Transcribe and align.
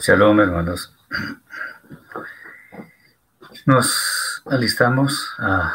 Shalom, 0.00 0.40
hermanos. 0.40 0.94
Nos 3.66 4.42
alistamos 4.46 5.28
a 5.38 5.74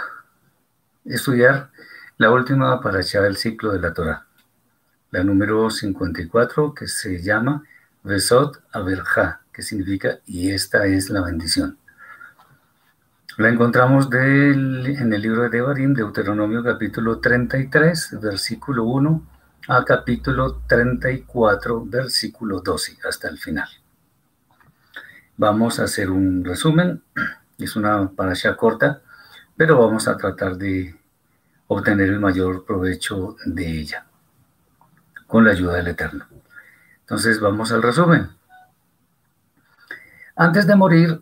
estudiar 1.05 1.69
la 2.17 2.31
última 2.31 2.81
para 2.81 3.01
echar 3.01 3.25
el 3.25 3.37
ciclo 3.37 3.71
de 3.71 3.79
la 3.79 3.93
Torah, 3.93 4.25
la 5.11 5.23
número 5.23 5.69
54, 5.69 6.73
que 6.73 6.87
se 6.87 7.21
llama 7.21 7.63
Vesot 8.03 8.59
Averja, 8.71 9.41
que 9.53 9.61
significa 9.61 10.19
y 10.25 10.49
esta 10.49 10.87
es 10.87 11.11
la 11.11 11.21
bendición. 11.21 11.77
La 13.37 13.49
encontramos 13.49 14.11
en 14.11 15.13
el 15.13 15.21
libro 15.21 15.43
de 15.43 15.49
Devarim, 15.49 15.93
Deuteronomio 15.93 16.63
capítulo 16.63 17.19
33, 17.19 18.19
versículo 18.19 18.83
1 18.85 19.27
a 19.67 19.85
capítulo 19.85 20.63
34, 20.67 21.85
versículo 21.85 22.61
12, 22.61 22.97
hasta 23.07 23.29
el 23.29 23.37
final. 23.37 23.69
Vamos 25.37 25.79
a 25.79 25.83
hacer 25.83 26.09
un 26.09 26.43
resumen, 26.43 27.03
es 27.57 27.75
una 27.75 28.09
parasha 28.09 28.55
corta, 28.55 29.01
pero 29.55 29.79
vamos 29.79 30.07
a 30.07 30.17
tratar 30.17 30.57
de 30.57 30.95
obtener 31.67 32.09
el 32.09 32.19
mayor 32.19 32.65
provecho 32.65 33.35
de 33.45 33.79
ella, 33.79 34.05
con 35.27 35.45
la 35.45 35.51
ayuda 35.51 35.75
del 35.75 35.87
Eterno. 35.87 36.25
Entonces 37.01 37.39
vamos 37.39 37.71
al 37.71 37.83
resumen. 37.83 38.29
Antes 40.35 40.67
de 40.67 40.75
morir, 40.75 41.21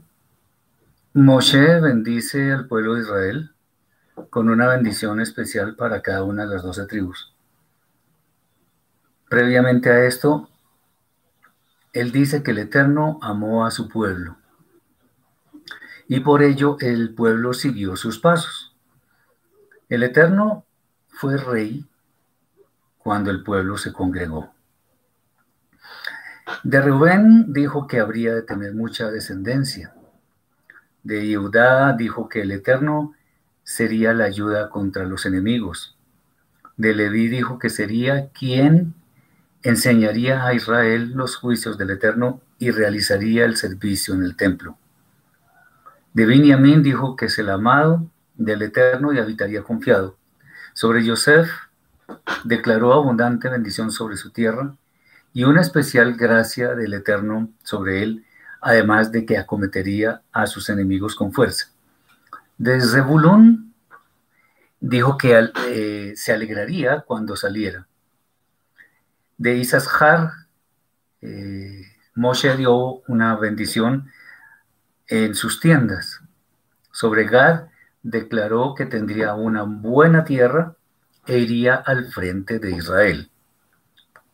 Moshe 1.13 1.79
bendice 1.79 2.51
al 2.51 2.67
pueblo 2.67 2.95
de 2.95 3.01
Israel 3.01 3.51
con 4.29 4.49
una 4.49 4.67
bendición 4.67 5.21
especial 5.21 5.75
para 5.75 6.01
cada 6.01 6.23
una 6.23 6.45
de 6.45 6.53
las 6.53 6.63
doce 6.63 6.85
tribus. 6.85 7.33
Previamente 9.29 9.89
a 9.89 10.05
esto, 10.05 10.49
él 11.95 12.11
dice 12.11 12.43
que 12.43 12.51
el 12.51 12.59
Eterno 12.59 13.19
amó 13.21 13.65
a 13.65 13.71
su 13.71 13.89
pueblo 13.89 14.37
y 16.07 16.19
por 16.19 16.43
ello 16.43 16.77
el 16.79 17.15
pueblo 17.15 17.53
siguió 17.53 17.95
sus 17.95 18.19
pasos. 18.19 18.75
El 19.89 20.03
Eterno 20.03 20.65
fue 21.07 21.37
rey 21.37 21.85
cuando 22.99 23.31
el 23.31 23.43
pueblo 23.43 23.77
se 23.77 23.91
congregó. 23.91 24.53
De 26.63 26.79
Rubén 26.79 27.51
dijo 27.51 27.87
que 27.87 27.99
habría 27.99 28.35
de 28.35 28.43
tener 28.43 28.75
mucha 28.75 29.09
descendencia 29.09 29.95
de 31.05 31.35
Judá 31.35 31.93
dijo 31.93 32.27
que 32.27 32.41
el 32.41 32.51
Eterno 32.51 33.13
sería 33.63 34.11
la 34.13 34.25
ayuda 34.25 34.69
contra 34.71 35.05
los 35.05 35.27
enemigos. 35.27 35.95
De 36.77 36.95
Leví 36.95 37.27
dijo 37.27 37.59
que 37.59 37.69
sería 37.69 38.29
quien 38.29 38.95
enseñaría 39.65 40.45
a 40.45 40.53
Israel 40.53 41.11
los 41.15 41.35
juicios 41.35 41.77
del 41.77 41.89
Eterno 41.91 42.41
y 42.59 42.71
realizaría 42.71 43.45
el 43.45 43.57
servicio 43.57 44.13
en 44.13 44.23
el 44.23 44.35
templo. 44.35 44.77
De 46.13 46.25
Benjamín 46.25 46.81
dijo 46.81 47.15
que 47.15 47.25
es 47.25 47.37
el 47.39 47.49
amado 47.49 48.05
del 48.35 48.61
Eterno 48.61 49.11
y 49.11 49.19
habitaría 49.19 49.63
confiado. 49.63 50.17
Sobre 50.73 51.05
Joseph 51.05 51.49
declaró 52.43 52.93
abundante 52.93 53.49
bendición 53.49 53.91
sobre 53.91 54.17
su 54.17 54.31
tierra 54.31 54.75
y 55.33 55.43
una 55.43 55.61
especial 55.61 56.15
gracia 56.15 56.75
del 56.75 56.93
Eterno 56.93 57.49
sobre 57.63 58.03
él 58.03 58.25
además 58.65 59.11
de 59.11 59.27
que 59.27 59.37
acometería 59.37 60.23
a 60.31 60.47
sus 60.47 60.69
enemigos 60.69 61.15
con 61.15 61.31
fuerza. 61.31 61.67
Desde 62.57 62.99
Bulón 62.99 63.75
dijo 64.79 65.19
que 65.19 65.51
eh, 65.67 66.13
se 66.15 66.33
alegraría 66.33 67.01
cuando 67.01 67.35
saliera. 67.35 67.87
De 69.37 69.55
Isashar, 69.57 70.31
eh, 71.21 71.83
Moshe 72.15 72.55
dio 72.55 73.01
una 73.07 73.35
bendición 73.35 74.09
en 75.07 75.35
sus 75.35 75.59
tiendas. 75.59 76.21
Sobre 76.91 77.25
Gad 77.25 77.67
declaró 78.01 78.75
que 78.75 78.85
tendría 78.85 79.33
una 79.33 79.63
buena 79.63 80.23
tierra 80.23 80.75
e 81.25 81.39
iría 81.39 81.75
al 81.75 82.05
frente 82.05 82.59
de 82.59 82.71
Israel. 82.71 83.31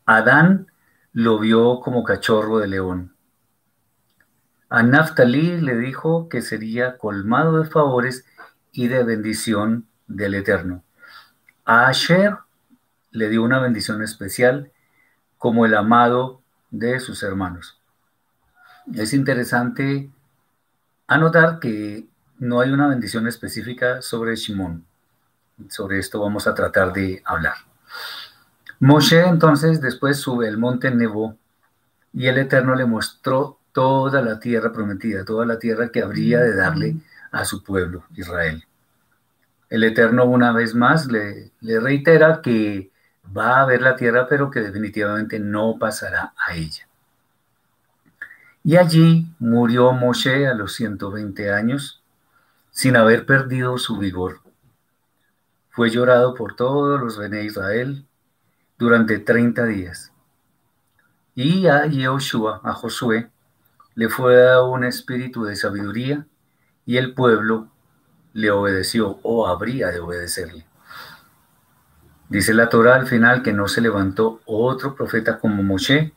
Adán 0.06 0.68
lo 1.14 1.40
vio 1.40 1.80
como 1.80 2.04
cachorro 2.04 2.60
de 2.60 2.68
león. 2.68 3.16
A 4.70 4.84
Naftali 4.84 5.60
le 5.60 5.78
dijo 5.78 6.30
que 6.30 6.42
sería 6.42 6.98
colmado 6.98 7.62
de 7.62 7.70
favores 7.70 8.26
y 8.72 8.88
de 8.88 9.04
bendición 9.04 9.88
del 10.08 10.36
Eterno. 10.36 10.84
A 11.66 11.88
Asher 11.88 12.38
le 13.12 13.30
dio 13.30 13.44
una 13.44 13.60
bendición 13.60 14.02
especial 14.02 14.71
como 15.42 15.66
el 15.66 15.74
amado 15.74 16.40
de 16.70 17.00
sus 17.00 17.24
hermanos. 17.24 17.82
Es 18.94 19.12
interesante 19.12 20.08
anotar 21.08 21.58
que 21.58 22.06
no 22.38 22.62
hay 22.62 22.70
una 22.70 22.88
bendición 22.88 23.28
específica 23.28 24.04
sobre 24.04 24.36
Shimon. 24.36 24.86
Sobre 25.68 25.98
esto 25.98 26.22
vamos 26.22 26.46
a 26.46 26.54
tratar 26.54 26.94
de 26.94 27.24
hablar. 27.26 27.56
Moshe 28.80 29.20
entonces 29.28 29.82
después 29.82 30.18
sube 30.18 30.48
el 30.48 30.60
monte 30.60 30.92
Nebo 30.92 31.36
y 32.14 32.28
el 32.28 32.38
Eterno 32.38 32.76
le 32.76 32.86
mostró 32.86 33.58
toda 33.72 34.22
la 34.22 34.40
tierra 34.40 34.72
prometida, 34.72 35.26
toda 35.26 35.48
la 35.48 35.58
tierra 35.58 35.90
que 35.90 36.04
habría 36.04 36.40
de 36.40 36.56
darle 36.56 36.98
a 37.32 37.46
su 37.46 37.64
pueblo, 37.64 38.04
Israel. 38.16 38.64
El 39.72 39.86
Eterno 39.86 40.26
una 40.26 40.52
vez 40.52 40.76
más 40.76 41.08
le, 41.08 41.52
reitera 41.62 42.44
que 42.44 42.91
va 43.26 43.62
a 43.62 43.66
ver 43.66 43.82
la 43.82 43.96
tierra, 43.96 44.28
pero 44.28 44.50
que 44.50 44.62
definitivamente 44.62 45.40
no 45.40 45.78
pasará 45.80 46.34
a 46.38 46.56
ella. 46.56 46.88
Y 48.64 48.78
allí 48.78 49.28
murió 49.40 49.92
Moshe 49.92 50.48
a 50.48 50.54
los 50.54 50.74
120 50.74 51.52
años, 51.52 52.04
sin 52.70 52.96
haber 52.96 53.26
perdido 53.26 53.78
su 53.78 53.98
vigor. 53.98 54.42
Fue 55.70 55.90
llorado 55.90 56.36
por 56.36 56.56
todos 56.56 57.00
los 57.00 57.18
de 57.18 57.44
Israel 57.44 58.06
durante 58.78 59.20
30 59.20 59.66
días. 59.66 60.12
Y 61.34 61.68
a 61.68 61.86
Yehoshua, 61.86 62.62
a 62.64 62.74
Josué, 62.74 63.30
le 63.96 64.10
fue 64.10 64.36
dado 64.36 64.70
un 64.70 64.84
espíritu 64.84 65.44
de 65.44 65.56
sabiduría 65.56 66.28
y 66.86 66.98
el 66.98 67.14
pueblo 67.14 67.70
le 68.34 68.52
obedeció 68.52 69.20
o 69.24 69.48
habría 69.48 69.88
de 69.88 70.00
obedecerle. 70.00 70.66
Dice 72.32 72.54
la 72.54 72.70
Torah 72.70 72.96
al 72.96 73.08
final 73.08 73.44
que 73.44 73.54
no 73.54 73.68
se 73.68 73.82
levantó 73.82 74.42
otro 74.46 74.96
profeta 74.96 75.38
como 75.38 75.62
Moshe, 75.64 76.14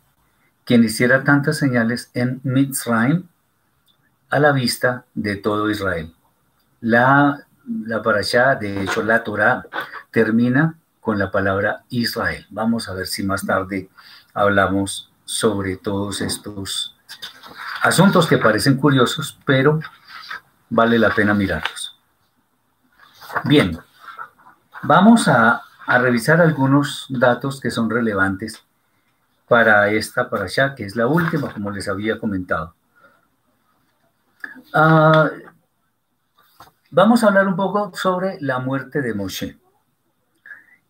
quien 0.65 0.85
hiciera 0.85 1.25
tantas 1.25 1.59
señales 1.59 2.11
en 2.15 2.41
Mitzrayim 2.45 3.27
a 4.31 4.39
la 4.39 4.53
vista 4.53 5.05
de 5.15 5.37
todo 5.37 5.69
Israel. 5.71 6.15
La, 6.81 7.47
la 7.67 8.03
parashá, 8.03 8.55
de 8.55 8.83
hecho 8.83 9.03
la 9.03 9.25
Torah, 9.25 9.67
termina 10.11 10.79
con 11.01 11.19
la 11.19 11.31
palabra 11.31 11.85
Israel. 11.91 12.47
Vamos 12.49 12.89
a 12.89 12.95
ver 12.95 13.07
si 13.07 13.23
más 13.25 13.45
tarde 13.45 13.91
hablamos 14.33 15.11
sobre 15.25 15.77
todos 15.77 16.21
estos 16.21 16.95
Asuntos 17.83 18.27
que 18.27 18.39
parecen 18.39 18.79
curiosos, 18.79 19.39
pero 19.45 19.79
vale 20.71 20.99
la 20.99 21.15
pena 21.15 21.35
mirarlos. 21.35 21.95
Bien, 23.45 23.79
vamos 24.83 25.29
a, 25.29 25.61
revisar 25.87 26.41
algunos 26.41 27.07
datos 27.09 27.61
que 27.61 27.71
son 27.71 27.91
relevantes 27.91 28.65
para 29.49 29.91
esta 29.91 30.31
para 30.31 30.45
allá, 30.45 30.75
que 30.75 30.85
es 30.85 30.97
la 30.97 31.07
última, 31.07 31.53
como 31.53 31.71
les 31.71 31.89
había 31.89 32.19
comentado. 32.19 32.75
Ah, 34.73 35.31
vamos 36.91 37.23
a 37.23 37.29
hablar 37.29 37.47
un 37.47 37.57
poco 37.57 37.93
sobre 37.95 38.39
la 38.41 38.59
muerte 38.59 39.03
de 39.03 39.15
Moshe. 39.15 39.59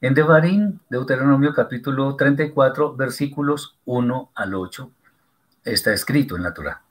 En 0.01 0.15
Devarim, 0.15 0.79
Deuteronomio 0.89 1.55
capítulo 1.55 2.15
34, 2.15 2.95
versículos 2.95 3.77
1 3.87 4.31
al 4.35 4.55
8, 4.55 4.91
está 5.65 5.93
escrito 5.93 6.37
en 6.37 6.43
la 6.43 6.55
Torah. 6.55 6.83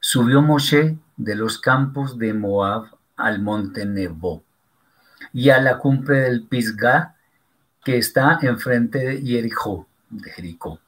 Subió 0.00 0.42
Moshe 0.42 0.98
de 1.16 1.34
los 1.36 1.58
campos 1.58 2.18
de 2.18 2.34
Moab 2.34 2.86
al 3.16 3.40
monte 3.40 3.86
Nebo 3.86 4.42
y 5.32 5.50
a 5.50 5.60
la 5.60 5.78
cumbre 5.78 6.20
del 6.20 6.42
Pisgah 6.42 7.14
que 7.84 7.98
está 7.98 8.38
enfrente 8.42 8.98
de 8.98 9.22
Jericó, 9.22 9.86
de 10.08 10.30
Jericó. 10.30 10.80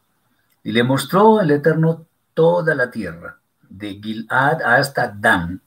Y 0.62 0.72
le 0.72 0.82
mostró 0.82 1.40
el 1.40 1.50
Eterno 1.50 2.06
toda 2.34 2.74
la 2.74 2.90
tierra, 2.90 3.38
de 3.68 4.00
Gilad 4.02 4.62
hasta 4.62 5.08
Dan, 5.08 5.60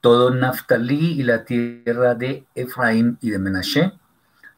todo 0.00 0.30
Naftali 0.30 1.20
y 1.20 1.22
la 1.22 1.44
tierra 1.44 2.14
de 2.14 2.46
Efraín 2.54 3.18
y 3.20 3.30
de 3.30 3.38
Menashe, 3.38 3.92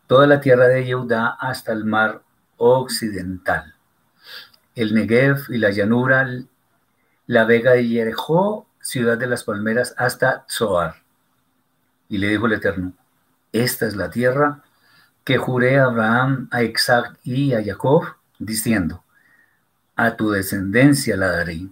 toda 0.06 0.26
la 0.26 0.40
tierra 0.40 0.68
de 0.68 0.84
Yehudá 0.84 1.36
hasta 1.40 1.72
el 1.72 1.84
mar 1.84 2.22
occidental, 2.56 3.74
el 4.74 4.94
Negev 4.94 5.50
y 5.50 5.58
la 5.58 5.70
llanura 5.70 6.26
la 7.26 7.44
vega 7.44 7.72
de 7.72 7.84
Jericó, 7.84 8.66
ciudad 8.80 9.18
de 9.18 9.26
las 9.26 9.44
palmeras, 9.44 9.94
hasta 9.98 10.46
Zoar. 10.48 10.94
Y 12.08 12.16
le 12.16 12.28
dijo 12.28 12.46
el 12.46 12.54
Eterno, 12.54 12.94
esta 13.52 13.86
es 13.86 13.96
la 13.96 14.10
tierra 14.10 14.62
que 15.24 15.36
juré 15.36 15.78
a 15.78 15.84
Abraham, 15.84 16.48
a 16.50 16.62
Isaac 16.62 17.18
y 17.22 17.52
a 17.52 17.62
Jacob, 17.62 18.04
diciendo, 18.38 19.04
a 19.94 20.16
tu 20.16 20.30
descendencia 20.30 21.16
la 21.16 21.28
daré. 21.28 21.68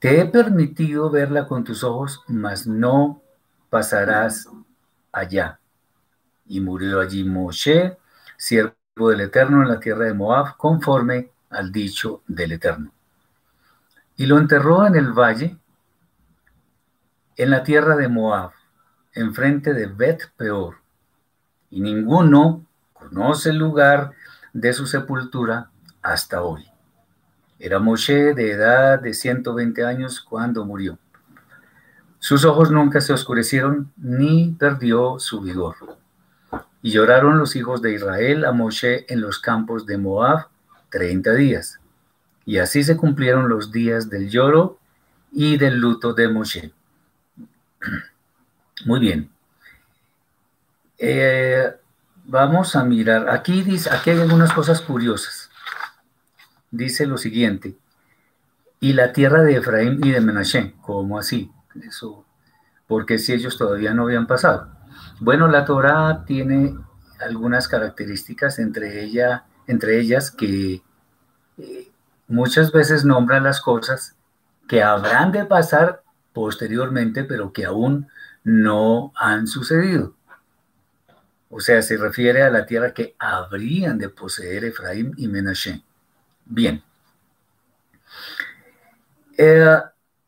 Te 0.00 0.20
he 0.20 0.26
permitido 0.26 1.10
verla 1.10 1.46
con 1.46 1.62
tus 1.62 1.84
ojos, 1.84 2.22
mas 2.26 2.66
no 2.66 3.22
pasarás 3.68 4.48
allá. 5.12 5.60
Y 6.46 6.60
murió 6.60 7.00
allí 7.00 7.22
Moshe, 7.22 7.98
siervo 8.36 8.74
del 8.96 9.20
Eterno 9.20 9.62
en 9.62 9.68
la 9.68 9.78
tierra 9.78 10.06
de 10.06 10.14
Moab, 10.14 10.56
conforme 10.56 11.30
al 11.50 11.70
dicho 11.70 12.22
del 12.26 12.52
Eterno. 12.52 12.92
Y 14.16 14.26
lo 14.26 14.38
enterró 14.38 14.86
en 14.86 14.96
el 14.96 15.12
valle, 15.12 15.56
en 17.36 17.50
la 17.50 17.62
tierra 17.62 17.94
de 17.94 18.08
Moab, 18.08 18.52
enfrente 19.14 19.74
de 19.74 19.86
Bet 19.86 20.30
Peor. 20.36 20.76
Y 21.70 21.80
ninguno 21.80 22.64
conoce 22.92 23.50
el 23.50 23.58
lugar 23.58 24.12
de 24.52 24.72
su 24.72 24.86
sepultura 24.86 25.70
hasta 26.02 26.42
hoy. 26.42 26.64
Era 27.58 27.78
Moshe 27.78 28.34
de 28.34 28.52
edad 28.52 29.00
de 29.00 29.12
120 29.12 29.84
años 29.84 30.20
cuando 30.20 30.64
murió. 30.64 30.98
Sus 32.18 32.44
ojos 32.44 32.70
nunca 32.70 33.00
se 33.00 33.12
oscurecieron 33.12 33.92
ni 33.96 34.56
perdió 34.58 35.18
su 35.18 35.40
vigor. 35.40 35.76
Y 36.82 36.92
lloraron 36.92 37.38
los 37.38 37.56
hijos 37.56 37.82
de 37.82 37.92
Israel 37.94 38.44
a 38.44 38.52
Moshe 38.52 39.04
en 39.12 39.20
los 39.20 39.38
campos 39.38 39.86
de 39.86 39.98
Moab 39.98 40.48
30 40.90 41.34
días. 41.34 41.80
Y 42.44 42.58
así 42.58 42.82
se 42.82 42.96
cumplieron 42.96 43.48
los 43.48 43.70
días 43.72 44.10
del 44.10 44.28
lloro 44.28 44.78
y 45.32 45.56
del 45.56 45.78
luto 45.78 46.14
de 46.14 46.28
Moshe. 46.28 46.72
Muy 48.84 49.00
bien. 49.00 49.30
Eh, 50.98 51.74
vamos 52.24 52.76
a 52.76 52.84
mirar. 52.84 53.28
Aquí, 53.28 53.62
dice, 53.62 53.90
aquí 53.90 54.10
hay 54.10 54.20
algunas 54.20 54.52
cosas 54.52 54.80
curiosas. 54.80 55.50
Dice 56.70 57.06
lo 57.06 57.18
siguiente. 57.18 57.76
Y 58.80 58.92
la 58.92 59.12
tierra 59.12 59.42
de 59.42 59.56
Efraín 59.56 60.04
y 60.04 60.10
de 60.10 60.20
Menashe. 60.20 60.74
¿Cómo 60.82 61.18
así? 61.18 61.50
Eso, 61.86 62.24
porque 62.86 63.18
si 63.18 63.32
ellos 63.32 63.56
todavía 63.56 63.94
no 63.94 64.04
habían 64.04 64.26
pasado. 64.26 64.68
Bueno, 65.20 65.48
la 65.48 65.64
Torah 65.64 66.24
tiene 66.26 66.76
algunas 67.20 67.68
características, 67.68 68.58
entre, 68.58 69.02
ella, 69.02 69.44
entre 69.66 70.00
ellas 70.00 70.30
que 70.30 70.82
eh, 71.58 71.90
muchas 72.26 72.72
veces 72.72 73.04
nombra 73.04 73.40
las 73.40 73.60
cosas 73.60 74.16
que 74.66 74.82
habrán 74.82 75.32
de 75.32 75.44
pasar 75.44 76.02
posteriormente, 76.32 77.24
pero 77.24 77.52
que 77.52 77.66
aún 77.66 78.08
no 78.44 79.12
han 79.16 79.46
sucedido. 79.46 80.14
O 81.50 81.60
sea, 81.60 81.82
se 81.82 81.96
refiere 81.96 82.42
a 82.42 82.50
la 82.50 82.64
tierra 82.64 82.94
que 82.94 83.16
habrían 83.18 83.98
de 83.98 84.08
poseer 84.08 84.64
Efraín 84.64 85.12
y 85.16 85.26
Menashe. 85.26 85.82
Bien. 86.44 86.82
Eh, 89.36 89.78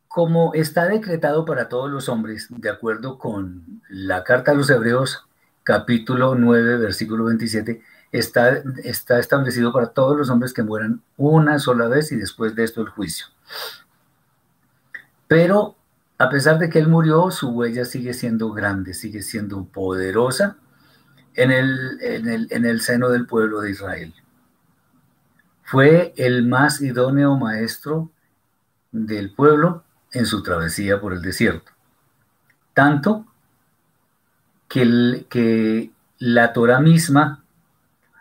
como 0.09 0.53
está 0.55 0.87
decretado 0.87 1.45
para 1.45 1.69
todos 1.69 1.91
los 1.91 2.09
hombres, 2.09 2.49
de 2.51 2.69
acuerdo 2.69 3.19
con 3.19 3.83
la 3.89 4.25
carta 4.25 4.51
a 4.51 4.55
los 4.55 4.69
Hebreos, 4.69 5.27
capítulo 5.63 6.35
9, 6.35 6.79
versículo 6.79 7.25
27, 7.25 7.81
está, 8.11 8.63
está 8.85 9.19
establecido 9.19 9.73
para 9.73 9.89
todos 9.89 10.17
los 10.17 10.29
hombres 10.29 10.53
que 10.53 10.63
mueran 10.63 11.03
una 11.17 11.59
sola 11.59 11.89
vez 11.89 12.13
y 12.13 12.17
después 12.17 12.55
de 12.55 12.65
esto 12.65 12.83
el 12.83 12.89
juicio. 12.89 13.27
Pero 15.29 15.77
a 16.23 16.29
pesar 16.29 16.57
de 16.61 16.71
que 16.71 16.79
él 16.79 16.87
murió, 16.87 17.33
su 17.33 17.49
huella 17.49 17.85
sigue 17.85 18.15
siendo 18.15 18.53
grande, 18.53 18.95
sigue 18.95 19.23
siendo 19.23 19.65
poderosa 19.65 20.57
en 21.35 21.51
el, 21.51 21.99
en 22.01 22.65
el, 22.65 22.81
seno 22.81 23.09
del 23.09 23.27
pueblo 23.27 23.61
de 23.61 23.73
Israel. 23.73 24.15
Fue 25.65 26.15
el 26.17 26.47
más 26.47 26.81
idóneo 26.81 27.37
maestro 27.37 28.13
del 28.93 29.35
pueblo 29.35 29.83
en 30.13 30.25
su 30.27 30.45
travesía 30.45 31.01
por 31.01 31.13
el 31.13 31.23
desierto. 31.23 31.73
Tanto 32.73 33.27
que, 34.69 35.27
que 35.29 35.91
la 36.21 36.53
Torah 36.53 36.79
misma 36.79 37.43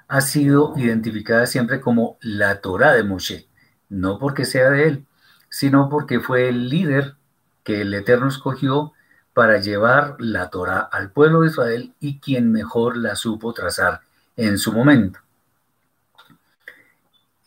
ha 0.08 0.22
sido 0.22 0.74
identificada 0.76 1.46
siempre 1.46 1.80
como 1.80 2.18
la 2.22 2.62
Torah 2.62 2.94
de 2.94 3.04
Moshe, 3.04 3.48
no 3.90 4.18
porque 4.18 4.46
sea 4.46 4.72
de 4.72 4.88
él, 4.88 5.06
sino 5.50 5.88
porque 5.88 6.20
fue 6.20 6.50
el 6.50 6.68
líder 6.68 7.21
que 7.64 7.82
el 7.82 7.94
Eterno 7.94 8.28
escogió 8.28 8.94
para 9.34 9.60
llevar 9.60 10.16
la 10.20 10.50
Torah 10.50 10.80
al 10.80 11.12
pueblo 11.12 11.42
de 11.42 11.48
Israel 11.48 11.94
y 12.00 12.20
quien 12.20 12.52
mejor 12.52 12.98
la 12.98 13.16
supo 13.16 13.54
trazar 13.54 14.02
en 14.36 14.58
su 14.58 14.74
momento. 14.74 15.20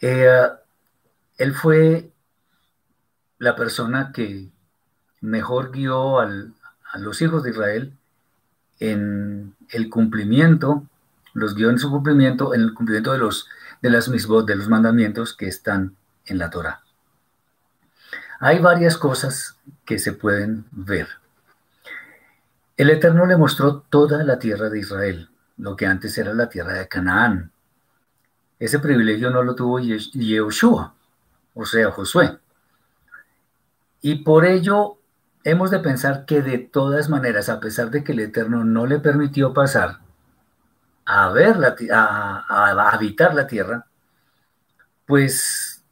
Eh, 0.01 0.49
él 1.39 1.55
fue 1.55 2.11
la 3.39 3.57
persona 3.57 4.13
que 4.13 4.49
mejor 5.21 5.73
guió 5.73 6.21
a 6.21 6.29
los 6.99 7.21
hijos 7.23 7.43
de 7.43 7.51
Israel 7.51 7.93
en 8.81 9.55
el 9.71 9.91
cumplimiento, 9.91 10.85
los 11.33 11.55
guió 11.55 11.71
en 11.71 11.79
su 11.79 11.91
cumplimiento, 11.91 12.55
en 12.55 12.63
el 12.63 12.75
cumplimiento 12.75 13.13
de 13.13 13.19
los 13.19 13.49
de 13.85 13.91
las 13.91 14.09
misbot, 14.09 14.47
de 14.47 14.57
los 14.57 14.67
mandamientos 14.67 15.35
que 15.35 15.47
están 15.47 15.95
en 16.25 16.39
la 16.39 16.49
Torah. 16.49 16.81
Hay 18.41 18.59
varias 18.59 18.97
cosas 18.97 19.59
que 19.85 19.99
se 19.99 20.13
pueden 20.13 20.67
ver. 20.71 21.09
El 22.77 22.91
Eterno 22.91 23.27
le 23.27 23.37
mostró 23.37 23.81
toda 23.83 24.25
la 24.25 24.39
tierra 24.39 24.69
de 24.69 24.81
Israel, 24.81 25.31
lo 25.57 25.77
que 25.77 25.87
antes 25.87 26.17
era 26.19 26.35
la 26.35 26.49
tierra 26.49 26.73
de 26.75 26.89
Canaán. 26.89 27.53
Ese 28.59 28.79
privilegio 28.79 29.31
no 29.31 29.43
lo 29.43 29.55
tuvo 29.55 29.79
Yehoshua, 29.79 30.95
o 31.55 31.67
sea, 31.67 31.91
Josué. 31.93 32.39
Y 34.01 34.25
por 34.25 34.45
ello 34.45 34.99
hemos 35.45 35.71
de 35.71 35.79
pensar 35.79 36.25
que 36.25 36.43
de 36.43 36.59
todas 36.59 37.09
maneras, 37.09 37.49
a 37.49 37.61
pesar 37.61 37.91
de 37.91 38.03
que 38.03 38.13
el 38.13 38.21
Eterno 38.21 38.65
no 38.65 38.87
le 38.87 38.99
permitió 38.99 39.53
pasar 39.53 40.01
a, 41.05 41.31
ver 41.31 41.57
la, 41.59 41.77
a, 41.93 42.91
habitar 42.91 43.35
la 43.35 43.47
tierra, 43.47 43.87
pues 45.07 45.85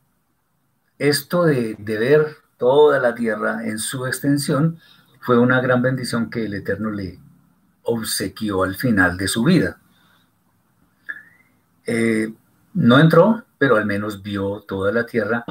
esto 0.98 1.44
de 1.44 1.76
ver 1.78 2.41
toda 2.62 3.00
la 3.00 3.12
tierra 3.12 3.64
en 3.64 3.76
su 3.80 4.06
extensión 4.06 4.78
fue 5.18 5.36
una 5.36 5.60
gran 5.60 5.82
bendición 5.82 6.30
que 6.30 6.44
el 6.44 6.54
Eterno 6.54 6.92
le 6.92 7.18
obsequió 7.82 8.62
al 8.62 8.76
final 8.76 9.16
de 9.16 9.26
su 9.26 9.42
vida. 9.42 9.80
Eh, 11.84 12.32
no 12.74 13.00
entró, 13.00 13.42
pero 13.58 13.74
al 13.78 13.84
menos 13.84 14.22
vio 14.22 14.60
toda 14.60 14.92
la 14.92 15.04
tierra, 15.04 15.44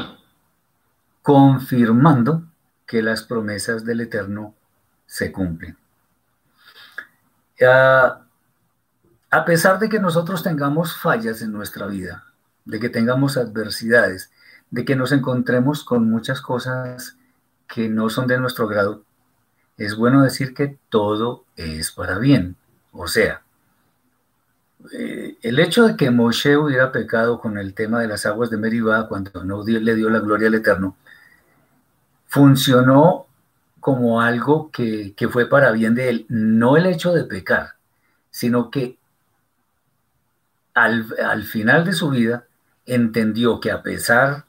confirmando 1.22 2.46
que 2.86 3.02
las 3.02 3.24
promesas 3.24 3.84
del 3.84 4.00
Eterno 4.00 4.56
se 5.06 5.34
cumplen. 5.34 5.78
Ah, 7.62 8.22
a 9.30 9.44
pesar 9.44 9.80
de 9.80 9.90
que 9.90 10.00
nosotros 10.00 10.44
tengamos 10.44 10.96
fallas 10.96 11.42
en 11.42 11.52
nuestra 11.52 11.88
vida, 11.88 12.24
de 12.64 12.80
que 12.80 12.88
tengamos 12.88 13.36
adversidades, 13.36 14.32
de 14.72 14.86
que 14.86 14.96
nos 14.96 15.12
encontremos 15.12 15.84
con 15.84 16.10
muchas 16.10 16.42
cosas 16.42 17.18
que 17.68 17.90
no 17.90 18.10
son 18.10 18.28
de 18.28 18.40
nuestro 18.40 18.68
grado, 18.68 19.04
es 19.78 19.96
bueno 19.96 20.24
decir 20.24 20.54
que 20.54 20.78
todo 20.90 21.46
es 21.56 21.92
para 21.92 22.18
bien. 22.18 22.56
O 22.92 23.08
sea, 23.08 23.42
eh, 24.94 25.38
el 25.42 25.60
hecho 25.60 25.88
de 25.88 25.96
que 25.96 26.10
Moshe 26.10 26.58
hubiera 26.58 26.92
pecado 26.92 27.40
con 27.40 27.58
el 27.58 27.74
tema 27.74 28.00
de 28.02 28.08
las 28.08 28.26
aguas 28.26 28.50
de 28.50 28.58
Meribá 28.58 29.08
cuando 29.08 29.44
no 29.44 29.64
le 29.64 29.96
dio 29.96 30.10
la 30.10 30.20
gloria 30.20 30.48
al 30.48 30.56
Eterno, 30.56 30.96
funcionó 32.28 33.28
como 33.80 34.22
algo 34.22 34.72
que, 34.72 35.14
fue 35.30 35.48
para 35.50 35.72
bien 35.72 35.96
de 35.96 36.10
él. 36.10 36.26
No 36.30 36.78
el 36.78 36.86
hecho 36.86 37.14
de 37.14 37.26
pecar, 37.26 37.74
sino 38.30 38.72
que 38.72 38.98
al, 40.74 41.06
al 41.24 41.44
final 41.44 41.84
de 41.84 41.94
su 41.94 42.10
vida 42.10 42.46
entendió 42.86 43.60
que 43.60 43.72
a 43.72 43.82
pesar 43.82 44.46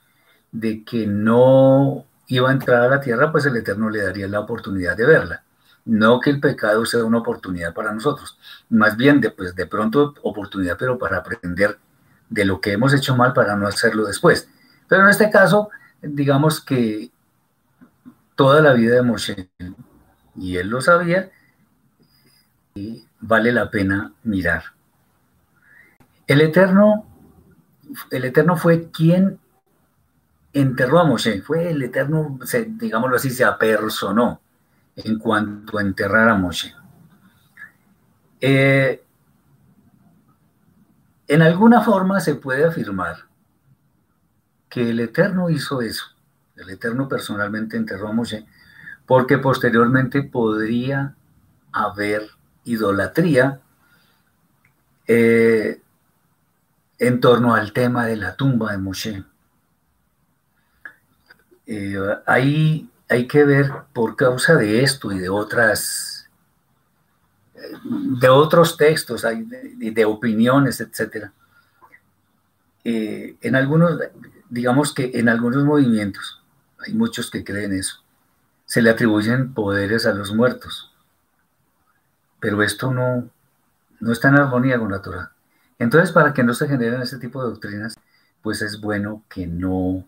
de 0.53 0.85
que 0.85 1.07
no 1.07 2.05
iba 2.29 2.51
a 2.51 2.53
entrar 2.53 2.83
a 2.83 2.89
la 2.89 3.01
tierra, 3.01 3.33
pues 3.33 3.47
el 3.47 3.57
Eterno 3.57 3.91
le 3.91 4.03
daría 4.03 4.29
la 4.29 4.41
oportunidad 4.41 4.97
de 4.97 5.07
verla. 5.07 5.43
No 5.85 6.21
que 6.21 6.31
el 6.31 6.41
pecado 6.41 6.87
sea 6.87 7.05
una 7.05 7.19
oportunidad 7.19 7.75
para 7.75 7.93
nosotros, 7.93 8.39
más 8.71 8.97
bien 8.97 9.21
de, 9.21 9.31
pues, 9.31 9.55
de 9.57 9.67
pronto 9.67 10.15
oportunidad, 10.23 10.77
pero 10.79 10.99
para 10.99 11.19
aprender 11.19 11.79
de 12.29 12.45
lo 12.45 12.61
que 12.61 12.73
hemos 12.73 12.95
hecho 12.95 13.17
mal 13.17 13.33
para 13.33 13.57
no 13.57 13.67
hacerlo 13.67 14.07
después. 14.07 14.49
Pero 14.89 15.03
en 15.03 15.09
este 15.09 15.29
caso, 15.31 15.71
digamos 16.01 16.61
que 16.61 17.11
toda 18.37 18.63
la 18.63 18.73
vida 18.75 18.95
de 18.95 19.03
Moshe, 19.03 19.51
y 20.37 20.57
él 20.57 20.69
lo 20.69 20.81
sabía, 20.81 21.31
y 22.75 23.07
vale 23.21 23.53
la 23.53 23.71
pena 23.71 24.13
mirar. 24.23 24.65
El 26.27 26.41
Eterno, 26.41 27.07
el 28.11 28.25
Eterno 28.25 28.57
fue 28.57 28.91
quien 28.91 29.39
enterró 30.53 31.01
a 31.01 31.05
Moshe. 31.05 31.43
Fue 31.43 31.71
el 31.71 31.83
Eterno, 31.83 32.39
digámoslo 32.67 33.17
así, 33.17 33.31
se 33.31 33.45
apersonó 33.45 34.41
en 34.97 35.19
cuanto 35.19 35.79
a 35.79 35.83
enterrar 35.83 36.29
a 36.29 36.35
Moshe. 36.35 36.75
Eh, 38.41 39.03
en 41.29 41.43
alguna 41.43 41.81
forma 41.81 42.21
se 42.21 42.35
puede 42.35 42.65
afirmar 42.65 43.17
que 44.69 44.91
el 44.91 45.01
Eterno 45.01 45.49
hizo 45.51 45.81
eso. 45.81 46.07
El 46.57 46.71
Eterno 46.71 47.09
personalmente 47.09 47.77
enterró 47.77 48.09
a 48.09 48.13
Moshe 48.13 48.47
porque 49.07 49.39
posteriormente 49.39 50.23
podría 50.23 51.15
haber 51.73 52.23
idolatría 52.65 53.61
eh, 55.07 55.81
en 56.99 57.21
torno 57.21 57.55
al 57.55 57.73
tema 57.73 58.07
de 58.07 58.17
la 58.17 58.37
tumba 58.37 58.73
de 58.73 58.79
Moshe. 58.79 59.25
Eh, 61.67 61.97
ahí 62.27 62.89
hay 63.09 63.27
que 63.27 63.45
ver 63.45 63.71
por 63.93 64.17
causa 64.17 64.55
de 64.57 64.83
esto 64.83 65.13
y 65.13 65.19
de 65.19 65.29
otras 65.29 66.13
de 67.85 68.29
otros 68.29 68.77
textos, 68.77 69.23
de, 69.23 69.91
de 69.93 70.05
opiniones, 70.05 70.81
etcétera. 70.81 71.33
Eh, 72.85 73.37
en 73.41 73.57
algunos, 73.57 73.99
digamos 74.51 74.93
que 74.93 75.13
en 75.15 75.29
algunos 75.29 75.65
movimientos, 75.65 76.43
hay 76.79 76.95
muchos 76.95 77.31
que 77.31 77.45
creen 77.45 77.73
eso, 77.73 78.03
se 78.67 78.83
le 78.83 78.91
atribuyen 78.91 79.55
poderes 79.55 80.07
a 80.07 80.13
los 80.13 80.35
muertos. 80.35 80.93
Pero 82.41 82.63
esto 82.63 82.93
no, 82.93 83.29
no 84.01 84.13
está 84.13 84.29
en 84.29 84.37
armonía 84.37 84.79
con 84.79 84.91
la 84.91 85.01
Torah. 85.01 85.33
Entonces, 85.79 86.11
para 86.13 86.33
que 86.33 86.43
no 86.43 86.55
se 86.55 86.67
generen 86.67 87.03
ese 87.03 87.19
tipo 87.19 87.43
de 87.43 87.51
doctrinas, 87.51 87.95
pues 88.41 88.63
es 88.63 88.81
bueno 88.81 89.23
que 89.29 89.47
no 89.47 90.05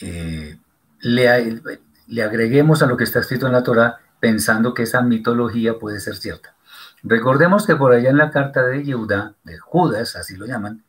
eh, 0.00 0.58
le, 1.00 2.22
agreguemos 2.22 2.82
a 2.82 2.86
lo 2.86 2.96
que 2.96 3.04
está 3.04 3.20
escrito 3.20 3.46
en 3.46 3.52
la 3.52 3.62
Torah 3.62 3.98
pensando 4.20 4.74
que 4.74 4.82
esa 4.82 5.02
mitología 5.02 5.78
puede 5.78 6.00
ser 6.00 6.16
cierta. 6.16 6.54
Recordemos 7.02 7.66
que 7.66 7.76
por 7.76 7.92
allá 7.92 8.10
en 8.10 8.18
la 8.18 8.30
carta 8.30 8.64
de 8.64 8.84
Yehuda, 8.84 9.34
de 9.44 9.58
Judas, 9.58 10.16
así 10.16 10.36
lo 10.36 10.46
llaman, 10.46 10.82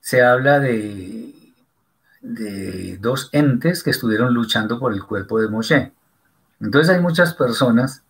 se 0.00 0.22
habla 0.22 0.58
de, 0.58 1.34
de 2.22 2.96
dos 2.98 3.28
entes 3.32 3.82
que 3.82 3.90
estuvieron 3.90 4.32
luchando 4.32 4.78
por 4.78 4.92
el 4.92 5.04
cuerpo 5.04 5.40
de 5.40 5.48
Moshe. 5.48 5.92
Entonces 6.60 6.94
hay 6.94 7.00
muchas 7.00 7.34
personas 7.34 8.02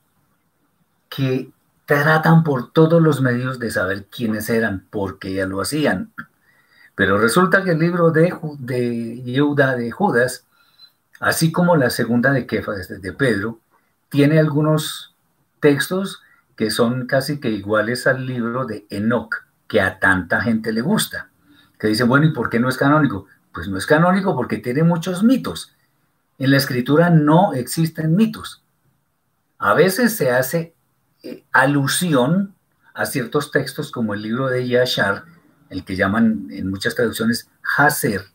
que 1.08 1.50
tratan 1.86 2.44
por 2.44 2.72
todos 2.72 3.02
los 3.02 3.20
medios 3.20 3.58
de 3.58 3.70
saber 3.70 4.06
quiénes 4.06 4.48
eran, 4.48 4.86
por 4.90 5.18
qué 5.18 5.34
ya 5.34 5.46
lo 5.46 5.60
hacían. 5.60 6.12
Pero 6.94 7.18
resulta 7.18 7.64
que 7.64 7.70
el 7.70 7.78
libro 7.78 8.10
de, 8.10 8.34
de 8.58 9.76
de 9.76 9.90
Judas, 9.90 10.46
así 11.20 11.50
como 11.50 11.76
la 11.76 11.90
segunda 11.90 12.32
de 12.32 12.46
Kefas, 12.46 12.88
de 13.00 13.12
Pedro, 13.12 13.60
tiene 14.08 14.38
algunos 14.38 15.14
textos 15.60 16.22
que 16.56 16.70
son 16.70 17.06
casi 17.06 17.40
que 17.40 17.50
iguales 17.50 18.06
al 18.06 18.26
libro 18.26 18.66
de 18.66 18.86
Enoch, 18.90 19.34
que 19.66 19.80
a 19.80 19.98
tanta 19.98 20.42
gente 20.42 20.72
le 20.72 20.82
gusta. 20.82 21.30
Que 21.78 21.88
dice, 21.88 22.04
bueno, 22.04 22.26
¿y 22.26 22.32
por 22.32 22.50
qué 22.50 22.60
no 22.60 22.68
es 22.68 22.76
canónico? 22.76 23.26
Pues 23.52 23.68
no 23.68 23.78
es 23.78 23.86
canónico 23.86 24.36
porque 24.36 24.58
tiene 24.58 24.82
muchos 24.82 25.22
mitos. 25.22 25.74
En 26.38 26.50
la 26.50 26.58
escritura 26.58 27.10
no 27.10 27.54
existen 27.54 28.14
mitos. 28.16 28.62
A 29.58 29.74
veces 29.74 30.16
se 30.16 30.30
hace 30.30 30.74
eh, 31.22 31.44
alusión 31.52 32.54
a 32.94 33.06
ciertos 33.06 33.50
textos 33.50 33.90
como 33.90 34.14
el 34.14 34.22
libro 34.22 34.48
de 34.48 34.66
Yashar, 34.66 35.24
el 35.72 35.84
que 35.84 35.96
llaman 35.96 36.48
en 36.50 36.70
muchas 36.70 36.94
traducciones 36.94 37.48
Haser. 37.76 38.26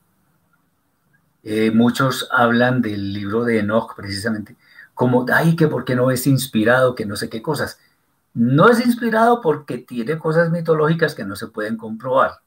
Eh, 1.44 1.72
muchos 1.72 2.28
hablan 2.32 2.82
del 2.82 3.14
libro 3.14 3.46
de 3.46 3.60
Enoch 3.60 3.96
precisamente, 3.96 4.58
como, 4.94 5.26
ay, 5.32 5.56
que 5.56 5.68
por 5.68 5.86
qué 5.86 5.96
no 5.96 6.10
es 6.12 6.26
inspirado, 6.26 6.96
que 6.96 7.06
no 7.06 7.16
sé 7.16 7.30
qué 7.30 7.42
cosas. 7.42 7.80
No 8.34 8.70
es 8.70 8.84
inspirado 8.84 9.40
porque 9.42 9.78
tiene 9.78 10.18
cosas 10.18 10.50
mitológicas 10.50 11.14
que 11.16 11.26
no 11.26 11.36
se 11.36 11.48
pueden 11.48 11.78
comprobar. 11.78 12.40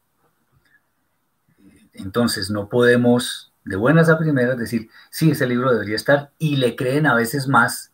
Entonces 1.93 2.51
no 2.51 2.69
podemos 2.69 3.53
de 3.65 3.77
buenas 3.77 4.09
a 4.09 4.19
primeras 4.19 4.59
decir, 4.59 4.89
sí, 5.11 5.31
ese 5.31 5.47
libro 5.47 5.73
debería 5.73 5.97
estar 5.97 6.33
y 6.39 6.57
le 6.57 6.75
creen 6.75 7.07
a 7.07 7.15
veces 7.15 7.47
más 7.47 7.93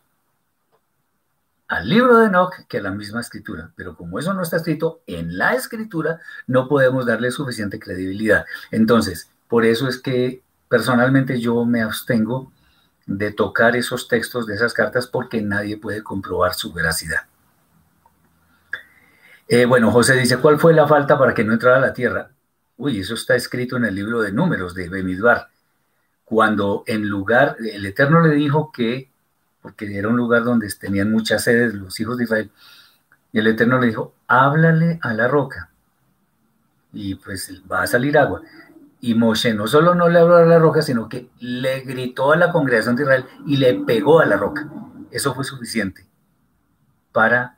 al 1.69 1.89
libro 1.89 2.19
de 2.19 2.27
Enoch 2.27 2.67
que 2.69 2.79
a 2.79 2.83
la 2.83 2.91
misma 2.91 3.21
escritura. 3.21 3.73
Pero 3.77 3.97
como 3.97 4.19
eso 4.19 4.33
no 4.35 4.43
está 4.43 4.57
escrito 4.57 5.03
en 5.07 5.37
la 5.37 5.55
escritura, 5.55 6.21
no 6.47 6.69
podemos 6.69 7.07
darle 7.07 7.31
suficiente 7.31 7.79
credibilidad. 7.79 8.45
Entonces, 8.71 9.31
por 9.49 9.65
eso 9.65 9.89
es 9.89 9.99
que 9.99 10.43
personalmente 10.69 11.41
yo 11.41 11.65
me 11.65 11.83
abstengo 11.83 12.53
de 13.07 13.33
tocar 13.33 13.77
esos 13.77 14.09
textos 14.09 14.47
de 14.47 14.55
esas 14.55 14.75
cartas 14.75 15.07
porque 15.07 15.41
nadie 15.41 15.77
puede 15.77 16.03
comprobar 16.03 16.55
su 16.55 16.73
veracidad. 16.73 17.21
Eh, 19.49 19.65
bueno, 19.65 19.93
José 19.93 20.15
dice, 20.15 20.39
¿cuál 20.39 20.59
fue 20.59 20.75
la 20.75 20.89
falta 20.89 21.17
para 21.17 21.33
que 21.33 21.45
no 21.45 21.53
entrara 21.53 21.77
a 21.77 21.81
la 21.81 21.93
tierra? 21.93 22.31
Uy, 22.77 22.99
eso 22.99 23.15
está 23.15 23.37
escrito 23.37 23.77
en 23.77 23.85
el 23.85 23.95
libro 23.95 24.21
de 24.21 24.33
números 24.33 24.75
de 24.75 24.89
Bemidbar. 24.89 25.49
Cuando 26.25 26.83
en 26.87 27.09
lugar, 27.09 27.57
el 27.61 27.87
Eterno 27.87 28.21
le 28.21 28.35
dijo 28.35 28.73
que, 28.73 29.09
porque 29.67 29.99
era 29.99 30.07
un 30.07 30.17
lugar 30.17 30.45
donde 30.45 30.73
tenían 30.79 31.11
muchas 31.11 31.43
sedes 31.43 31.75
los 31.75 31.99
hijos 31.99 32.17
de 32.17 32.23
Israel, 32.23 32.53
y 33.33 33.41
el 33.41 33.49
Eterno 33.49 33.81
le 33.81 33.89
dijo, 33.89 34.15
háblale 34.29 35.01
a 35.03 35.13
la 35.13 35.27
roca, 35.27 35.71
y 36.93 37.17
pues 37.17 37.63
va 37.71 37.83
a 37.83 37.87
salir 37.89 38.17
agua. 38.17 38.43
Y 39.01 39.17
Moshe 39.17 39.55
no 39.55 39.67
solo 39.67 39.97
no 39.97 40.09
le 40.09 40.21
habló 40.21 40.37
a 40.37 40.45
la 40.45 40.61
roca, 40.61 40.83
sino 40.83 41.09
que 41.09 41.31
le 41.41 41.81
gritó 41.81 42.31
a 42.31 42.37
la 42.37 42.53
congregación 42.53 42.95
de 42.95 43.03
Israel 43.03 43.25
y 43.45 43.57
le 43.57 43.75
pegó 43.75 44.21
a 44.21 44.27
la 44.27 44.37
roca. 44.37 44.69
Eso 45.11 45.35
fue 45.35 45.43
suficiente 45.43 46.07
para 47.11 47.57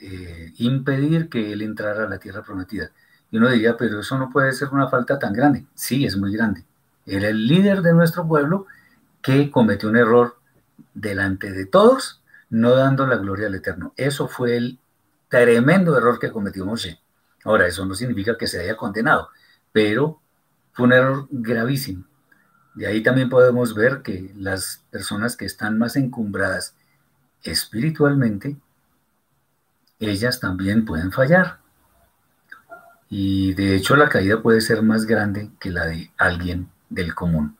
eh, 0.00 0.52
impedir 0.56 1.28
que 1.28 1.52
él 1.52 1.62
entrara 1.62 2.06
a 2.06 2.08
la 2.08 2.18
tierra 2.18 2.42
prometida. 2.42 2.90
Y 3.30 3.36
uno 3.36 3.48
diría, 3.50 3.76
pero 3.76 4.00
eso 4.00 4.18
no 4.18 4.30
puede 4.30 4.50
ser 4.50 4.70
una 4.70 4.88
falta 4.88 5.16
tan 5.16 5.32
grande. 5.32 5.64
Sí, 5.74 6.04
es 6.04 6.16
muy 6.16 6.32
grande. 6.32 6.64
Era 7.06 7.28
el 7.28 7.46
líder 7.46 7.82
de 7.82 7.94
nuestro 7.94 8.26
pueblo 8.26 8.66
que 9.22 9.48
cometió 9.48 9.88
un 9.88 9.96
error 9.96 10.39
delante 10.94 11.52
de 11.52 11.66
todos, 11.66 12.22
no 12.48 12.74
dando 12.74 13.06
la 13.06 13.16
gloria 13.16 13.46
al 13.46 13.54
Eterno. 13.54 13.92
Eso 13.96 14.28
fue 14.28 14.56
el 14.56 14.78
tremendo 15.28 15.96
error 15.96 16.18
que 16.18 16.32
cometió 16.32 16.66
Moshe. 16.66 17.00
Ahora, 17.44 17.66
eso 17.66 17.86
no 17.86 17.94
significa 17.94 18.36
que 18.36 18.46
se 18.46 18.60
haya 18.60 18.76
condenado, 18.76 19.28
pero 19.72 20.20
fue 20.72 20.86
un 20.86 20.92
error 20.92 21.26
gravísimo. 21.30 22.04
De 22.74 22.86
ahí 22.86 23.02
también 23.02 23.28
podemos 23.28 23.74
ver 23.74 24.02
que 24.02 24.32
las 24.36 24.84
personas 24.90 25.36
que 25.36 25.44
están 25.44 25.78
más 25.78 25.96
encumbradas 25.96 26.74
espiritualmente, 27.42 28.56
ellas 29.98 30.40
también 30.40 30.84
pueden 30.84 31.12
fallar. 31.12 31.58
Y 33.08 33.54
de 33.54 33.74
hecho 33.74 33.96
la 33.96 34.08
caída 34.08 34.40
puede 34.40 34.60
ser 34.60 34.82
más 34.82 35.04
grande 35.04 35.50
que 35.58 35.70
la 35.70 35.86
de 35.86 36.12
alguien 36.16 36.70
del 36.88 37.14
común. 37.14 37.56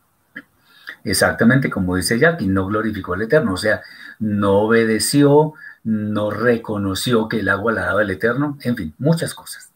Exactamente 1.05 1.71
como 1.71 1.97
dice 1.97 2.19
Jackie, 2.19 2.47
no 2.47 2.67
glorificó 2.67 3.15
al 3.15 3.23
Eterno, 3.23 3.55
o 3.55 3.57
sea, 3.57 3.83
no 4.19 4.59
obedeció, 4.61 5.55
no 5.85 6.31
reconoció 6.31 7.29
que 7.29 7.41
el 7.41 7.49
agua 7.49 7.73
la 7.73 7.87
daba 7.87 8.03
el 8.03 8.11
Eterno, 8.11 8.59
en 8.63 8.77
fin, 8.77 8.95
muchas 8.99 9.35
cosas. 9.35 9.71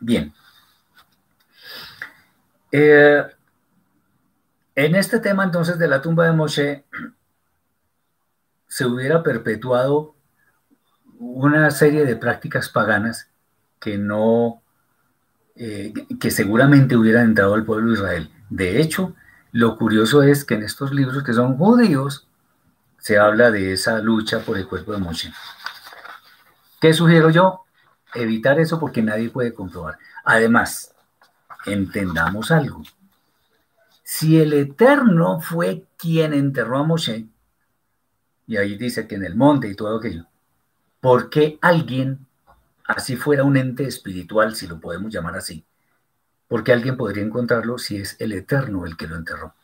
Bien, 0.00 0.32
eh, 2.72 3.24
en 4.74 4.94
este 4.94 5.18
tema 5.18 5.44
entonces 5.44 5.78
de 5.78 5.88
la 5.88 6.00
tumba 6.00 6.26
de 6.26 6.32
Moshe, 6.32 6.84
se 8.68 8.86
hubiera 8.86 9.22
perpetuado 9.22 10.14
una 11.18 11.70
serie 11.70 12.06
de 12.06 12.16
prácticas 12.16 12.68
paganas 12.68 13.28
que 13.80 13.98
no, 13.98 14.62
eh, 15.56 15.92
que 16.20 16.30
seguramente 16.30 16.96
hubieran 16.96 17.26
entrado 17.26 17.54
al 17.54 17.64
pueblo 17.64 17.88
de 17.88 17.94
Israel. 17.94 18.30
De 18.48 18.80
hecho, 18.80 19.14
lo 19.52 19.76
curioso 19.76 20.22
es 20.22 20.44
que 20.44 20.54
en 20.54 20.62
estos 20.62 20.92
libros 20.92 21.22
que 21.24 21.32
son 21.32 21.56
judíos, 21.56 22.26
se 22.98 23.18
habla 23.18 23.50
de 23.50 23.72
esa 23.72 23.98
lucha 23.98 24.40
por 24.40 24.58
el 24.58 24.68
cuerpo 24.68 24.92
de 24.92 24.98
Moshe. 24.98 25.32
¿Qué 26.80 26.92
sugiero 26.92 27.30
yo? 27.30 27.64
Evitar 28.14 28.60
eso 28.60 28.78
porque 28.78 29.02
nadie 29.02 29.30
puede 29.30 29.54
comprobar. 29.54 29.98
Además, 30.24 30.94
entendamos 31.66 32.50
algo. 32.50 32.82
Si 34.02 34.40
el 34.40 34.52
Eterno 34.52 35.40
fue 35.40 35.84
quien 35.96 36.34
enterró 36.34 36.78
a 36.78 36.82
Moshe, 36.82 37.26
y 38.46 38.56
ahí 38.56 38.76
dice 38.76 39.06
que 39.06 39.14
en 39.14 39.24
el 39.24 39.36
monte 39.36 39.68
y 39.68 39.74
todo 39.74 39.96
aquello, 39.96 40.26
¿por 41.00 41.30
qué 41.30 41.58
alguien, 41.62 42.26
así 42.84 43.16
fuera 43.16 43.44
un 43.44 43.56
ente 43.56 43.84
espiritual, 43.84 44.54
si 44.54 44.66
lo 44.66 44.80
podemos 44.80 45.12
llamar 45.12 45.36
así, 45.36 45.64
por 46.50 46.64
qué 46.64 46.72
alguien 46.74 46.98
podría 46.98 47.22
encontrarlo 47.22 47.78
si 47.78 47.96
es 47.96 48.16
el 48.18 48.32
Eterno 48.32 48.84
el 48.84 48.98
que 48.98 49.06
lo 49.06 49.16
enterró? 49.16 49.54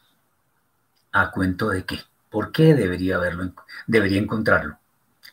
¿A 1.13 1.33
cuento 1.33 1.69
de 1.69 1.85
qué? 1.85 1.99
¿Por 2.31 2.53
qué 2.53 2.75
debería, 2.75 3.17
haberlo, 3.17 3.53
debería 3.87 4.21
encontrarlo? 4.21 4.79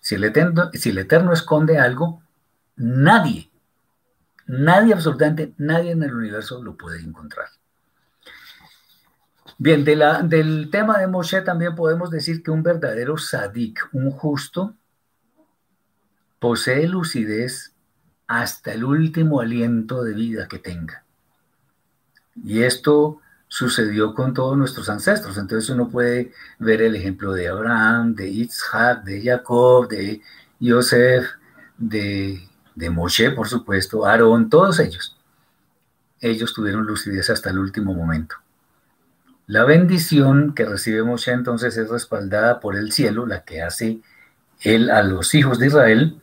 Si 0.02 0.16
el, 0.16 0.24
eterno, 0.26 0.72
si 0.74 0.90
el 0.90 0.98
Eterno 0.98 1.32
esconde 1.32 1.78
algo, 1.78 2.22
nadie 2.76 3.52
Nadie, 4.46 4.94
absolutamente 4.94 5.54
nadie 5.58 5.92
en 5.92 6.04
el 6.04 6.14
universo 6.14 6.62
lo 6.62 6.76
puede 6.76 7.00
encontrar. 7.02 7.48
Bien, 9.58 9.86
del 9.86 10.70
tema 10.72 10.98
de 10.98 11.08
Moshe 11.08 11.42
también 11.42 11.76
podemos 11.76 12.10
decir 12.10 12.44
que 12.44 12.52
un 12.52 12.64
verdadero 12.64 13.18
sadik, 13.18 13.88
un 13.94 14.12
justo, 14.12 14.76
posee 16.40 16.88
lucidez 16.88 17.74
hasta 18.28 18.74
el 18.74 18.84
último 18.84 19.40
aliento 19.40 20.04
de 20.04 20.14
vida 20.14 20.48
que 20.48 20.60
tenga. 20.60 21.03
Y 22.36 22.64
esto 22.64 23.20
sucedió 23.48 24.16
con 24.16 24.34
todos 24.34 24.58
nuestros 24.58 24.90
ancestros. 24.90 25.38
Entonces 25.38 25.70
uno 25.70 25.90
puede 25.90 26.32
ver 26.60 26.82
el 26.82 26.96
ejemplo 26.96 27.34
de 27.34 27.48
Abraham, 27.48 28.16
de 28.16 28.28
Isaac, 28.28 29.04
de 29.04 29.22
Jacob, 29.22 29.88
de 29.88 30.22
de, 31.78 32.50
de 32.76 32.90
Moshe, 32.90 33.32
por 33.32 33.48
supuesto, 33.48 34.06
Aarón, 34.06 34.50
todos 34.50 34.80
ellos. 34.80 35.18
Ellos 36.20 36.54
tuvieron 36.54 36.86
lucidez 36.86 37.30
hasta 37.30 37.50
el 37.50 37.60
último 37.60 37.94
momento. 37.94 38.38
La 39.46 39.66
bendición 39.66 40.54
que 40.56 40.66
recibe 40.66 41.04
Moshe 41.04 41.32
entonces 41.32 41.76
es 41.78 41.90
respaldada 41.90 42.60
por 42.62 42.78
el 42.78 42.94
cielo, 42.94 43.26
la 43.26 43.44
que 43.44 43.62
hace 43.62 44.00
él 44.62 44.90
a 44.90 45.04
los 45.04 45.36
hijos 45.36 45.60
de 45.60 45.68
Israel. 45.68 46.22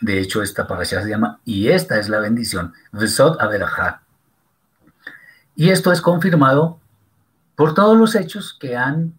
De 0.00 0.18
hecho, 0.18 0.42
esta 0.42 0.66
parasha 0.66 1.02
se 1.02 1.10
llama, 1.10 1.40
y 1.44 1.68
esta 1.68 1.98
es 1.98 2.08
la 2.08 2.20
bendición, 2.20 2.72
Vesot 2.92 3.40
Averajá. 3.40 4.03
Y 5.56 5.70
esto 5.70 5.92
es 5.92 6.00
confirmado 6.00 6.80
por 7.54 7.74
todos 7.74 7.96
los 7.96 8.14
hechos 8.14 8.56
que 8.58 8.76
han 8.76 9.14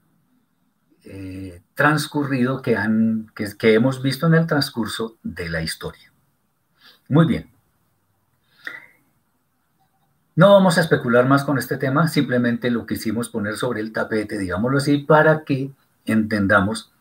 eh, 1.03 1.61
transcurrido, 1.73 2.61
que, 2.61 2.75
han, 2.75 3.31
que 3.35 3.73
hemos 3.73 4.01
visto 4.01 4.27
en 4.27 4.33
el 4.33 4.47
transcurso 4.47 5.17
de 5.23 5.49
la 5.49 5.61
historia. 5.61 6.11
Muy 7.07 7.25
bien. 7.25 7.49
No 10.35 10.51
vamos 10.51 10.77
a 10.77 10.81
especular 10.81 11.25
más 11.27 11.45
con 11.45 11.57
este 11.57 11.77
tema, 11.77 12.09
simplemente 12.09 12.69
lo 12.69 12.85
quisimos 12.85 13.29
poner 13.29 13.55
sobre 13.55 13.79
el 13.79 13.93
tapete, 13.93 14.37
digámoslo 14.37 14.79
así, 14.79 14.97
para 14.97 15.45
que 15.45 15.71
entendamos 16.05 16.91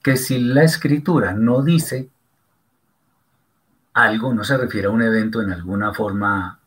que 0.00 0.16
si 0.16 0.38
la 0.38 0.62
escritura 0.62 1.32
no 1.32 1.62
dice 1.62 2.08
algo, 3.94 4.32
no 4.32 4.44
se 4.44 4.56
refiere 4.56 4.86
a 4.86 4.90
un 4.90 5.02
evento 5.02 5.42
en 5.42 5.52
alguna 5.52 5.92
forma 5.92 6.60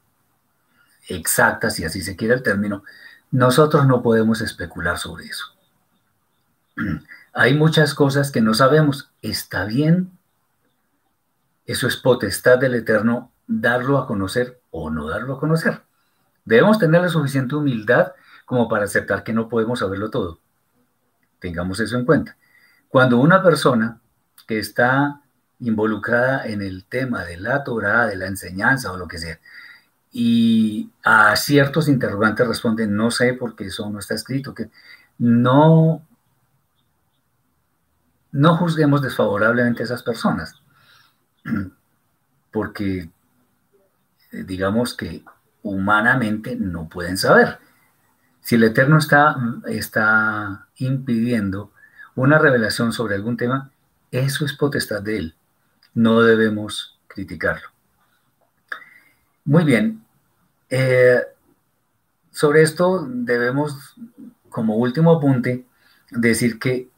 exacta, 1.08 1.70
si 1.70 1.84
así 1.84 2.02
se 2.02 2.16
quiere 2.16 2.34
el 2.34 2.44
término, 2.44 2.84
nosotros 3.32 3.86
no 3.88 4.02
podemos 4.02 4.42
especular 4.42 4.98
sobre 4.98 5.26
eso. 5.26 5.46
Hay 7.34 7.54
muchas 7.54 7.94
cosas 7.94 8.32
que 8.32 8.42
no 8.42 8.54
sabemos. 8.54 9.12
Está 9.22 9.66
bien. 9.66 10.12
Eso 11.66 11.88
es 11.88 11.98
potestad 11.98 12.58
del 12.58 12.76
Eterno 12.76 13.32
darlo 13.46 13.98
a 13.98 14.08
conocer 14.08 14.60
o 14.72 14.90
no 14.90 15.08
darlo 15.08 15.36
a 15.36 15.40
conocer. 15.40 15.82
Debemos 16.46 16.80
tener 16.80 17.02
la 17.02 17.10
suficiente 17.10 17.56
humildad 17.56 18.14
como 18.46 18.70
para 18.70 18.86
aceptar 18.86 19.24
que 19.24 19.34
no 19.34 19.50
podemos 19.50 19.80
saberlo 19.80 20.10
todo. 20.10 20.40
Tengamos 21.40 21.80
eso 21.80 21.98
en 21.98 22.06
cuenta. 22.06 22.38
Cuando 22.88 23.18
una 23.18 23.44
persona 23.44 24.00
que 24.48 24.60
está 24.60 25.22
involucrada 25.60 26.48
en 26.48 26.62
el 26.62 26.86
tema 26.86 27.26
de 27.26 27.38
la 27.38 27.64
Torah, 27.64 28.08
de 28.08 28.16
la 28.16 28.28
enseñanza 28.28 28.92
o 28.92 28.98
lo 28.98 29.08
que 29.08 29.18
sea, 29.18 29.40
y 30.20 30.90
a 31.04 31.36
ciertos 31.36 31.88
interrogantes 31.88 32.48
responden, 32.48 32.96
no 32.96 33.12
sé 33.12 33.36
porque 33.36 33.66
eso 33.66 33.88
no 33.92 34.00
está 34.00 34.16
escrito, 34.16 34.52
que 34.52 34.72
no, 35.20 36.04
no 38.32 38.58
juzguemos 38.58 39.04
desfavorablemente 39.04 39.84
a 39.84 39.86
esas 39.86 40.02
personas, 40.02 40.56
porque 42.50 43.12
digamos 44.32 44.96
que 44.96 45.24
humanamente 45.62 46.56
no 46.56 46.90
pueden 46.90 47.18
saber. 47.18 47.60
Si 48.42 48.56
el 48.56 48.64
Eterno 48.64 48.98
está, 48.98 49.36
está 49.68 50.66
impidiendo 50.78 51.72
una 52.16 52.40
revelación 52.40 52.92
sobre 52.92 53.14
algún 53.14 53.38
tema, 53.38 53.70
eso 54.10 54.46
es 54.46 54.54
potestad 54.54 55.04
de 55.04 55.18
Él. 55.18 55.36
No 55.94 56.22
debemos 56.22 56.98
criticarlo. 57.08 57.70
Muy 59.46 59.64
bien. 59.64 60.07
Eh, 60.70 61.22
sobre 62.32 62.62
esto 62.62 63.06
debemos, 63.10 63.96
como 64.50 64.76
último 64.76 65.12
apunte, 65.12 65.66
decir 66.12 66.60
que 66.60 66.90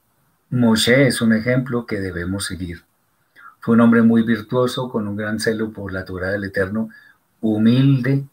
Moshe 0.49 1.07
es 1.07 1.21
un 1.21 1.33
ejemplo 1.33 1.85
que 1.85 1.99
debemos 1.99 2.45
seguir. 2.45 2.83
Fue 3.59 3.75
un 3.75 3.81
hombre 3.81 4.01
muy 4.01 4.23
virtuoso, 4.23 4.89
con 4.89 5.07
un 5.07 5.15
gran 5.15 5.39
celo 5.39 5.71
por 5.71 5.91
la 5.91 6.05
Torah 6.05 6.31
del 6.31 6.45
Eterno, 6.45 6.89
humilde, 7.41 8.25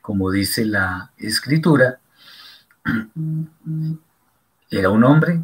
como 0.00 0.30
dice 0.30 0.64
la 0.64 1.12
escritura, 1.16 2.00
era 4.70 4.90
un 4.90 5.04
hombre 5.04 5.42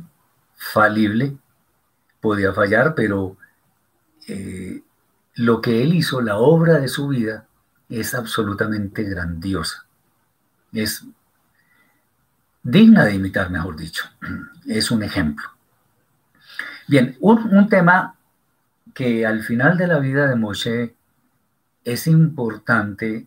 falible, 0.57 1.37
podía 2.21 2.53
fallar, 2.53 2.95
pero 2.95 3.37
eh, 4.27 4.83
lo 5.35 5.61
que 5.61 5.83
él 5.83 5.95
hizo, 5.95 6.21
la 6.21 6.37
obra 6.37 6.81
de 6.81 6.89
su 6.89 7.09
vida, 7.09 7.48
es 7.89 8.15
absolutamente 8.15 9.03
grandiosa. 9.05 9.87
Es 10.73 11.05
digna 12.63 13.05
de 13.05 13.15
imitar, 13.15 13.51
mejor 13.51 13.77
dicho. 13.77 14.05
Es 14.67 14.91
un 14.91 15.03
ejemplo. 15.03 15.49
Bien, 16.87 17.17
un, 17.21 17.39
un 17.57 17.69
tema 17.71 18.17
que 18.93 19.25
al 19.25 19.43
final 19.43 19.79
de 19.79 19.87
la 19.87 19.99
vida 19.99 20.27
de 20.27 20.37
Moshe 20.37 20.95
es 21.85 22.07
importante 22.07 23.27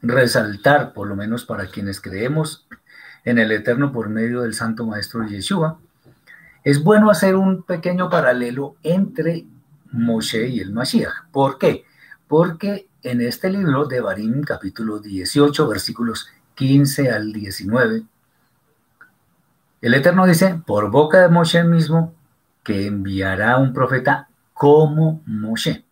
resaltar, 0.00 0.92
por 0.94 1.08
lo 1.08 1.16
menos 1.16 1.44
para 1.44 1.66
quienes 1.66 2.00
creemos 2.00 2.66
en 3.24 3.38
el 3.38 3.52
Eterno 3.52 3.92
por 3.92 4.08
medio 4.08 4.42
del 4.42 4.54
Santo 4.54 4.86
Maestro 4.86 5.26
Yeshua, 5.26 5.78
es 6.62 6.82
bueno 6.82 7.10
hacer 7.10 7.36
un 7.36 7.62
pequeño 7.62 8.08
paralelo 8.08 8.76
entre 8.82 9.46
Moshe 9.92 10.48
y 10.48 10.60
el 10.60 10.72
Mashiach. 10.72 11.26
¿Por 11.30 11.58
qué? 11.58 11.84
Porque 12.26 12.88
en 13.04 13.20
este 13.20 13.50
libro 13.50 13.84
de 13.84 14.00
Barim, 14.00 14.42
capítulo 14.42 14.98
18, 14.98 15.68
versículos 15.68 16.28
15 16.54 17.10
al 17.10 17.32
19, 17.32 18.02
el 19.82 19.94
Eterno 19.94 20.26
dice, 20.26 20.62
por 20.66 20.90
boca 20.90 21.20
de 21.20 21.28
Moshe 21.28 21.62
mismo, 21.64 22.14
que 22.62 22.86
enviará 22.86 23.58
un 23.58 23.74
profeta 23.74 24.30
como 24.54 25.22
Moshe. 25.26 25.84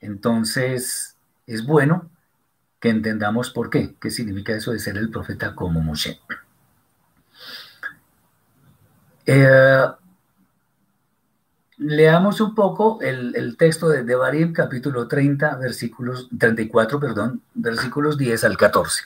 Entonces, 0.00 1.18
es 1.46 1.66
bueno 1.66 2.10
que 2.80 2.88
entendamos 2.88 3.50
por 3.50 3.68
qué, 3.68 3.94
qué 4.00 4.10
significa 4.10 4.54
eso 4.54 4.72
de 4.72 4.78
ser 4.78 4.96
el 4.96 5.10
profeta 5.10 5.54
como 5.54 5.82
Moshe. 5.82 6.18
Eh, 9.26 9.84
leamos 11.76 12.40
un 12.40 12.54
poco 12.54 13.00
el, 13.02 13.56
texto 13.56 13.88
de 13.88 14.04
Devarim, 14.04 14.52
capítulo 14.52 15.08
30, 15.08 15.56
versículos, 15.56 16.28
34, 16.38 17.00
perdón, 17.00 17.42
versículos 17.54 18.16
10 18.16 18.44
al 18.44 18.56
14. 18.56 19.04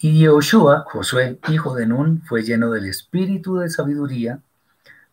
Y 0.00 0.20
Yoshua, 0.20 0.84
Josué, 0.86 1.38
hijo 1.48 1.74
de 1.74 1.86
Nun, 1.86 2.22
fue 2.22 2.42
lleno 2.42 2.70
del 2.70 2.86
espíritu 2.86 3.58
de 3.58 3.70
sabiduría, 3.70 4.40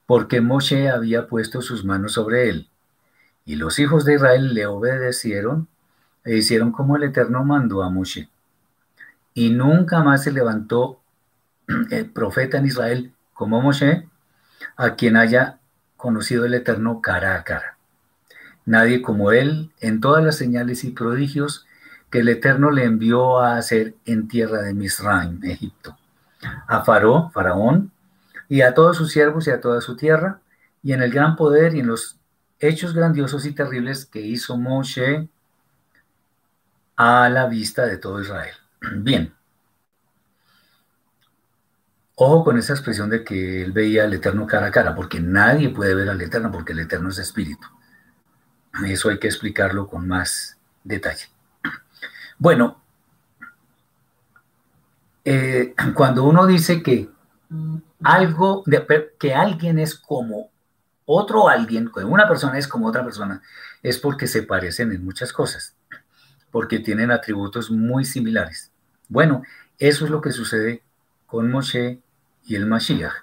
porque 0.06 0.42
Moshe 0.42 0.90
había 0.90 1.28
puesto 1.28 1.62
sus 1.62 1.86
manos 1.86 2.14
sobre 2.14 2.50
él. 2.50 2.68
Y 3.46 3.56
los 3.56 3.80
hijos 3.80 4.06
de 4.06 4.16
Israel 4.16 4.54
le 4.54 4.66
obedecieron 4.66 5.68
e 6.26 6.38
hicieron 6.38 6.72
como 6.72 6.96
el 6.96 7.04
Eterno 7.04 7.44
mandó 7.46 7.84
a 7.84 7.90
Moshe. 7.90 8.30
Y 9.34 9.52
nunca 9.52 10.04
más 10.04 10.24
se 10.24 10.32
levantó 10.32 11.00
el 11.92 12.10
profeta 12.10 12.58
en 12.58 12.66
Israel 12.66 13.14
como 13.34 13.62
Moshe, 13.62 14.08
a 14.76 14.96
quien 14.96 15.16
haya 15.16 15.59
conocido 16.00 16.46
el 16.46 16.54
Eterno 16.54 17.02
cara 17.02 17.36
a 17.36 17.44
cara. 17.44 17.78
Nadie 18.66 19.02
como 19.02 19.34
él 19.34 19.72
en 19.82 20.00
todas 20.00 20.24
las 20.24 20.38
señales 20.38 20.86
y 20.86 20.92
prodigios 20.92 21.68
que 22.10 22.20
el 22.20 22.30
Eterno 22.30 22.72
le 22.72 22.86
envió 22.86 23.40
a 23.40 23.58
hacer 23.58 23.96
en 24.06 24.30
tierra 24.30 24.62
de 24.62 24.74
Misraim, 24.74 25.44
Egipto. 25.44 25.98
A 26.68 26.84
Faró, 26.86 27.30
Faraón, 27.32 27.92
y 28.48 28.62
a 28.62 28.74
todos 28.74 28.96
sus 28.96 29.12
siervos 29.12 29.46
y 29.48 29.52
a 29.52 29.60
toda 29.60 29.82
su 29.82 29.98
tierra, 29.98 30.40
y 30.82 30.94
en 30.94 31.02
el 31.02 31.12
gran 31.12 31.36
poder 31.36 31.76
y 31.76 31.82
en 31.82 31.88
los 31.88 32.18
hechos 32.60 32.94
grandiosos 32.94 33.46
y 33.46 33.52
terribles 33.52 34.06
que 34.06 34.22
hizo 34.22 34.58
Moshe 34.58 35.28
a 36.96 37.30
la 37.30 37.46
vista 37.48 37.86
de 37.86 37.98
todo 37.98 38.22
Israel. 38.22 38.56
Bien. 38.96 39.34
Ojo 42.22 42.44
con 42.44 42.58
esa 42.58 42.74
expresión 42.74 43.10
de 43.10 43.24
que 43.24 43.62
él 43.62 43.72
veía 43.72 44.04
al 44.04 44.14
Eterno 44.14 44.46
cara 44.46 44.68
a 44.68 44.72
cara, 44.72 44.94
porque 44.94 45.22
nadie 45.22 45.70
puede 45.70 45.96
ver 45.96 46.10
al 46.10 46.22
Eterno, 46.22 46.52
porque 46.52 46.74
el 46.74 46.80
Eterno 46.80 47.08
es 47.08 47.18
espíritu. 47.18 47.66
Eso 48.86 49.10
hay 49.10 49.20
que 49.20 49.28
explicarlo 49.28 49.88
con 49.88 50.06
más 50.06 50.58
detalle. 50.84 51.28
Bueno, 52.38 52.82
eh, 55.24 55.74
cuando 55.94 56.26
uno 56.26 56.46
dice 56.46 56.84
que 56.84 57.10
algo, 58.04 58.66
que 59.18 59.34
alguien 59.34 59.80
es 59.80 59.96
como 59.96 60.52
otro 61.06 61.48
alguien, 61.48 61.90
que 61.90 62.04
una 62.04 62.28
persona 62.28 62.58
es 62.58 62.68
como 62.68 62.88
otra 62.88 63.06
persona, 63.06 63.42
es 63.82 63.98
porque 63.98 64.28
se 64.28 64.44
parecen 64.44 64.92
en 64.92 65.06
muchas 65.06 65.32
cosas 65.32 65.78
porque 66.52 66.80
tienen 66.80 67.12
atributos 67.12 67.72
muy 67.72 68.06
similares. 68.06 68.72
Bueno, 69.08 69.44
eso 69.78 70.06
es 70.06 70.12
lo 70.12 70.20
que 70.20 70.32
sucede 70.32 70.84
con 71.26 71.50
Moshe 71.50 72.02
y 72.50 72.56
el 72.56 72.66
Mashiach, 72.66 73.14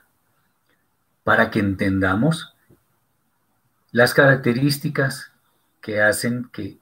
para 1.25 1.51
que 1.51 1.59
entendamos 1.59 2.55
las 3.91 4.15
características 4.15 5.33
que 5.81 6.01
hacen 6.01 6.49
que 6.53 6.79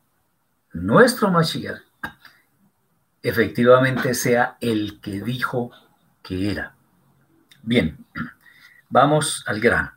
nuestro 0.75 1.31
Mashiach 1.31 1.81
efectivamente 3.23 4.13
sea 4.13 4.59
el 4.61 5.01
que 5.01 5.23
dijo 5.23 5.71
que 6.23 6.51
era. 6.51 6.75
Bien, 7.63 8.05
vamos 8.91 9.43
al 9.47 9.59
grano. 9.59 9.93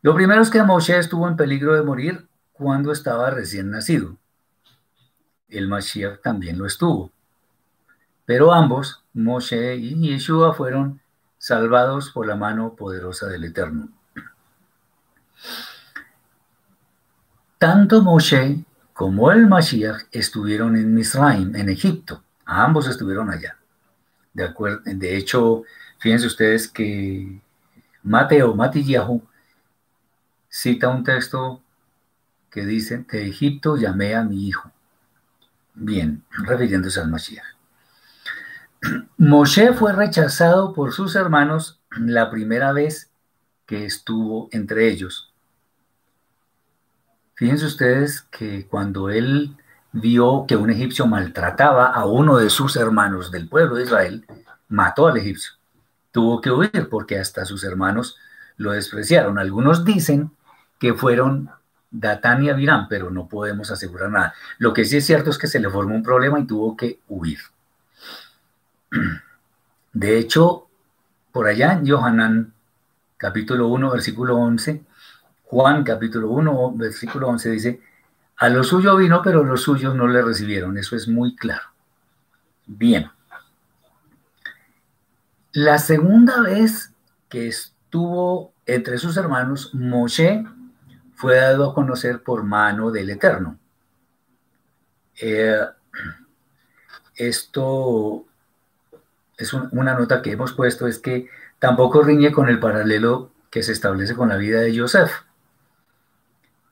Lo 0.00 0.14
primero 0.14 0.40
es 0.40 0.48
que 0.48 0.62
Moshe 0.62 0.96
estuvo 0.96 1.28
en 1.28 1.36
peligro 1.36 1.74
de 1.74 1.82
morir 1.82 2.26
cuando 2.54 2.92
estaba 2.92 3.28
recién 3.28 3.70
nacido. 3.70 4.16
El 5.50 5.68
Mashiach 5.68 6.22
también 6.22 6.56
lo 6.56 6.64
estuvo. 6.64 7.12
Pero 8.26 8.52
ambos, 8.52 9.04
Moshe 9.14 9.76
y 9.76 9.94
Yeshua, 9.94 10.52
fueron 10.52 11.00
salvados 11.38 12.10
por 12.10 12.26
la 12.26 12.34
mano 12.34 12.74
poderosa 12.74 13.28
del 13.28 13.44
Eterno. 13.44 13.88
Tanto 17.58 18.02
Moshe 18.02 18.64
como 18.92 19.30
el 19.30 19.46
Mashiach 19.46 20.08
estuvieron 20.10 20.76
en 20.76 20.92
Misraim, 20.92 21.54
en 21.54 21.68
Egipto. 21.68 22.22
Ambos 22.44 22.88
estuvieron 22.88 23.30
allá. 23.30 23.56
De, 24.34 24.44
acuerdo, 24.44 24.80
de 24.84 25.16
hecho, 25.16 25.62
fíjense 25.98 26.26
ustedes 26.26 26.68
que 26.68 27.40
Mateo, 28.02 28.54
Matillahu, 28.54 29.22
cita 30.48 30.88
un 30.88 31.04
texto 31.04 31.62
que 32.50 32.64
dice, 32.64 33.04
de 33.10 33.26
Egipto 33.28 33.76
llamé 33.76 34.14
a 34.14 34.22
mi 34.22 34.48
hijo. 34.48 34.70
Bien, 35.74 36.24
refiriéndose 36.30 37.00
al 37.00 37.10
Mashiach. 37.10 37.55
Moshe 39.16 39.72
fue 39.72 39.92
rechazado 39.92 40.72
por 40.72 40.92
sus 40.92 41.16
hermanos 41.16 41.80
la 41.90 42.30
primera 42.30 42.72
vez 42.72 43.10
que 43.66 43.84
estuvo 43.84 44.48
entre 44.52 44.88
ellos. 44.88 45.32
Fíjense 47.34 47.66
ustedes 47.66 48.22
que 48.22 48.66
cuando 48.66 49.10
él 49.10 49.56
vio 49.92 50.44
que 50.46 50.56
un 50.56 50.70
egipcio 50.70 51.06
maltrataba 51.06 51.86
a 51.86 52.06
uno 52.06 52.36
de 52.36 52.50
sus 52.50 52.76
hermanos 52.76 53.30
del 53.30 53.48
pueblo 53.48 53.76
de 53.76 53.84
Israel, 53.84 54.26
mató 54.68 55.06
al 55.06 55.16
egipcio. 55.16 55.52
Tuvo 56.12 56.40
que 56.40 56.50
huir 56.50 56.88
porque 56.90 57.18
hasta 57.18 57.44
sus 57.44 57.64
hermanos 57.64 58.16
lo 58.56 58.72
despreciaron. 58.72 59.38
Algunos 59.38 59.84
dicen 59.84 60.30
que 60.78 60.94
fueron 60.94 61.50
Datán 61.90 62.42
y 62.42 62.50
Abiram, 62.50 62.88
pero 62.88 63.10
no 63.10 63.28
podemos 63.28 63.70
asegurar 63.70 64.10
nada. 64.10 64.34
Lo 64.58 64.72
que 64.72 64.84
sí 64.84 64.98
es 64.98 65.06
cierto 65.06 65.30
es 65.30 65.38
que 65.38 65.46
se 65.46 65.60
le 65.60 65.70
formó 65.70 65.94
un 65.94 66.02
problema 66.02 66.38
y 66.38 66.46
tuvo 66.46 66.76
que 66.76 67.00
huir. 67.08 67.38
De 69.92 70.18
hecho, 70.18 70.66
por 71.32 71.48
allá 71.48 71.72
en 71.72 72.52
capítulo 73.16 73.68
1, 73.68 73.90
versículo 73.90 74.36
11, 74.36 74.84
Juan 75.44 75.84
capítulo 75.84 76.30
1, 76.30 76.72
versículo 76.76 77.28
11 77.28 77.50
dice, 77.50 77.80
a 78.36 78.48
lo 78.48 78.62
suyo 78.62 78.96
vino, 78.96 79.22
pero 79.22 79.42
los 79.44 79.62
suyos 79.62 79.94
no 79.94 80.06
le 80.06 80.20
recibieron. 80.20 80.76
Eso 80.76 80.96
es 80.96 81.08
muy 81.08 81.34
claro. 81.34 81.68
Bien. 82.66 83.10
La 85.52 85.78
segunda 85.78 86.42
vez 86.42 86.92
que 87.30 87.48
estuvo 87.48 88.52
entre 88.66 88.98
sus 88.98 89.16
hermanos, 89.16 89.74
Moshe 89.74 90.44
fue 91.14 91.36
dado 91.36 91.70
a 91.70 91.74
conocer 91.74 92.22
por 92.22 92.42
mano 92.42 92.90
del 92.90 93.08
Eterno. 93.08 93.58
Eh, 95.18 95.60
esto 97.14 98.25
es 99.36 99.52
una 99.52 99.94
nota 99.94 100.22
que 100.22 100.32
hemos 100.32 100.52
puesto, 100.52 100.86
es 100.86 100.98
que 100.98 101.28
tampoco 101.58 102.02
riñe 102.02 102.32
con 102.32 102.48
el 102.48 102.58
paralelo 102.58 103.32
que 103.50 103.62
se 103.62 103.72
establece 103.72 104.14
con 104.14 104.28
la 104.28 104.36
vida 104.36 104.60
de 104.60 104.78
Joseph, 104.78 105.10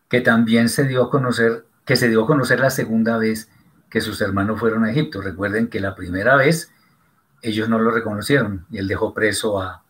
que 0.09 0.21
también 0.21 0.69
se 0.69 0.85
dio 0.85 1.05
a 1.05 1.11
conocer, 1.11 1.67
que 1.85 1.97
se 1.97 2.09
dio 2.09 2.25
a 2.25 2.27
conocer 2.27 2.61
la 2.61 2.71
segunda 2.71 3.19
vez 3.19 3.51
que 3.91 4.01
sus 4.01 4.21
hermanos 4.21 4.59
fueron 4.59 4.85
a 4.85 4.91
Egipto. 4.91 5.21
Recuerden 5.21 5.69
que 5.69 5.81
la 5.81 5.95
primera 5.95 6.37
vez 6.37 6.73
ellos 7.43 7.69
no 7.69 7.79
lo 7.79 7.91
reconocieron 7.91 8.67
y 8.71 8.79
él 8.79 8.89
dejó 8.89 9.13
preso 9.13 9.61
a, 9.61 9.83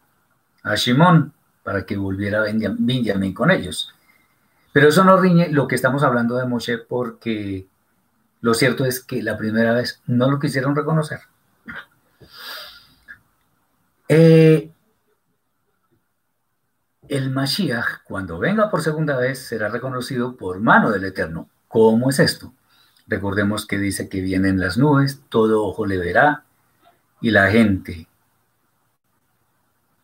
a 0.63 0.75
Shimón 0.75 1.33
para 1.63 1.87
que 1.87 1.97
volviera 1.97 2.43
Benjamín 2.43 3.33
con 3.33 3.51
ellos. 3.51 3.95
Pero 4.73 4.89
eso 4.89 5.05
no 5.05 5.17
riñe 5.17 5.49
lo 5.51 5.69
que 5.69 5.77
estamos 5.77 6.03
hablando 6.03 6.37
de 6.37 6.47
Moshe 6.47 6.79
porque 6.79 7.69
lo 8.41 8.55
cierto 8.55 8.85
es 8.85 9.01
que 9.01 9.23
la 9.23 9.39
primera 9.39 9.73
vez 9.73 10.03
no 10.07 10.31
lo 10.31 10.39
quisieron 10.39 10.75
reconocer. 10.75 11.21
Eh, 14.09 14.71
el 17.09 17.31
Mashiach, 17.31 18.03
cuando 18.05 18.39
venga 18.39 18.71
por 18.71 18.83
segunda 18.83 19.17
vez, 19.17 19.39
será 19.39 19.69
reconocido 19.69 20.37
por 20.37 20.61
mano 20.61 20.91
del 20.91 21.05
Eterno. 21.05 21.49
¿Cómo 21.69 22.11
es 22.11 22.19
esto? 22.19 22.53
Recordemos 23.07 23.67
que 23.67 23.79
dice 23.79 24.09
que 24.09 24.21
vienen 24.21 24.59
las 24.59 24.79
nubes, 24.79 25.21
todo 25.29 25.65
ojo 25.65 25.87
le 25.87 25.99
verá, 25.99 26.45
y 27.21 27.31
la 27.31 27.51
gente 27.51 28.09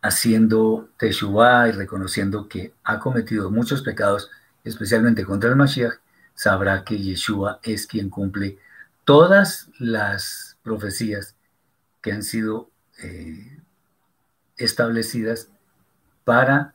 haciendo 0.01 0.89
Teshuvah 0.97 1.69
y 1.69 1.71
reconociendo 1.71 2.47
que 2.47 2.73
ha 2.83 2.99
cometido 2.99 3.51
muchos 3.51 3.81
pecados, 3.83 4.29
especialmente 4.63 5.25
contra 5.25 5.49
el 5.49 5.55
Mashiach, 5.55 5.99
sabrá 6.33 6.83
que 6.83 6.97
Yeshua 6.97 7.59
es 7.63 7.85
quien 7.85 8.09
cumple 8.09 8.57
todas 9.05 9.69
las 9.79 10.57
profecías 10.63 11.35
que 12.01 12.11
han 12.11 12.23
sido 12.23 12.69
eh, 13.03 13.60
establecidas 14.63 15.49
para 16.23 16.73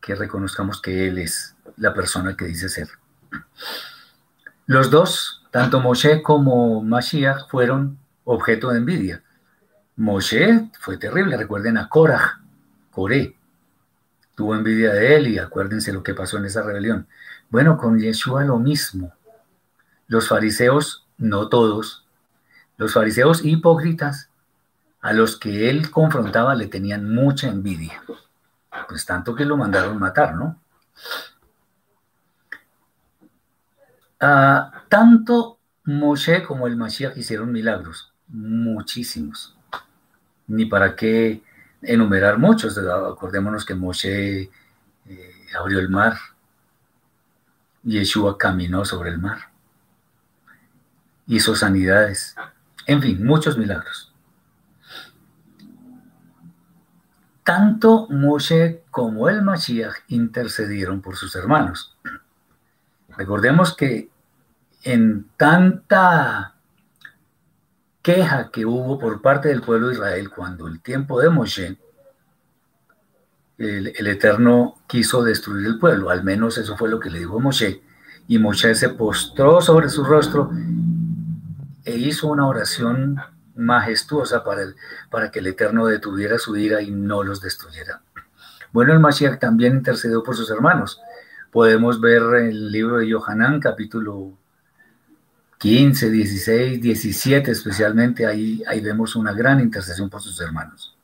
que 0.00 0.14
reconozcamos 0.14 0.80
que 0.80 1.08
Él 1.08 1.18
es 1.18 1.54
la 1.76 1.94
persona 1.94 2.36
que 2.36 2.46
dice 2.46 2.68
ser. 2.68 2.88
Los 4.66 4.90
dos, 4.90 5.44
tanto 5.50 5.80
Moshe 5.80 6.22
como 6.22 6.82
Mashiach, 6.82 7.48
fueron 7.48 7.98
objeto 8.24 8.70
de 8.70 8.78
envidia. 8.78 9.22
Moshe 9.96 10.70
fue 10.80 10.96
terrible, 10.96 11.36
recuerden 11.36 11.78
a 11.78 11.88
Korah, 11.88 12.40
Coré, 12.90 13.36
tuvo 14.34 14.54
envidia 14.54 14.92
de 14.92 15.16
él 15.16 15.28
y 15.28 15.38
acuérdense 15.38 15.92
lo 15.92 16.02
que 16.02 16.14
pasó 16.14 16.38
en 16.38 16.46
esa 16.46 16.62
rebelión. 16.62 17.06
Bueno, 17.50 17.76
con 17.76 17.98
Yeshua 17.98 18.44
lo 18.44 18.58
mismo. 18.58 19.12
Los 20.06 20.28
fariseos, 20.28 21.06
no 21.18 21.48
todos, 21.48 22.06
los 22.76 22.94
fariseos 22.94 23.44
hipócritas, 23.44 24.30
a 25.02 25.12
los 25.12 25.36
que 25.36 25.68
él 25.68 25.90
confrontaba 25.90 26.54
le 26.54 26.68
tenían 26.68 27.12
mucha 27.12 27.48
envidia. 27.48 28.02
Pues 28.88 29.04
tanto 29.04 29.34
que 29.34 29.44
lo 29.44 29.56
mandaron 29.56 29.98
matar, 29.98 30.34
¿no? 30.36 30.58
Ah, 34.20 34.84
tanto 34.88 35.58
Moshe 35.84 36.44
como 36.44 36.68
el 36.68 36.76
Mashiach 36.76 37.16
hicieron 37.16 37.50
milagros, 37.50 38.12
muchísimos. 38.28 39.56
Ni 40.46 40.66
para 40.66 40.94
qué 40.94 41.42
enumerar 41.82 42.38
muchos. 42.38 42.78
Acordémonos 42.78 43.64
que 43.64 43.74
Moshe 43.74 44.42
eh, 45.06 45.46
abrió 45.58 45.80
el 45.80 45.88
mar, 45.88 46.16
Yeshua 47.82 48.38
caminó 48.38 48.84
sobre 48.84 49.10
el 49.10 49.18
mar, 49.18 49.50
hizo 51.26 51.56
sanidades, 51.56 52.36
en 52.86 53.02
fin, 53.02 53.24
muchos 53.24 53.58
milagros. 53.58 54.11
Tanto 57.44 58.06
Moshe 58.08 58.84
como 58.90 59.28
el 59.28 59.42
Mashiach 59.42 59.94
intercedieron 60.08 61.00
por 61.00 61.16
sus 61.16 61.34
hermanos. 61.34 61.96
Recordemos 63.16 63.76
que 63.76 64.10
en 64.84 65.28
tanta 65.36 66.54
queja 68.02 68.50
que 68.50 68.66
hubo 68.66 68.98
por 68.98 69.22
parte 69.22 69.48
del 69.48 69.62
pueblo 69.62 69.88
de 69.88 69.94
Israel 69.94 70.30
cuando 70.30 70.66
el 70.66 70.80
tiempo 70.80 71.20
de 71.20 71.30
Moshe, 71.30 71.78
el, 73.58 74.06
Eterno 74.06 74.78
quiso 74.88 75.22
destruir 75.22 75.66
el 75.66 75.78
pueblo, 75.78 76.10
al 76.10 76.24
menos 76.24 76.58
eso 76.58 76.76
fue 76.76 76.90
lo 76.90 76.98
que 76.98 77.10
le 77.10 77.20
dijo 77.20 77.38
Moshe, 77.38 77.82
y 78.26 78.38
Moshe 78.38 78.74
se 78.74 78.88
postró 78.90 79.60
sobre 79.60 79.88
su 79.88 80.04
rostro 80.04 80.50
e 81.84 81.96
hizo 81.96 82.28
una 82.28 82.46
oración 82.46 83.20
majestuosa 83.54 84.42
para, 84.44 84.62
el, 84.62 84.76
para 85.10 85.30
que 85.30 85.40
el 85.40 85.48
Eterno 85.48 85.86
detuviera 85.86 86.38
su 86.38 86.56
ira 86.56 86.82
y 86.82 86.90
no 86.90 87.22
los 87.22 87.40
destruyera. 87.40 88.02
Bueno, 88.72 88.92
el 88.92 89.00
Mashiach 89.00 89.38
también 89.38 89.74
intercedió 89.74 90.22
por 90.22 90.36
sus 90.36 90.50
hermanos. 90.50 91.00
Podemos 91.50 92.00
ver 92.00 92.22
el 92.36 92.72
libro 92.72 92.98
de 92.98 93.08
Yohanan, 93.08 93.60
capítulo 93.60 94.32
15, 95.58 96.10
16, 96.10 96.82
17 96.82 97.50
especialmente, 97.50 98.26
ahí, 98.26 98.62
ahí 98.66 98.80
vemos 98.80 99.14
una 99.14 99.32
gran 99.32 99.60
intercesión 99.60 100.10
por 100.10 100.20
sus 100.20 100.40
hermanos. 100.40 100.96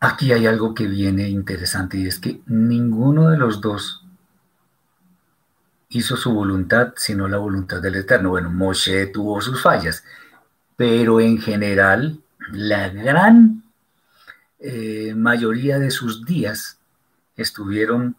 Aquí 0.00 0.32
hay 0.32 0.46
algo 0.46 0.74
que 0.74 0.86
viene 0.86 1.28
interesante 1.30 1.96
y 1.96 2.06
es 2.06 2.18
que 2.18 2.42
ninguno 2.46 3.30
de 3.30 3.38
los 3.38 3.62
dos 3.62 4.03
hizo 5.94 6.16
su 6.16 6.32
voluntad 6.32 6.92
sino 6.96 7.28
la 7.28 7.38
voluntad 7.38 7.80
del 7.80 7.94
Eterno. 7.94 8.30
Bueno, 8.30 8.50
Moshe 8.50 9.06
tuvo 9.06 9.40
sus 9.40 9.62
fallas, 9.62 10.04
pero 10.76 11.20
en 11.20 11.38
general 11.38 12.20
la 12.50 12.88
gran 12.88 13.62
eh, 14.58 15.14
mayoría 15.16 15.78
de 15.78 15.90
sus 15.90 16.24
días 16.24 16.78
estuvieron 17.36 18.16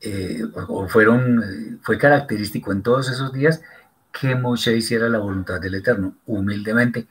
eh, 0.00 0.42
o 0.54 0.86
fueron, 0.86 1.80
fue 1.82 1.96
característico 1.96 2.72
en 2.72 2.82
todos 2.82 3.08
esos 3.08 3.32
días 3.32 3.62
que 4.12 4.34
Moshe 4.34 4.76
hiciera 4.76 5.08
la 5.08 5.18
voluntad 5.18 5.60
del 5.60 5.76
Eterno, 5.76 6.16
humildemente, 6.26 7.08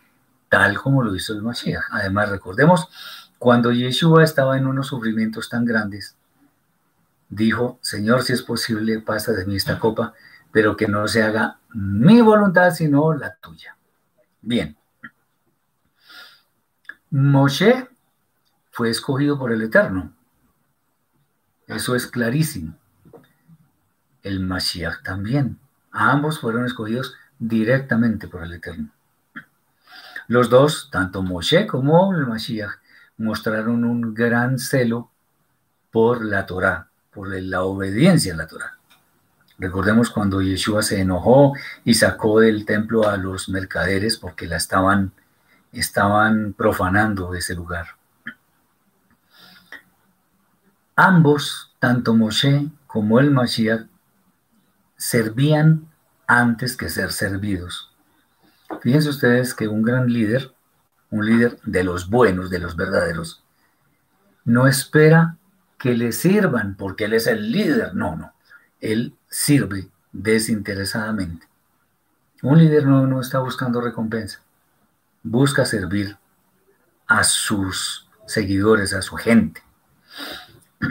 tal 0.47 0.77
como 0.77 1.03
lo 1.03 1.15
hizo 1.15 1.33
el 1.33 1.41
Mashiach. 1.41 1.85
Además, 1.91 2.29
recordemos, 2.29 2.87
cuando 3.39 3.71
Yeshua 3.71 4.23
estaba 4.23 4.57
en 4.57 4.67
unos 4.67 4.87
sufrimientos 4.87 5.49
tan 5.49 5.65
grandes, 5.65 6.15
dijo, 7.35 7.79
Señor, 7.81 8.23
si 8.23 8.33
es 8.33 8.41
posible, 8.41 8.99
pasa 8.99 9.31
de 9.33 9.45
mí 9.45 9.55
esta 9.55 9.79
copa, 9.79 10.13
pero 10.51 10.77
que 10.77 10.87
no 10.87 11.07
se 11.07 11.23
haga 11.23 11.59
mi 11.73 12.21
voluntad, 12.21 12.71
sino 12.71 13.13
la 13.13 13.35
tuya. 13.35 13.75
Bien. 14.41 14.77
Moshe 17.09 17.89
fue 18.71 18.89
escogido 18.89 19.37
por 19.37 19.51
el 19.51 19.61
Eterno. 19.61 20.13
Eso 21.67 21.95
es 21.95 22.07
clarísimo. 22.07 22.77
El 24.21 24.39
Mashiach 24.39 25.03
también. 25.03 25.59
Ambos 25.91 26.39
fueron 26.39 26.65
escogidos 26.65 27.15
directamente 27.39 28.27
por 28.27 28.43
el 28.43 28.53
Eterno. 28.53 28.91
Los 30.27 30.49
dos, 30.49 30.89
tanto 30.91 31.21
Moshe 31.21 31.67
como 31.67 32.13
el 32.15 32.25
Mashiach, 32.25 32.79
mostraron 33.17 33.83
un 33.83 34.13
gran 34.13 34.57
celo 34.57 35.11
por 35.91 36.25
la 36.25 36.45
Torá, 36.45 36.89
por 37.13 37.29
la 37.29 37.63
obediencia 37.63 38.33
a 38.33 38.37
la. 38.37 38.47
Recordemos 39.59 40.09
cuando 40.09 40.41
Yeshua 40.41 40.81
se 40.81 40.99
enojó 40.99 41.53
y 41.85 41.93
sacó 41.93 42.39
del 42.39 42.65
templo 42.65 43.07
a 43.07 43.17
los 43.17 43.49
mercaderes 43.49 44.17
porque 44.17 44.47
la 44.47 44.57
estaban, 44.57 45.11
estaban 45.71 46.53
profanando 46.53 47.33
ese 47.35 47.55
lugar. 47.55 47.87
Ambos, 50.95 51.73
tanto 51.79 52.13
Moshe 52.13 52.67
como 52.87 53.19
el 53.19 53.31
Mashiach, 53.31 53.87
servían 54.97 55.87
antes 56.27 56.77
que 56.77 56.89
ser 56.89 57.11
servidos. 57.11 57.91
Fíjense 58.81 59.09
ustedes 59.09 59.53
que 59.53 59.67
un 59.67 59.83
gran 59.83 60.11
líder, 60.11 60.53
un 61.09 61.25
líder 61.25 61.59
de 61.63 61.83
los 61.83 62.09
buenos, 62.09 62.49
de 62.49 62.59
los 62.59 62.75
verdaderos, 62.75 63.43
no 64.45 64.67
espera 64.67 65.37
que 65.83 65.95
le 65.95 66.13
sirvan 66.13 66.75
porque 66.75 67.03
él 67.03 67.13
es 67.13 67.27
el 67.27 67.51
líder. 67.51 67.93
No, 67.93 68.15
no. 68.15 68.31
Él 68.79 69.17
sirve 69.27 69.89
desinteresadamente. 70.13 71.45
Un 72.41 72.59
líder 72.59 72.85
no, 72.85 73.05
no 73.05 73.19
está 73.19 73.39
buscando 73.39 73.81
recompensa. 73.81 74.39
Busca 75.23 75.65
servir 75.65 76.17
a 77.05 77.25
sus 77.25 78.07
seguidores, 78.25 78.93
a 78.93 79.01
su 79.01 79.17
gente. 79.17 79.61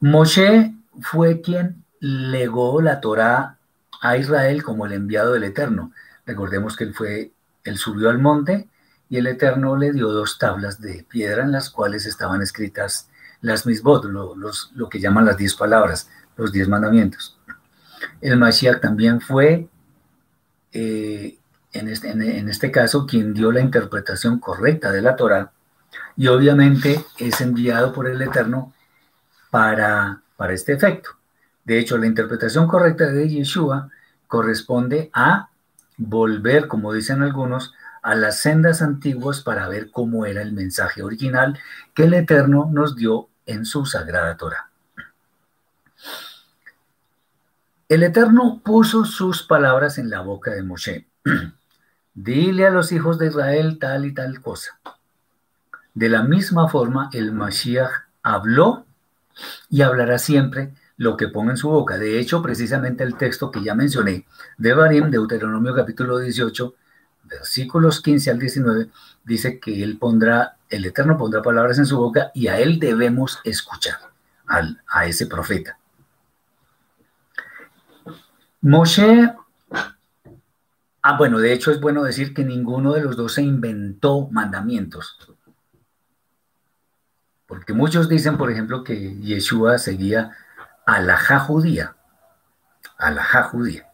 Moshe 0.00 0.74
fue 1.00 1.40
quien 1.40 1.82
legó 1.98 2.82
la 2.82 3.00
Torá 3.00 3.56
a 4.02 4.18
Israel 4.18 4.62
como 4.62 4.84
el 4.84 4.92
enviado 4.92 5.32
del 5.32 5.44
Eterno. 5.44 5.92
Recordemos 6.26 6.76
que 6.76 6.84
él 6.84 6.92
fue, 6.92 7.32
él 7.64 7.78
subió 7.78 8.10
al 8.10 8.18
monte 8.18 8.68
y 9.14 9.18
el 9.18 9.28
Eterno 9.28 9.76
le 9.76 9.92
dio 9.92 10.08
dos 10.08 10.38
tablas 10.38 10.80
de 10.80 11.06
piedra 11.08 11.44
en 11.44 11.52
las 11.52 11.70
cuales 11.70 12.04
estaban 12.04 12.42
escritas 12.42 13.08
las 13.42 13.64
misbot, 13.64 14.06
lo, 14.06 14.34
lo 14.34 14.88
que 14.88 14.98
llaman 14.98 15.24
las 15.24 15.36
diez 15.36 15.54
palabras, 15.54 16.10
los 16.36 16.50
diez 16.50 16.66
mandamientos. 16.66 17.38
El 18.20 18.36
Mashiach 18.38 18.80
también 18.80 19.20
fue, 19.20 19.68
eh, 20.72 21.38
en, 21.72 21.88
este, 21.88 22.10
en, 22.10 22.48
este, 22.48 22.72
caso, 22.72 23.06
quien 23.06 23.34
dio 23.34 23.52
la 23.52 23.60
interpretación 23.60 24.40
correcta 24.40 24.90
de 24.90 25.02
la 25.02 25.14
Torah 25.14 25.52
y 26.16 26.26
obviamente 26.26 27.04
es 27.16 27.40
enviado 27.40 27.92
por 27.92 28.08
el 28.08 28.20
Eterno 28.20 28.74
para, 29.52 30.22
para 30.36 30.54
este 30.54 30.72
efecto. 30.72 31.10
De 31.64 31.78
hecho, 31.78 31.98
la 31.98 32.06
interpretación 32.06 32.66
correcta 32.66 33.06
de 33.06 33.28
Yeshua 33.28 33.90
corresponde 34.26 35.08
a 35.12 35.50
volver, 35.98 36.66
como 36.66 36.92
dicen 36.92 37.22
algunos, 37.22 37.74
a 38.04 38.14
las 38.14 38.38
sendas 38.40 38.82
antiguas 38.82 39.40
para 39.40 39.66
ver 39.66 39.90
cómo 39.90 40.26
era 40.26 40.42
el 40.42 40.52
mensaje 40.52 41.02
original 41.02 41.58
que 41.94 42.04
el 42.04 42.12
Eterno 42.12 42.68
nos 42.70 42.96
dio 42.96 43.30
en 43.46 43.64
su 43.64 43.86
sagrada 43.86 44.36
Torah. 44.36 44.68
El 47.88 48.02
Eterno 48.02 48.60
puso 48.62 49.06
sus 49.06 49.42
palabras 49.42 49.96
en 49.96 50.10
la 50.10 50.20
boca 50.20 50.50
de 50.50 50.62
Moshe. 50.62 51.06
Dile 52.14 52.66
a 52.66 52.70
los 52.70 52.92
hijos 52.92 53.18
de 53.18 53.28
Israel 53.28 53.78
tal 53.78 54.04
y 54.04 54.12
tal 54.12 54.42
cosa. 54.42 54.78
De 55.94 56.10
la 56.10 56.22
misma 56.22 56.68
forma, 56.68 57.08
el 57.14 57.32
Mashiach 57.32 57.90
habló 58.22 58.84
y 59.70 59.80
hablará 59.80 60.18
siempre 60.18 60.74
lo 60.98 61.16
que 61.16 61.28
ponga 61.28 61.52
en 61.52 61.56
su 61.56 61.70
boca. 61.70 61.96
De 61.96 62.18
hecho, 62.18 62.42
precisamente 62.42 63.02
el 63.02 63.16
texto 63.16 63.50
que 63.50 63.62
ya 63.62 63.74
mencioné 63.74 64.26
de 64.58 64.74
Barim, 64.74 65.10
Deuteronomio 65.10 65.74
capítulo 65.74 66.18
18, 66.18 66.74
versículos 67.24 68.00
15 68.00 68.30
al 68.30 68.38
19, 68.38 68.90
dice 69.24 69.58
que 69.58 69.82
él 69.82 69.98
pondrá, 69.98 70.56
el 70.68 70.84
Eterno 70.84 71.16
pondrá 71.16 71.42
palabras 71.42 71.78
en 71.78 71.86
su 71.86 71.96
boca 71.96 72.30
y 72.34 72.48
a 72.48 72.58
él 72.58 72.78
debemos 72.78 73.40
escuchar, 73.44 73.98
al, 74.46 74.82
a 74.88 75.06
ese 75.06 75.26
profeta. 75.26 75.78
Moshe, 78.60 79.34
ah, 81.02 81.16
bueno, 81.18 81.38
de 81.38 81.52
hecho 81.52 81.70
es 81.70 81.80
bueno 81.80 82.02
decir 82.02 82.32
que 82.32 82.44
ninguno 82.44 82.94
de 82.94 83.02
los 83.02 83.16
dos 83.16 83.34
se 83.34 83.42
inventó 83.42 84.28
mandamientos. 84.30 85.18
Porque 87.46 87.74
muchos 87.74 88.08
dicen, 88.08 88.38
por 88.38 88.50
ejemplo, 88.50 88.82
que 88.82 89.16
Yeshua 89.20 89.78
seguía 89.78 90.32
alajá 90.86 91.40
judía, 91.40 91.96
alajá 92.96 93.44
judía. 93.44 93.86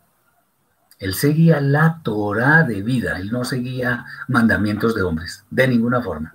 Él 1.01 1.15
seguía 1.15 1.63
la 1.63 2.03
Torah 2.03 2.63
de 2.63 2.83
vida, 2.83 3.19
él 3.19 3.33
no 3.33 3.43
seguía 3.45 4.05
mandamientos 4.29 4.95
de 4.95 5.03
hombres, 5.03 5.47
de 5.51 5.67
ninguna 5.67 6.03
forma. 6.03 6.35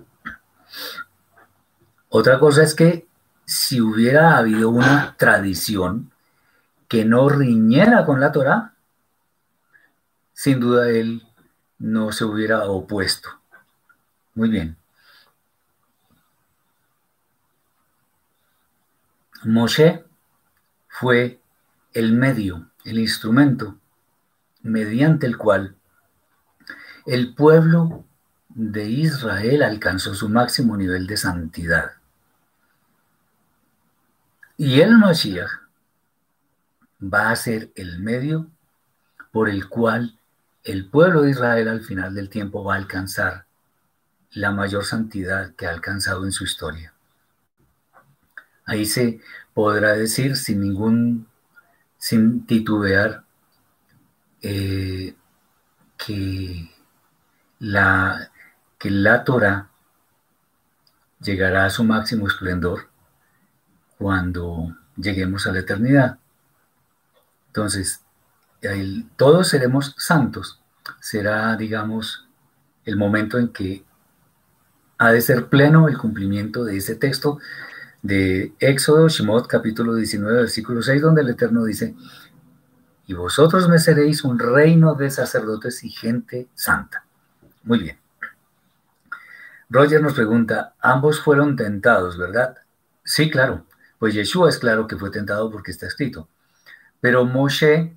Otra 2.08 2.40
cosa 2.40 2.64
es 2.64 2.74
que 2.74 3.06
si 3.44 3.80
hubiera 3.80 4.36
habido 4.36 4.70
una 4.70 5.14
tradición 5.16 6.10
que 6.88 7.04
no 7.04 7.28
riñera 7.28 8.04
con 8.04 8.20
la 8.20 8.32
Torah, 8.32 8.74
sin 10.32 10.58
duda 10.58 10.90
él 10.90 11.22
no 11.78 12.10
se 12.10 12.24
hubiera 12.24 12.64
opuesto. 12.64 13.28
Muy 14.34 14.50
bien. 14.50 14.76
Moshe 19.44 20.04
fue 20.88 21.40
el 21.92 22.14
medio, 22.14 22.68
el 22.84 22.98
instrumento 22.98 23.76
mediante 24.66 25.26
el 25.26 25.36
cual 25.36 25.76
el 27.06 27.34
pueblo 27.34 28.04
de 28.48 28.88
Israel 28.88 29.62
alcanzó 29.62 30.14
su 30.14 30.28
máximo 30.28 30.76
nivel 30.76 31.06
de 31.06 31.16
santidad. 31.16 31.92
Y 34.56 34.80
el 34.80 34.96
Mashiach 34.96 35.50
va 37.02 37.30
a 37.30 37.36
ser 37.36 37.70
el 37.74 37.98
medio 37.98 38.50
por 39.30 39.48
el 39.48 39.68
cual 39.68 40.18
el 40.64 40.88
pueblo 40.88 41.22
de 41.22 41.30
Israel 41.30 41.68
al 41.68 41.82
final 41.82 42.14
del 42.14 42.30
tiempo 42.30 42.64
va 42.64 42.74
a 42.74 42.78
alcanzar 42.78 43.44
la 44.32 44.50
mayor 44.50 44.84
santidad 44.84 45.54
que 45.54 45.66
ha 45.66 45.70
alcanzado 45.70 46.24
en 46.24 46.32
su 46.32 46.44
historia. 46.44 46.92
Ahí 48.64 48.84
se 48.84 49.20
podrá 49.54 49.92
decir 49.92 50.36
sin 50.36 50.60
ningún, 50.60 51.28
sin 51.98 52.46
titubear, 52.46 53.25
eh, 54.48 55.12
que, 55.96 56.70
la, 57.58 58.30
que 58.78 58.90
la 58.92 59.24
Torah 59.24 59.70
llegará 61.20 61.64
a 61.64 61.70
su 61.70 61.82
máximo 61.82 62.28
esplendor 62.28 62.88
cuando 63.98 64.76
lleguemos 64.96 65.48
a 65.48 65.52
la 65.52 65.58
eternidad. 65.58 66.18
Entonces, 67.48 68.02
todos 69.16 69.48
seremos 69.48 69.96
santos. 69.98 70.60
Será, 71.00 71.56
digamos, 71.56 72.28
el 72.84 72.96
momento 72.96 73.38
en 73.38 73.48
que 73.48 73.84
ha 74.98 75.10
de 75.10 75.22
ser 75.22 75.46
pleno 75.46 75.88
el 75.88 75.98
cumplimiento 75.98 76.64
de 76.64 76.76
ese 76.76 76.94
texto 76.94 77.40
de 78.02 78.54
Éxodo, 78.60 79.08
Shemot, 79.08 79.48
capítulo 79.48 79.96
19, 79.96 80.42
versículo 80.42 80.82
6, 80.82 81.02
donde 81.02 81.22
el 81.22 81.30
Eterno 81.30 81.64
dice, 81.64 81.96
y 83.06 83.14
vosotros 83.14 83.68
me 83.68 83.78
seréis 83.78 84.24
un 84.24 84.38
reino 84.38 84.94
de 84.94 85.10
sacerdotes 85.10 85.84
y 85.84 85.90
gente 85.90 86.48
santa. 86.54 87.04
Muy 87.62 87.78
bien. 87.78 87.98
Roger 89.68 90.02
nos 90.02 90.14
pregunta, 90.14 90.74
ambos 90.80 91.20
fueron 91.20 91.56
tentados, 91.56 92.18
¿verdad? 92.18 92.56
Sí, 93.04 93.30
claro. 93.30 93.64
Pues 93.98 94.14
Yeshua 94.14 94.48
es 94.48 94.58
claro 94.58 94.86
que 94.86 94.96
fue 94.96 95.10
tentado 95.10 95.50
porque 95.50 95.70
está 95.70 95.86
escrito. 95.86 96.28
Pero 97.00 97.24
Moshe, 97.24 97.96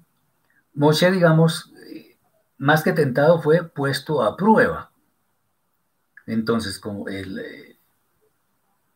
Moshe, 0.73 1.11
digamos, 1.11 1.73
más 2.57 2.83
que 2.83 2.93
tentado, 2.93 3.41
fue 3.41 3.63
puesto 3.63 4.23
a 4.23 4.37
prueba. 4.37 4.91
Entonces, 6.25 6.79
como 6.79 7.07
el, 7.07 7.39
eh, 7.39 7.77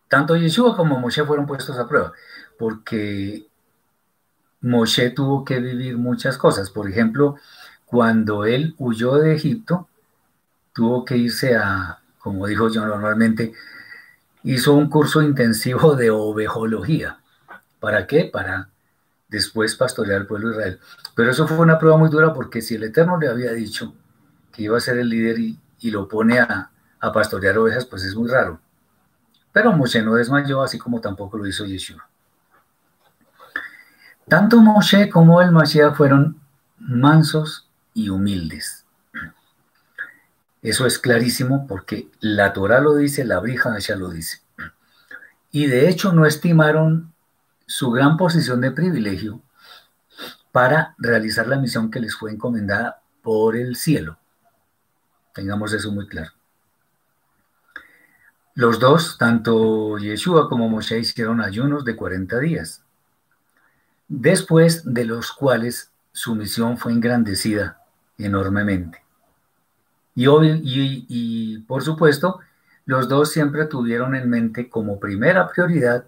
tanto 0.07 0.35
Yeshua 0.35 0.75
como 0.75 0.99
Moshe 0.99 1.25
fueron 1.25 1.47
puestos 1.47 1.77
a 1.77 1.87
prueba, 1.87 2.13
porque 2.59 3.47
Moshe 4.63 5.09
tuvo 5.09 5.43
que 5.43 5.59
vivir 5.59 5.97
muchas 5.97 6.37
cosas. 6.37 6.69
Por 6.69 6.89
ejemplo, 6.89 7.35
cuando 7.85 8.45
él 8.45 8.73
huyó 8.79 9.17
de 9.17 9.35
Egipto, 9.35 9.87
tuvo 10.73 11.05
que 11.05 11.17
irse 11.17 11.55
a, 11.55 11.99
como 12.17 12.47
dijo 12.47 12.69
yo 12.69 12.85
normalmente, 12.85 13.53
hizo 14.43 14.73
un 14.73 14.89
curso 14.89 15.21
intensivo 15.21 15.95
de 15.95 16.09
ovejología. 16.09 17.19
¿Para 17.79 18.07
qué? 18.07 18.29
Para 18.31 18.69
después 19.27 19.75
pastorear 19.75 20.21
al 20.21 20.27
pueblo 20.27 20.49
de 20.49 20.55
Israel. 20.55 20.79
Pero 21.13 21.31
eso 21.31 21.45
fue 21.45 21.57
una 21.57 21.77
prueba 21.77 21.97
muy 21.97 22.09
dura 22.09 22.33
porque 22.33 22.61
si 22.61 22.75
el 22.75 22.83
Eterno 22.83 23.17
le 23.19 23.27
había 23.27 23.51
dicho 23.51 23.93
que 24.53 24.63
iba 24.63 24.77
a 24.77 24.81
ser 24.81 24.97
el 24.97 25.09
líder 25.09 25.39
y, 25.39 25.59
lo 25.91 26.07
pone 26.07 26.39
a, 26.39 26.71
a, 27.01 27.11
pastorear 27.11 27.57
ovejas, 27.57 27.85
pues 27.85 28.05
es 28.05 28.15
muy 28.15 28.29
raro. 28.29 28.61
Pero 29.51 29.73
Moshe 29.73 30.01
no 30.01 30.15
desmayó, 30.15 30.61
así 30.61 30.77
como 30.77 31.01
tampoco 31.01 31.37
lo 31.37 31.45
hizo 31.45 31.65
Yeshua. 31.65 32.07
Tanto 34.27 34.61
Moshe 34.61 35.09
como 35.09 35.41
el 35.41 35.51
Mashiach 35.51 35.95
fueron 35.95 36.39
mansos 36.77 37.69
y 37.93 38.09
humildes. 38.09 38.85
Eso 40.61 40.85
es 40.85 40.97
clarísimo 40.97 41.67
porque 41.67 42.09
la 42.21 42.53
Torah 42.53 42.79
lo 42.79 42.95
dice, 42.95 43.25
la 43.25 43.39
Brija 43.39 43.77
ya 43.79 43.95
lo 43.95 44.09
dice. 44.09 44.41
Y 45.51 45.67
de 45.67 45.89
hecho 45.89 46.13
no 46.13 46.25
estimaron 46.25 47.13
su 47.65 47.91
gran 47.91 48.17
posición 48.17 48.61
de 48.61 48.71
privilegio 48.71 49.41
para 50.51 50.95
realizar 50.97 51.47
la 51.47 51.57
misión 51.57 51.91
que 51.91 51.99
les 51.99 52.15
fue 52.15 52.31
encomendada 52.31 53.01
por 53.21 53.55
el 53.57 53.75
cielo. 53.75 54.17
Tengamos 55.33 55.73
eso 55.73 55.91
muy 55.91 56.07
claro. 56.07 56.31
Los 58.55 58.79
dos, 58.79 59.17
tanto 59.17 59.97
Yeshua 59.97 60.47
como 60.47 60.69
Moshe, 60.69 60.99
hicieron 60.99 61.41
ayunos 61.41 61.83
de 61.85 61.95
40 61.95 62.39
días, 62.39 62.82
después 64.21 64.83
de 64.93 65.05
los 65.05 65.31
cuales 65.31 65.91
su 66.11 66.35
misión 66.35 66.77
fue 66.77 66.91
engrandecida 66.91 67.79
enormemente. 68.19 69.03
Y, 70.13 70.27
y, 70.27 71.05
y, 71.09 71.57
por 71.59 71.81
supuesto, 71.81 72.39
los 72.85 73.09
dos 73.09 73.31
siempre 73.31 73.65
tuvieron 73.65 74.13
en 74.15 74.29
mente 74.29 74.69
como 74.69 74.99
primera 74.99 75.49
prioridad 75.49 76.05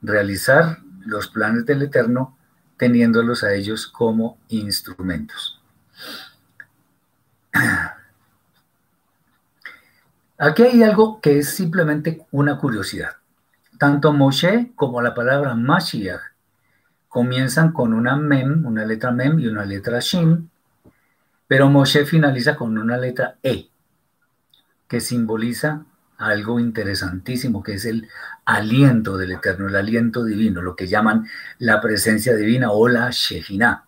realizar 0.00 0.78
los 1.04 1.28
planes 1.28 1.66
del 1.66 1.82
Eterno 1.82 2.34
teniéndolos 2.78 3.44
a 3.44 3.52
ellos 3.52 3.86
como 3.86 4.38
instrumentos. 4.48 5.60
Aquí 10.38 10.62
hay 10.62 10.82
algo 10.82 11.20
que 11.20 11.40
es 11.40 11.50
simplemente 11.50 12.24
una 12.30 12.56
curiosidad. 12.56 13.16
Tanto 13.78 14.14
Moshe 14.14 14.72
como 14.76 15.02
la 15.02 15.12
palabra 15.14 15.54
Mashiach 15.54 16.27
comienzan 17.18 17.72
con 17.72 17.94
una 17.94 18.14
mem, 18.14 18.64
una 18.64 18.84
letra 18.84 19.10
mem 19.10 19.40
y 19.40 19.48
una 19.48 19.64
letra 19.64 19.98
shin, 19.98 20.48
pero 21.48 21.68
Moshe 21.68 22.04
finaliza 22.04 22.54
con 22.54 22.78
una 22.78 22.96
letra 22.96 23.38
e, 23.42 23.70
que 24.86 25.00
simboliza 25.00 25.84
algo 26.16 26.60
interesantísimo, 26.60 27.60
que 27.64 27.72
es 27.72 27.86
el 27.86 28.08
aliento 28.44 29.16
del 29.16 29.32
Eterno, 29.32 29.66
el 29.66 29.74
aliento 29.74 30.22
divino, 30.22 30.62
lo 30.62 30.76
que 30.76 30.86
llaman 30.86 31.26
la 31.58 31.80
presencia 31.80 32.36
divina 32.36 32.70
o 32.70 32.86
la 32.86 33.10
Shejinah, 33.10 33.84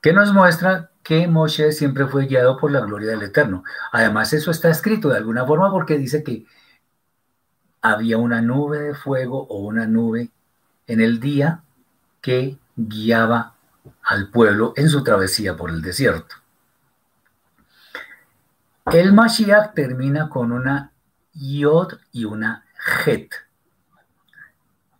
que 0.00 0.12
nos 0.12 0.32
muestra 0.32 0.92
que 1.02 1.26
Moshe 1.26 1.72
siempre 1.72 2.06
fue 2.06 2.26
guiado 2.26 2.58
por 2.58 2.70
la 2.70 2.82
gloria 2.82 3.10
del 3.10 3.24
Eterno. 3.24 3.64
Además, 3.90 4.32
eso 4.32 4.52
está 4.52 4.70
escrito 4.70 5.08
de 5.08 5.16
alguna 5.16 5.44
forma 5.44 5.72
porque 5.72 5.98
dice 5.98 6.22
que 6.22 6.46
había 7.82 8.18
una 8.18 8.40
nube 8.40 8.78
de 8.78 8.94
fuego 8.94 9.48
o 9.48 9.66
una 9.66 9.88
nube 9.88 10.30
en 10.86 11.00
el 11.00 11.18
día 11.18 11.64
que 12.28 12.58
guiaba 12.76 13.54
al 14.02 14.28
pueblo 14.28 14.74
en 14.76 14.90
su 14.90 15.02
travesía 15.02 15.56
por 15.56 15.70
el 15.70 15.80
desierto. 15.80 16.34
El 18.92 19.14
Mashiach 19.14 19.72
termina 19.72 20.28
con 20.28 20.52
una 20.52 20.92
Yod 21.32 21.94
y 22.12 22.26
una 22.26 22.66
Het. 23.06 23.30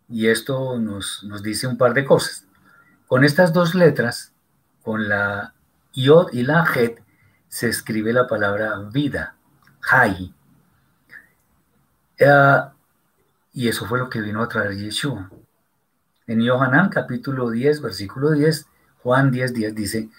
Y 0.08 0.28
esto 0.28 0.78
nos, 0.78 1.22
nos, 1.24 1.42
dice 1.42 1.66
un 1.66 1.76
par 1.76 1.92
de 1.92 2.06
cosas. 2.06 2.46
Con 3.06 3.24
estas 3.24 3.52
dos 3.52 3.74
letras, 3.74 4.32
con 4.82 5.06
la 5.06 5.52
Yod 5.92 6.32
y 6.32 6.44
la 6.44 6.64
Het, 6.64 7.02
se 7.48 7.68
escribe 7.68 8.14
la 8.14 8.26
palabra 8.26 8.78
vida, 8.90 9.36
Hai. 9.82 10.32
Uh, 12.20 12.70
y 13.52 13.68
eso 13.68 13.84
fue 13.84 13.98
lo 13.98 14.08
que 14.08 14.22
vino 14.22 14.42
a 14.42 14.48
traer 14.48 14.74
Yeshua. 14.74 15.30
En 16.28 16.42
Yohanan 16.42 16.90
capítulo 16.90 17.48
10, 17.48 17.80
versículo 17.80 18.32
10, 18.32 18.66
Juan 19.02 19.30
10, 19.30 19.54
10 19.54 19.74
dice, 19.74 20.10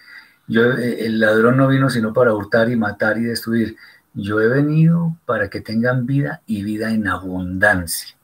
yo, 0.47 0.63
eh, 0.63 1.05
el 1.05 1.19
ladrón 1.19 1.57
no 1.57 1.67
vino 1.67 1.91
sino 1.91 2.13
para 2.13 2.33
hurtar 2.33 2.67
y 2.69 2.75
matar 2.75 3.19
y 3.19 3.23
destruir. 3.25 3.77
Yo 4.15 4.41
he 4.41 4.47
venido 4.47 5.15
para 5.27 5.51
que 5.51 5.61
tengan 5.61 6.07
vida 6.07 6.41
y 6.47 6.63
vida 6.63 6.91
en 6.91 7.07
abundancia. 7.07 8.17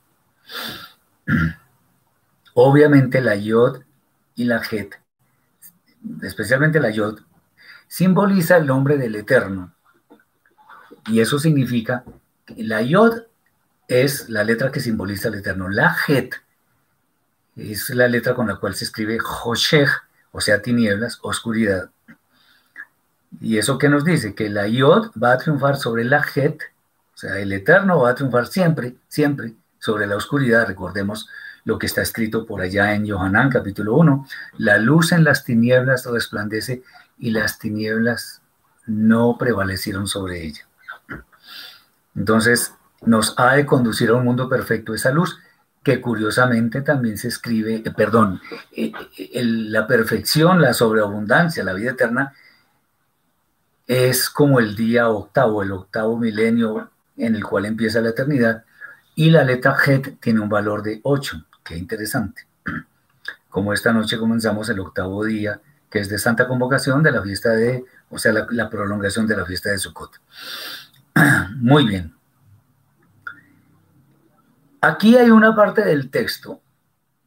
Obviamente 2.55 3.21
la 3.21 3.35
yod 3.35 3.83
y 4.33 4.45
la 4.45 4.63
het, 4.71 4.95
especialmente 6.23 6.79
la 6.79 6.89
yod, 6.89 7.19
simboliza 7.87 8.57
el 8.57 8.65
nombre 8.65 8.97
del 8.97 9.15
Eterno. 9.15 9.75
Y 11.05 11.19
eso 11.19 11.37
significa 11.37 12.03
que 12.47 12.63
la 12.63 12.81
yod 12.81 13.25
es 13.87 14.27
la 14.27 14.43
letra 14.43 14.71
que 14.71 14.79
simboliza 14.79 15.27
el 15.27 15.35
Eterno. 15.35 15.69
La 15.69 15.95
het 16.07 16.33
es 17.55 17.89
la 17.89 18.07
letra 18.07 18.33
con 18.33 18.47
la 18.47 18.55
cual 18.57 18.75
se 18.75 18.85
escribe 18.85 19.17
Hoshech, 19.19 19.89
o 20.31 20.41
sea, 20.41 20.61
tinieblas, 20.61 21.19
oscuridad. 21.21 21.89
¿Y 23.41 23.57
eso 23.57 23.77
qué 23.77 23.89
nos 23.89 24.03
dice? 24.03 24.35
Que 24.35 24.49
la 24.49 24.67
Yod 24.67 25.11
va 25.21 25.33
a 25.33 25.37
triunfar 25.37 25.77
sobre 25.77 26.03
la 26.03 26.25
Het, 26.35 26.61
o 27.13 27.17
sea, 27.17 27.39
el 27.39 27.53
Eterno 27.53 27.99
va 27.99 28.11
a 28.11 28.15
triunfar 28.15 28.47
siempre, 28.47 28.95
siempre 29.07 29.53
sobre 29.79 30.07
la 30.07 30.15
oscuridad. 30.17 30.67
Recordemos 30.67 31.29
lo 31.63 31.79
que 31.79 31.85
está 31.85 32.01
escrito 32.01 32.45
por 32.45 32.61
allá 32.61 32.93
en 32.93 33.05
Yohanan 33.05 33.49
capítulo 33.49 33.95
1. 33.95 34.27
La 34.57 34.77
luz 34.77 35.11
en 35.11 35.23
las 35.23 35.43
tinieblas 35.43 36.05
resplandece 36.05 36.83
y 37.17 37.31
las 37.31 37.59
tinieblas 37.59 38.41
no 38.85 39.37
prevalecieron 39.37 40.07
sobre 40.07 40.43
ella. 40.43 40.67
Entonces, 42.15 42.73
nos 43.01 43.33
ha 43.37 43.55
de 43.55 43.65
conducir 43.65 44.09
a 44.09 44.15
un 44.15 44.23
mundo 44.23 44.47
perfecto 44.47 44.93
esa 44.93 45.11
luz, 45.11 45.37
que 45.85 46.01
curiosamente 46.01 46.81
también 46.81 47.15
se 47.15 47.27
escribe, 47.27 47.75
eh, 47.75 47.91
perdón, 47.95 48.41
eh, 48.75 48.91
eh, 49.19 49.43
la 49.43 49.85
perfección, 49.85 50.59
la 50.59 50.73
sobreabundancia, 50.73 51.63
la 51.63 51.73
vida 51.73 51.91
eterna, 51.91 52.33
es 53.85 54.31
como 54.31 54.59
el 54.59 54.75
día 54.75 55.09
octavo, 55.09 55.61
el 55.61 55.71
octavo 55.71 56.17
milenio 56.17 56.89
en 57.17 57.35
el 57.35 57.43
cual 57.43 57.65
empieza 57.65 58.01
la 58.01 58.09
eternidad, 58.09 58.65
y 59.13 59.29
la 59.29 59.43
letra 59.43 59.77
Het 59.85 60.19
tiene 60.19 60.39
un 60.39 60.49
valor 60.49 60.81
de 60.81 61.01
8. 61.03 61.45
Qué 61.63 61.77
interesante. 61.77 62.47
Como 63.49 63.71
esta 63.71 63.93
noche 63.93 64.17
comenzamos 64.17 64.67
el 64.69 64.79
octavo 64.79 65.23
día, 65.23 65.61
que 65.89 65.99
es 65.99 66.09
de 66.09 66.17
Santa 66.17 66.47
Convocación 66.47 67.03
de 67.03 67.11
la 67.11 67.21
fiesta 67.21 67.51
de, 67.51 67.85
o 68.09 68.17
sea, 68.17 68.33
la, 68.33 68.47
la 68.49 68.71
prolongación 68.71 69.27
de 69.27 69.37
la 69.37 69.45
fiesta 69.45 69.69
de 69.69 69.77
Sukkot. 69.77 70.19
Muy 71.57 71.85
bien. 71.87 72.14
Aquí 74.85 75.17
hay 75.17 75.31
una 75.31 75.55
parte 75.55 75.83
del 75.83 76.11
texto 76.11 76.61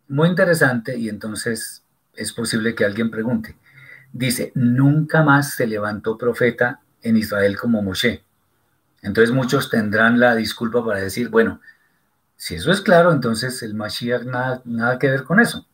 muy 0.06 0.28
interesante 0.28 0.96
y 0.96 1.08
entonces 1.08 1.82
es 2.14 2.32
posible 2.32 2.76
que 2.76 2.84
alguien 2.84 3.10
pregunte, 3.10 3.56
dice, 4.12 4.52
nunca 4.54 5.24
más 5.24 5.54
se 5.54 5.66
levantó 5.66 6.16
profeta 6.16 6.80
en 7.02 7.16
Israel 7.16 7.58
como 7.58 7.82
Moshe. 7.82 8.22
Entonces 9.02 9.34
muchos 9.34 9.70
tendrán 9.70 10.20
la 10.20 10.36
disculpa 10.36 10.84
para 10.84 11.00
decir, 11.00 11.30
bueno, 11.30 11.60
si 12.36 12.54
eso 12.54 12.70
es 12.70 12.80
claro, 12.80 13.10
entonces 13.10 13.60
el 13.64 13.74
Mashiach 13.74 14.22
nada, 14.22 14.62
nada 14.64 14.96
que 15.00 15.10
ver 15.10 15.24
con 15.24 15.40
eso. 15.40 15.66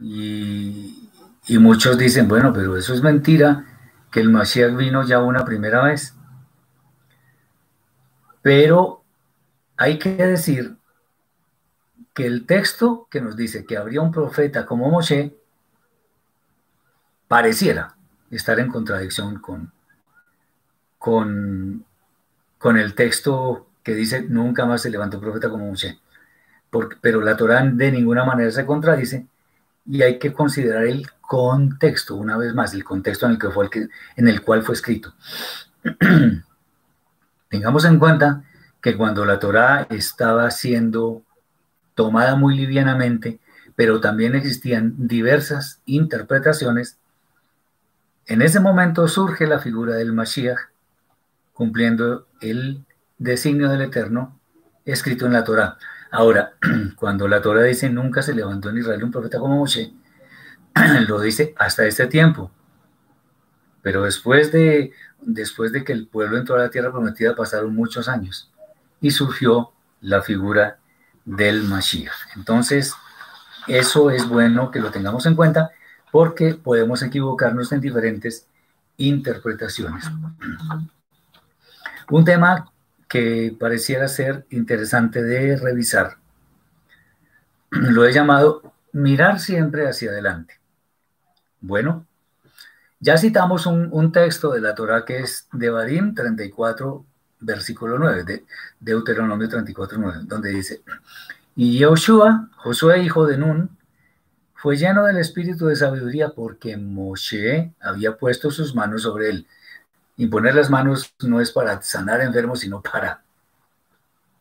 Y, 0.00 1.08
y 1.46 1.58
muchos 1.58 1.96
dicen, 1.96 2.26
bueno, 2.26 2.52
pero 2.52 2.76
eso 2.76 2.94
es 2.94 3.00
mentira, 3.00 3.64
que 4.10 4.18
el 4.18 4.28
Mashiach 4.28 4.74
vino 4.74 5.06
ya 5.06 5.20
una 5.20 5.44
primera 5.44 5.84
vez. 5.84 6.16
Pero 8.42 8.97
hay 9.78 9.98
que 9.98 10.10
decir 10.10 10.76
que 12.12 12.26
el 12.26 12.46
texto 12.46 13.06
que 13.10 13.20
nos 13.20 13.36
dice 13.36 13.64
que 13.64 13.76
habría 13.76 14.02
un 14.02 14.10
profeta 14.10 14.66
como 14.66 14.90
Moshe 14.90 15.38
pareciera 17.28 17.94
estar 18.30 18.58
en 18.58 18.68
contradicción 18.68 19.38
con, 19.38 19.72
con, 20.98 21.84
con 22.58 22.76
el 22.76 22.94
texto 22.94 23.68
que 23.84 23.94
dice 23.94 24.22
nunca 24.22 24.66
más 24.66 24.82
se 24.82 24.90
levantó 24.90 25.20
profeta 25.20 25.48
como 25.48 25.68
Moshe. 25.68 26.00
pero 27.00 27.20
la 27.20 27.36
Torah 27.36 27.64
de 27.64 27.92
ninguna 27.92 28.24
manera 28.24 28.50
se 28.50 28.66
contradice 28.66 29.28
y 29.86 30.02
hay 30.02 30.18
que 30.18 30.32
considerar 30.32 30.86
el 30.86 31.08
contexto, 31.20 32.16
una 32.16 32.36
vez 32.36 32.52
más, 32.52 32.74
el 32.74 32.82
contexto 32.82 33.26
en 33.26 33.32
el, 33.32 33.38
que 33.38 33.50
fue 33.50 33.64
el 33.66 33.70
que, 33.70 33.88
en 34.16 34.28
el 34.28 34.42
cual 34.42 34.62
fue 34.64 34.74
escrito. 34.74 35.14
Tengamos 37.48 37.84
en 37.84 37.98
cuenta 37.98 38.42
que 38.80 38.96
cuando 38.96 39.24
la 39.24 39.38
Torah 39.38 39.86
estaba 39.90 40.50
siendo 40.50 41.22
tomada 41.94 42.36
muy 42.36 42.56
livianamente 42.56 43.40
pero 43.78 44.00
también 44.00 44.34
existían 44.34 45.06
diversas 45.06 45.80
interpretaciones. 45.86 46.98
En 48.26 48.42
ese 48.42 48.58
momento 48.58 49.06
surge 49.06 49.46
la 49.46 49.60
figura 49.60 49.94
del 49.94 50.12
Mashiach, 50.12 50.58
cumpliendo 51.52 52.26
el 52.40 52.84
designio 53.18 53.68
del 53.68 53.82
Eterno 53.82 54.36
escrito 54.84 55.26
en 55.26 55.32
la 55.34 55.44
Torah. 55.44 55.78
Ahora, 56.10 56.54
cuando 56.96 57.28
la 57.28 57.40
Torah 57.40 57.62
dice 57.62 57.88
nunca 57.88 58.20
se 58.20 58.34
levantó 58.34 58.70
en 58.70 58.78
Israel 58.78 59.04
un 59.04 59.12
profeta 59.12 59.38
como 59.38 59.58
Moshe, 59.58 59.92
lo 61.06 61.20
dice 61.20 61.54
hasta 61.56 61.86
este 61.86 62.08
tiempo. 62.08 62.50
Pero 63.80 64.02
después 64.02 64.50
de, 64.50 64.90
después 65.20 65.70
de 65.70 65.84
que 65.84 65.92
el 65.92 66.08
pueblo 66.08 66.36
entró 66.36 66.56
a 66.56 66.64
la 66.64 66.70
tierra 66.70 66.90
prometida 66.90 67.36
pasaron 67.36 67.76
muchos 67.76 68.08
años 68.08 68.50
y 69.00 69.10
surgió 69.10 69.72
la 70.00 70.22
figura 70.22 70.78
del 71.24 71.64
Mashiach. 71.64 72.36
Entonces, 72.36 72.94
eso 73.66 74.10
es 74.10 74.28
bueno 74.28 74.70
que 74.70 74.80
lo 74.80 74.90
tengamos 74.90 75.26
en 75.26 75.34
cuenta 75.34 75.70
porque 76.10 76.54
podemos 76.54 77.02
equivocarnos 77.02 77.70
en 77.72 77.80
diferentes 77.80 78.46
interpretaciones. 78.96 80.04
Un 82.10 82.24
tema 82.24 82.72
que 83.08 83.54
pareciera 83.58 84.08
ser 84.08 84.46
interesante 84.50 85.22
de 85.22 85.56
revisar, 85.56 86.16
lo 87.70 88.06
he 88.06 88.12
llamado 88.12 88.72
mirar 88.92 89.40
siempre 89.40 89.88
hacia 89.88 90.10
adelante. 90.10 90.58
Bueno, 91.60 92.06
ya 93.00 93.16
citamos 93.16 93.66
un, 93.66 94.12
texto 94.12 94.52
de 94.52 94.60
la 94.60 94.74
Torah 94.74 95.04
que 95.04 95.20
es 95.20 95.48
de 95.52 95.70
Barim 95.70 96.14
34, 96.14 97.04
versículo 97.40 97.98
9, 97.98 98.24
de 98.24 98.44
Deuteronomio 98.80 99.48
34, 99.48 99.98
9, 99.98 100.18
donde 100.24 100.50
dice, 100.50 100.82
y 101.56 101.82
Joshua, 101.82 102.48
Josué 102.56 103.02
hijo 103.02 103.26
de 103.26 103.36
Nun, 103.36 103.76
fue 104.54 104.76
lleno 104.76 105.04
del 105.04 105.18
espíritu 105.18 105.66
de 105.66 105.76
sabiduría 105.76 106.30
porque 106.30 106.76
Moshe 106.76 107.72
había 107.80 108.16
puesto 108.16 108.50
sus 108.50 108.74
manos 108.74 109.02
sobre 109.02 109.30
él. 109.30 109.46
Imponer 110.16 110.54
las 110.54 110.68
manos 110.68 111.14
no 111.20 111.40
es 111.40 111.52
para 111.52 111.80
sanar 111.82 112.20
enfermos, 112.20 112.60
sino 112.60 112.82
para 112.82 113.22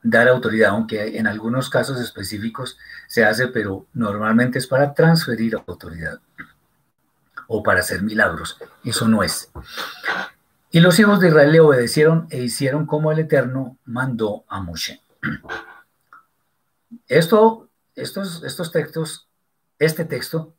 dar 0.01 0.27
autoridad, 0.27 0.69
aunque 0.69 1.17
en 1.17 1.27
algunos 1.27 1.69
casos 1.69 1.99
específicos 1.99 2.77
se 3.07 3.25
hace, 3.25 3.47
pero 3.47 3.85
normalmente 3.93 4.59
es 4.59 4.67
para 4.67 4.93
transferir 4.93 5.55
autoridad 5.55 6.19
o 7.47 7.63
para 7.63 7.79
hacer 7.79 8.01
milagros. 8.01 8.57
Eso 8.83 9.07
no 9.07 9.23
es. 9.23 9.51
Y 10.70 10.82
los 10.82 10.99
hijos 10.99 11.20
de 11.20 11.30
Israel 11.30 11.51
le 11.51 11.59
obedecieron 11.61 12.28
e 12.30 12.43
hicieron 12.43 12.86
como 12.86 13.11
el 13.11 13.20
Eterno 13.20 13.78
mandó 13.86 14.43
a 14.47 14.61
Moshe. 14.61 15.01
Esto, 17.07 17.70
estos, 17.95 18.43
estos 18.43 18.72
textos, 18.72 19.28
este 19.80 20.05
texto 20.05 20.53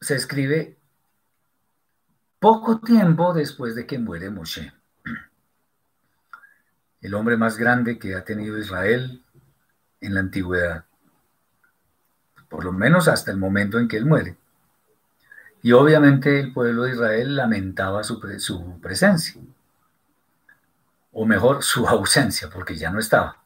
se 0.00 0.16
escribe 0.16 0.76
poco 2.38 2.80
tiempo 2.80 3.32
después 3.32 3.74
de 3.74 3.86
que 3.86 3.98
muere 3.98 4.30
Moshe, 4.30 4.72
el 7.00 7.14
hombre 7.14 7.36
más 7.36 7.56
grande 7.56 7.98
que 7.98 8.14
ha 8.14 8.24
tenido 8.24 8.58
Israel 8.58 9.22
en 10.00 10.14
la 10.14 10.20
antigüedad, 10.20 10.84
por 12.48 12.64
lo 12.64 12.72
menos 12.72 13.08
hasta 13.08 13.30
el 13.30 13.38
momento 13.38 13.78
en 13.78 13.88
que 13.88 13.96
él 13.96 14.06
muere. 14.06 14.36
Y 15.62 15.72
obviamente 15.72 16.40
el 16.40 16.52
pueblo 16.52 16.82
de 16.82 16.92
Israel 16.92 17.36
lamentaba 17.36 18.02
su, 18.02 18.20
su 18.38 18.80
presencia, 18.80 19.40
o 21.12 21.24
mejor, 21.24 21.62
su 21.62 21.86
ausencia, 21.88 22.50
porque 22.52 22.76
ya 22.76 22.90
no 22.90 22.98
estaba. 22.98 23.42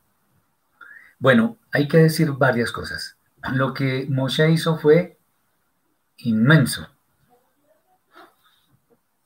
Bueno, 1.19 1.59
hay 1.71 1.89
que 1.89 1.99
decir 1.99 2.33
varias 2.33 2.73
cosas. 2.73 3.17
Lo 3.53 3.75
que 3.75 4.07
Moshe 4.09 4.51
hizo 4.51 4.79
fue 4.79 5.19
inmenso. 6.19 6.89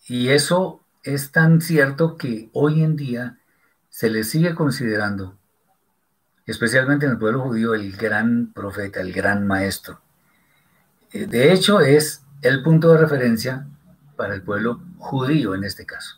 Y 0.07 0.30
eso 0.30 0.84
es 1.05 1.30
tan 1.30 1.61
cierto 1.61 2.16
que 2.16 2.51
hoy 2.53 2.82
en 2.82 2.97
día 2.97 3.38
se 3.88 4.11
le 4.11 4.24
sigue 4.24 4.55
considerando, 4.55 5.36
especialmente 6.47 7.07
en 7.07 7.12
el 7.12 7.18
pueblo 7.18 7.41
judío, 7.41 7.74
el 7.74 7.97
gran 7.97 8.53
profeta, 8.53 9.01
el 9.01 9.12
gran 9.12 9.47
maestro. 9.47 10.01
Eh, 11.12 11.26
de 11.26 11.53
hecho, 11.53 11.80
es 11.80 12.22
el 12.43 12.62
punto 12.62 12.93
de 12.93 12.99
referencia 12.99 13.66
para 14.16 14.34
el 14.34 14.43
pueblo 14.43 14.80
judío 14.99 15.55
en 15.55 15.64
este 15.64 15.86
caso. 15.86 16.16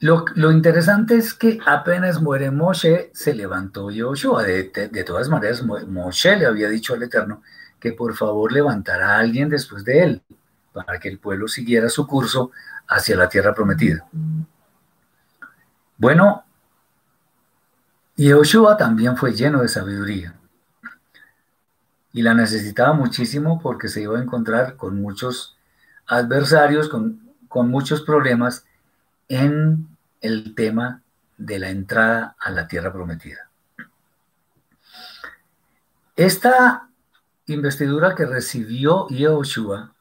Lo, 0.00 0.24
interesante 0.50 1.16
es 1.16 1.34
que 1.34 1.58
apenas 1.66 2.22
muere 2.22 2.50
Moshe, 2.50 3.10
se 3.12 3.34
levantó 3.34 3.90
Yoshua. 3.90 4.44
De, 4.44 5.04
todas 5.04 5.28
maneras, 5.28 5.62
Moshe 5.62 6.36
le 6.36 6.46
había 6.46 6.70
dicho 6.70 6.94
al 6.94 7.02
Eterno 7.02 7.42
que 7.78 7.92
por 7.92 8.14
favor 8.16 8.50
levantara 8.50 9.16
a 9.16 9.18
alguien 9.18 9.50
después 9.50 9.84
de 9.84 10.02
él, 10.02 10.22
para 10.72 10.98
que 10.98 11.08
el 11.08 11.18
pueblo 11.18 11.48
siguiera 11.48 11.88
su 11.90 12.06
curso 12.06 12.50
hacia 12.88 13.16
la 13.16 13.28
tierra 13.28 13.54
prometida. 13.54 14.06
Bueno, 15.98 16.44
Yoshua 18.16 18.76
también 18.78 19.16
fue 19.18 19.34
lleno 19.34 19.60
de 19.60 19.68
sabiduría 19.68 20.34
y 22.12 22.22
la 22.22 22.34
necesitaba 22.34 22.92
muchísimo 22.92 23.60
porque 23.60 23.88
se 23.88 24.02
iba 24.02 24.18
a 24.18 24.22
encontrar 24.22 24.76
con 24.76 25.00
muchos 25.00 25.56
adversarios, 26.06 26.88
con, 26.88 27.20
con 27.48 27.68
muchos 27.68 28.02
problemas 28.02 28.66
en 29.28 29.88
el 30.20 30.54
tema 30.54 31.02
de 31.38 31.58
la 31.58 31.70
entrada 31.70 32.36
a 32.38 32.50
la 32.50 32.66
tierra 32.66 32.92
prometida. 32.92 33.48
Esta 36.16 36.88
investidura 37.46 38.14
que 38.14 38.26
recibió 38.26 39.06
Yehoshua 39.08 39.94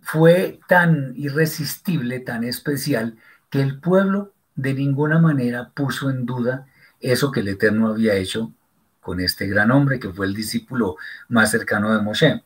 fue 0.00 0.58
tan 0.66 1.12
irresistible, 1.14 2.20
tan 2.20 2.42
especial, 2.42 3.16
que 3.50 3.60
el 3.60 3.78
pueblo 3.78 4.32
de 4.56 4.74
ninguna 4.74 5.18
manera 5.18 5.70
puso 5.70 6.10
en 6.10 6.26
duda 6.26 6.66
eso 7.00 7.30
que 7.30 7.40
el 7.40 7.48
Eterno 7.48 7.88
había 7.88 8.14
hecho 8.14 8.52
con 9.00 9.20
este 9.20 9.46
gran 9.46 9.70
hombre 9.70 9.98
que 9.98 10.12
fue 10.12 10.26
el 10.26 10.34
discípulo 10.34 10.96
más 11.28 11.50
cercano 11.50 11.94
de 11.94 12.02
Moshe. 12.02 12.44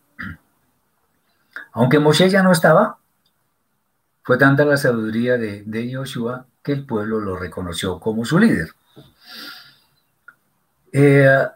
Aunque 1.72 1.98
Moshe 1.98 2.28
ya 2.30 2.42
no 2.42 2.52
estaba, 2.52 2.98
fue 4.22 4.38
tanta 4.38 4.64
la 4.64 4.76
sabiduría 4.76 5.36
de, 5.36 5.62
de 5.64 5.94
Joshua 5.94 6.46
que 6.62 6.72
el 6.72 6.86
pueblo 6.86 7.20
lo 7.20 7.36
reconoció 7.36 8.00
como 8.00 8.24
su 8.24 8.38
líder. 8.38 8.70
Eh, 10.92 11.46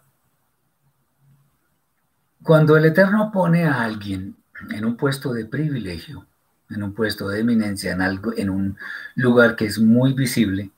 cuando 2.42 2.76
el 2.76 2.84
Eterno 2.84 3.30
pone 3.32 3.64
a 3.64 3.84
alguien 3.84 4.36
en 4.70 4.84
un 4.84 4.96
puesto 4.96 5.32
de 5.32 5.46
privilegio, 5.46 6.26
en 6.68 6.82
un 6.82 6.92
puesto 6.92 7.28
de 7.28 7.40
eminencia, 7.40 7.92
en, 7.92 8.02
algo, 8.02 8.32
en 8.36 8.50
un 8.50 8.78
lugar 9.14 9.56
que 9.56 9.66
es 9.66 9.78
muy 9.78 10.12
visible, 10.12 10.70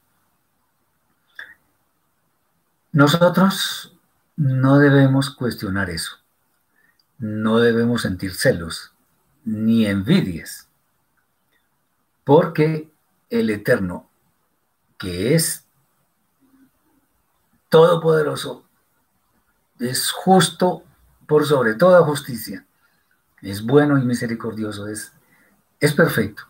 nosotros 2.92 3.89
no 4.40 4.78
debemos 4.78 5.28
cuestionar 5.28 5.90
eso. 5.90 6.16
No 7.18 7.58
debemos 7.58 8.00
sentir 8.00 8.34
celos 8.34 8.94
ni 9.44 9.84
envidias 9.84 10.66
porque 12.24 12.90
el 13.28 13.50
Eterno, 13.50 14.08
que 14.96 15.34
es 15.34 15.66
todopoderoso, 17.68 18.64
es 19.78 20.10
justo 20.10 20.84
por 21.26 21.44
sobre 21.44 21.74
toda 21.74 22.02
justicia, 22.04 22.64
es 23.42 23.62
bueno 23.62 23.98
y 23.98 24.06
misericordioso, 24.06 24.88
es, 24.88 25.12
es 25.80 25.92
perfecto. 25.92 26.44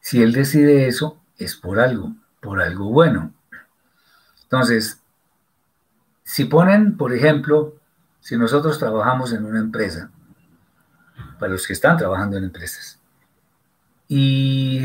Si 0.00 0.22
Él 0.22 0.32
decide 0.32 0.88
eso, 0.88 1.20
es 1.36 1.54
por 1.54 1.80
algo, 1.80 2.14
por 2.40 2.62
algo 2.62 2.86
bueno. 2.86 3.34
Entonces, 4.44 4.99
si 6.30 6.44
ponen, 6.44 6.96
por 6.96 7.12
ejemplo, 7.12 7.74
si 8.20 8.36
nosotros 8.36 8.78
trabajamos 8.78 9.32
en 9.32 9.44
una 9.44 9.58
empresa, 9.58 10.12
para 11.40 11.50
los 11.50 11.66
que 11.66 11.72
están 11.72 11.96
trabajando 11.96 12.36
en 12.36 12.44
empresas, 12.44 13.00
y 14.06 14.78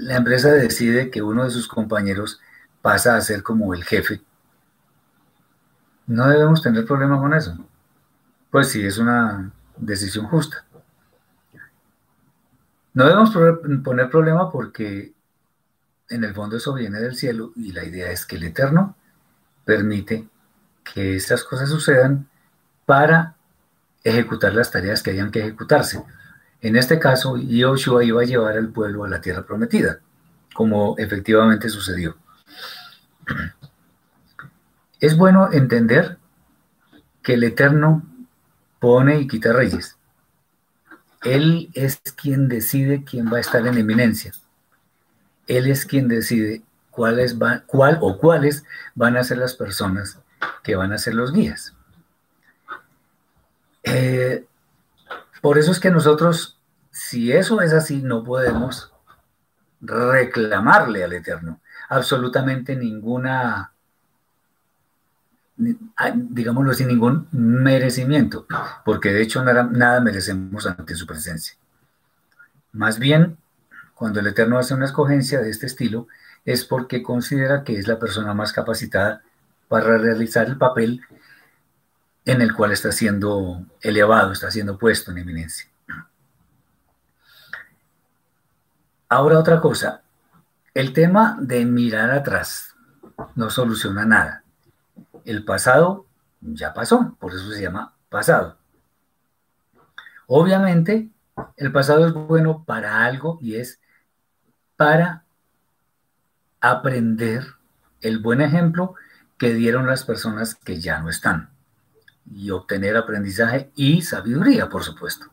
la 0.00 0.16
empresa 0.16 0.50
decide 0.50 1.10
que 1.10 1.20
uno 1.20 1.44
de 1.44 1.50
sus 1.50 1.68
compañeros 1.68 2.40
pasa 2.80 3.14
a 3.14 3.20
ser 3.20 3.42
como 3.42 3.74
el 3.74 3.84
jefe. 3.84 4.22
No 6.06 6.26
debemos 6.26 6.62
tener 6.62 6.86
problema 6.86 7.20
con 7.20 7.34
eso. 7.34 7.54
Pues 8.50 8.70
sí, 8.70 8.82
es 8.82 8.96
una 8.96 9.52
decisión 9.76 10.24
justa. 10.28 10.64
No 12.94 13.04
debemos 13.04 13.32
poner 13.84 14.08
problema 14.08 14.50
porque 14.50 15.12
en 16.08 16.24
el 16.24 16.32
fondo 16.32 16.56
eso 16.56 16.72
viene 16.72 17.00
del 17.00 17.16
cielo 17.16 17.52
y 17.54 17.72
la 17.72 17.84
idea 17.84 18.10
es 18.10 18.24
que 18.24 18.36
el 18.36 18.44
Eterno 18.44 18.96
permite 19.66 20.26
que 20.94 21.16
estas 21.16 21.44
cosas 21.44 21.68
sucedan 21.68 22.28
para 22.86 23.34
ejecutar 24.04 24.54
las 24.54 24.70
tareas 24.70 25.02
que 25.02 25.10
hayan 25.10 25.30
que 25.30 25.40
ejecutarse. 25.40 26.02
En 26.60 26.76
este 26.76 26.98
caso, 26.98 27.36
Yoshua 27.36 28.04
iba 28.04 28.22
a 28.22 28.24
llevar 28.24 28.56
al 28.56 28.68
pueblo 28.68 29.04
a 29.04 29.08
la 29.08 29.20
tierra 29.20 29.44
prometida, 29.44 30.00
como 30.54 30.96
efectivamente 30.98 31.68
sucedió. 31.68 32.16
Es 35.00 35.16
bueno 35.16 35.52
entender 35.52 36.18
que 37.22 37.34
el 37.34 37.44
Eterno 37.44 38.02
pone 38.80 39.20
y 39.20 39.28
quita 39.28 39.52
reyes. 39.52 39.96
Él 41.22 41.70
es 41.74 42.00
quien 42.16 42.48
decide 42.48 43.04
quién 43.04 43.32
va 43.32 43.36
a 43.36 43.40
estar 43.40 43.66
en 43.66 43.76
eminencia. 43.76 44.32
Él 45.46 45.66
es 45.66 45.84
quien 45.84 46.08
decide 46.08 46.62
cuáles 46.90 47.38
van, 47.38 47.64
cuál 47.66 47.98
o 48.00 48.18
cuáles 48.18 48.64
van 48.94 49.16
a 49.16 49.24
ser 49.24 49.38
las 49.38 49.54
personas 49.54 50.18
que 50.62 50.76
van 50.76 50.92
a 50.92 50.98
ser 50.98 51.14
los 51.14 51.32
guías. 51.32 51.74
Eh, 53.84 54.46
por 55.40 55.58
eso 55.58 55.72
es 55.72 55.80
que 55.80 55.90
nosotros, 55.90 56.58
si 56.90 57.32
eso 57.32 57.60
es 57.62 57.72
así, 57.72 58.02
no 58.02 58.24
podemos 58.24 58.92
reclamarle 59.80 61.04
al 61.04 61.12
Eterno 61.12 61.60
absolutamente 61.88 62.76
ninguna, 62.76 63.72
digámoslo 65.56 66.74
sin 66.74 66.88
ningún 66.88 67.28
merecimiento, 67.32 68.46
porque 68.84 69.12
de 69.12 69.22
hecho 69.22 69.42
nada, 69.42 69.64
nada 69.64 70.00
merecemos 70.00 70.66
ante 70.66 70.94
su 70.94 71.06
presencia. 71.06 71.56
Más 72.72 72.98
bien, 72.98 73.38
cuando 73.94 74.20
el 74.20 74.26
Eterno 74.26 74.58
hace 74.58 74.74
una 74.74 74.84
escogencia 74.84 75.40
de 75.40 75.50
este 75.50 75.66
estilo, 75.66 76.06
es 76.44 76.64
porque 76.64 77.02
considera 77.02 77.64
que 77.64 77.78
es 77.78 77.88
la 77.88 77.98
persona 77.98 78.34
más 78.34 78.52
capacitada 78.52 79.22
para 79.68 79.98
realizar 79.98 80.46
el 80.46 80.56
papel 80.56 81.02
en 82.24 82.42
el 82.42 82.54
cual 82.54 82.72
está 82.72 82.92
siendo 82.92 83.64
elevado, 83.80 84.32
está 84.32 84.50
siendo 84.50 84.78
puesto 84.78 85.10
en 85.10 85.18
eminencia. 85.18 85.68
Ahora 89.08 89.38
otra 89.38 89.60
cosa, 89.60 90.02
el 90.74 90.92
tema 90.92 91.38
de 91.40 91.64
mirar 91.64 92.10
atrás 92.10 92.76
no 93.34 93.48
soluciona 93.48 94.04
nada. 94.04 94.44
El 95.24 95.44
pasado 95.44 96.06
ya 96.40 96.74
pasó, 96.74 97.16
por 97.18 97.32
eso 97.32 97.50
se 97.50 97.62
llama 97.62 97.94
pasado. 98.08 98.58
Obviamente, 100.26 101.08
el 101.56 101.72
pasado 101.72 102.06
es 102.06 102.12
bueno 102.12 102.64
para 102.64 103.04
algo 103.04 103.38
y 103.40 103.56
es 103.56 103.80
para 104.76 105.24
aprender 106.60 107.44
el 108.00 108.18
buen 108.18 108.40
ejemplo 108.40 108.94
que 109.38 109.54
dieron 109.54 109.86
las 109.86 110.04
personas 110.04 110.56
que 110.56 110.80
ya 110.80 111.00
no 111.00 111.08
están 111.08 111.50
y 112.30 112.50
obtener 112.50 112.96
aprendizaje 112.96 113.70
y 113.74 114.02
sabiduría, 114.02 114.68
por 114.68 114.84
supuesto. 114.84 115.26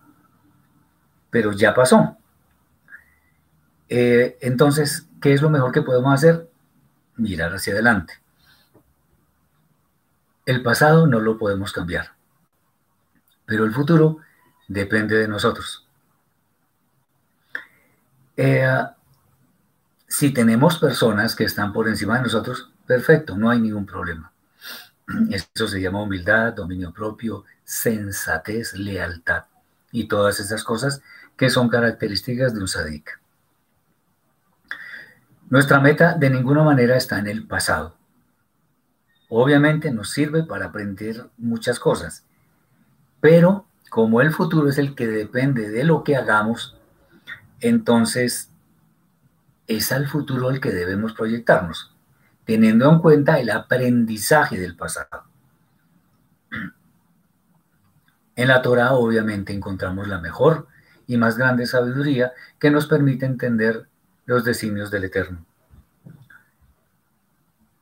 Pero 1.30 1.52
ya 1.52 1.74
pasó. 1.74 2.18
Eh, 3.90 4.38
entonces, 4.42 5.08
¿qué 5.22 5.34
es 5.34 5.42
lo 5.42 5.50
mejor 5.50 5.72
que 5.72 5.82
podemos 5.82 6.14
hacer? 6.14 6.50
Mirar 7.18 7.54
hacia 7.54 7.74
adelante. 7.74 8.14
El 10.46 10.62
pasado 10.62 11.08
no 11.08 11.20
lo 11.20 11.38
podemos 11.38 11.74
cambiar, 11.74 12.12
pero 13.46 13.66
el 13.66 13.74
futuro 13.74 14.20
depende 14.68 15.18
de 15.18 15.28
nosotros. 15.28 15.88
Eh, 18.38 18.68
si 20.08 20.32
tenemos 20.32 20.78
personas 20.78 21.36
que 21.36 21.46
están 21.46 21.74
por 21.74 21.88
encima 21.88 22.18
de 22.18 22.24
nosotros, 22.24 22.72
perfecto, 22.86 23.38
no 23.38 23.50
hay 23.50 23.60
ningún 23.60 23.86
problema. 23.86 24.32
Eso 25.30 25.68
se 25.68 25.82
llama 25.82 26.02
humildad, 26.02 26.54
dominio 26.54 26.92
propio, 26.92 27.46
sensatez, 27.64 28.74
lealtad 28.74 29.46
y 29.92 30.08
todas 30.08 30.40
esas 30.40 30.64
cosas 30.64 31.02
que 31.38 31.50
son 31.50 31.70
características 31.70 32.54
de 32.54 32.62
un 32.62 32.68
sadik. 32.68 33.20
Nuestra 35.50 35.80
meta 35.80 36.14
de 36.14 36.30
ninguna 36.30 36.64
manera 36.64 36.96
está 36.96 37.20
en 37.20 37.28
el 37.28 37.46
pasado. 37.46 37.96
Obviamente 39.30 39.92
nos 39.92 40.12
sirve 40.12 40.44
para 40.44 40.68
aprender 40.68 41.30
muchas 41.38 41.80
cosas, 41.80 42.24
pero 43.20 43.66
como 43.90 44.22
el 44.22 44.32
futuro 44.32 44.70
es 44.70 44.78
el 44.78 44.96
que 44.96 45.08
depende 45.08 45.70
de 45.70 45.84
lo 45.84 46.04
que 46.04 46.16
hagamos, 46.16 46.78
entonces 47.60 48.50
es 49.68 49.92
al 49.92 50.08
futuro 50.08 50.52
el 50.52 50.60
que 50.60 50.72
debemos 50.72 51.14
proyectarnos 51.14 51.95
teniendo 52.46 52.90
en 52.90 53.00
cuenta 53.00 53.40
el 53.40 53.50
aprendizaje 53.50 54.60
del 54.60 54.76
pasado. 54.76 55.24
En 58.36 58.48
la 58.48 58.62
Torah 58.62 58.94
obviamente 58.94 59.54
encontramos 59.54 60.08
la 60.08 60.20
mejor 60.20 60.68
y 61.08 61.18
más 61.18 61.38
grande 61.38 61.66
sabiduría 61.66 62.34
que 62.60 62.72
nos 62.72 62.88
permite 62.88 63.26
entender 63.26 63.88
los 64.26 64.44
designios 64.44 64.92
del 64.92 65.06
Eterno. 65.06 65.46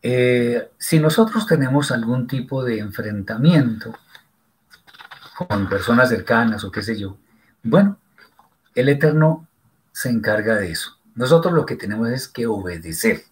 Eh, 0.01 0.69
si 0.77 0.99
nosotros 0.99 1.47
tenemos 1.47 1.91
algún 1.91 2.27
tipo 2.27 2.63
de 2.63 2.79
enfrentamiento 2.79 3.97
con 5.47 5.69
personas 5.69 6.09
cercanas 6.09 6.63
o 6.65 6.71
qué 6.71 6.81
sé 6.81 6.99
yo, 6.99 7.17
bueno, 7.63 7.97
el 8.75 8.89
Eterno 8.89 9.47
se 9.93 10.09
encarga 10.09 10.55
de 10.55 10.71
eso. 10.71 10.99
Nosotros 11.15 11.53
lo 11.53 11.65
que 11.65 11.77
tenemos 11.77 12.09
es 12.09 12.27
que 12.27 12.47
obedecer. 12.47 13.23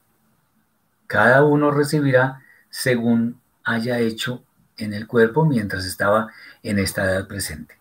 Cada 1.11 1.43
uno 1.43 1.71
recibirá 1.71 2.41
según 2.69 3.41
haya 3.65 3.99
hecho 3.99 4.45
en 4.77 4.93
el 4.93 5.07
cuerpo 5.07 5.43
mientras 5.43 5.83
estaba 5.83 6.31
en 6.63 6.79
esta 6.79 7.03
edad 7.03 7.27
presente. 7.27 7.77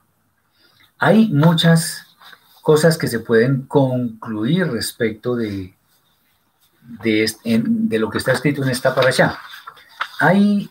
Hay 0.99 1.29
muchas 1.29 2.17
cosas 2.61 2.99
que 2.99 3.07
se 3.07 3.21
pueden 3.21 3.63
concluir 3.69 4.67
respecto 4.67 5.37
de, 5.37 5.73
de, 7.05 7.99
lo 8.01 8.11
que 8.11 8.19
está 8.19 8.33
escrito 8.33 8.65
en 8.65 8.71
esta 8.71 8.97
para 8.97 9.11
allá. 9.11 9.39
Hay, 10.19 10.69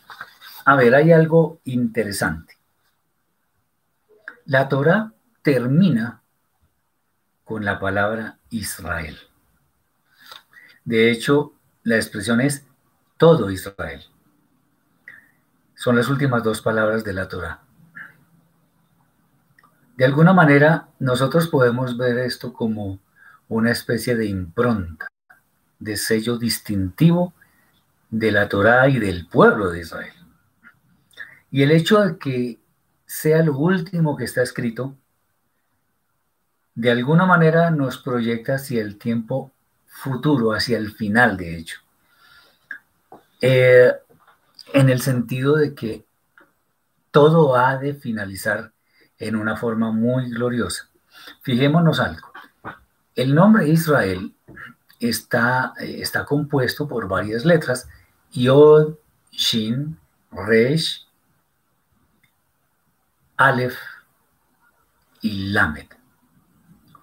a 0.65 0.75
ver, 0.75 0.95
hay 0.95 1.13
algo 1.13 1.61
interesante. 1.63 2.57
La 4.43 4.67
Torah 4.67 5.13
termina 5.43 6.23
con 7.45 7.63
la 7.63 7.79
palabra 7.79 8.37
Israel. 8.49 9.17
De 10.83 11.09
hecho, 11.09 11.53
la 11.89 11.95
expresión 11.95 12.39
es 12.39 12.67
todo 13.17 13.49
Israel. 13.49 14.03
Son 15.73 15.95
las 15.95 16.07
últimas 16.07 16.43
dos 16.43 16.61
palabras 16.61 17.03
de 17.03 17.13
la 17.13 17.27
Torah. 17.27 17.61
De 19.97 20.05
alguna 20.05 20.31
manera, 20.31 20.89
nosotros 20.99 21.47
podemos 21.47 21.97
ver 21.97 22.19
esto 22.19 22.53
como 22.53 22.99
una 23.47 23.71
especie 23.71 24.15
de 24.15 24.27
impronta, 24.27 25.07
de 25.79 25.97
sello 25.97 26.37
distintivo 26.37 27.33
de 28.11 28.31
la 28.33 28.47
Torah 28.47 28.87
y 28.87 28.99
del 28.99 29.25
pueblo 29.25 29.71
de 29.71 29.79
Israel. 29.79 30.13
Y 31.49 31.63
el 31.63 31.71
hecho 31.71 32.01
de 32.01 32.19
que 32.19 32.59
sea 33.07 33.41
lo 33.41 33.57
último 33.57 34.15
que 34.15 34.25
está 34.25 34.43
escrito, 34.43 34.95
de 36.75 36.91
alguna 36.91 37.25
manera 37.25 37.71
nos 37.71 37.97
proyecta 37.97 38.55
hacia 38.55 38.79
el 38.79 38.99
tiempo 38.99 39.51
futuro, 40.01 40.53
hacia 40.53 40.77
el 40.77 40.91
final, 40.91 41.37
de 41.37 41.57
hecho. 41.57 41.79
Eh, 43.41 43.91
en 44.73 44.89
el 44.89 45.01
sentido 45.01 45.55
de 45.55 45.73
que 45.73 46.05
todo 47.11 47.55
ha 47.55 47.77
de 47.77 47.93
finalizar 47.93 48.71
en 49.17 49.35
una 49.35 49.55
forma 49.55 49.91
muy 49.91 50.29
gloriosa. 50.29 50.89
Fijémonos 51.41 51.99
algo. 51.99 52.31
El 53.15 53.35
nombre 53.35 53.67
Israel 53.67 54.33
está, 54.99 55.73
eh, 55.79 55.99
está 56.01 56.25
compuesto 56.25 56.87
por 56.87 57.07
varias 57.07 57.43
letras. 57.45 57.87
Yod, 58.31 58.95
Shin, 59.31 59.97
Resh, 60.31 61.07
Aleph 63.37 63.77
y 65.21 65.49
Lamed. 65.51 65.87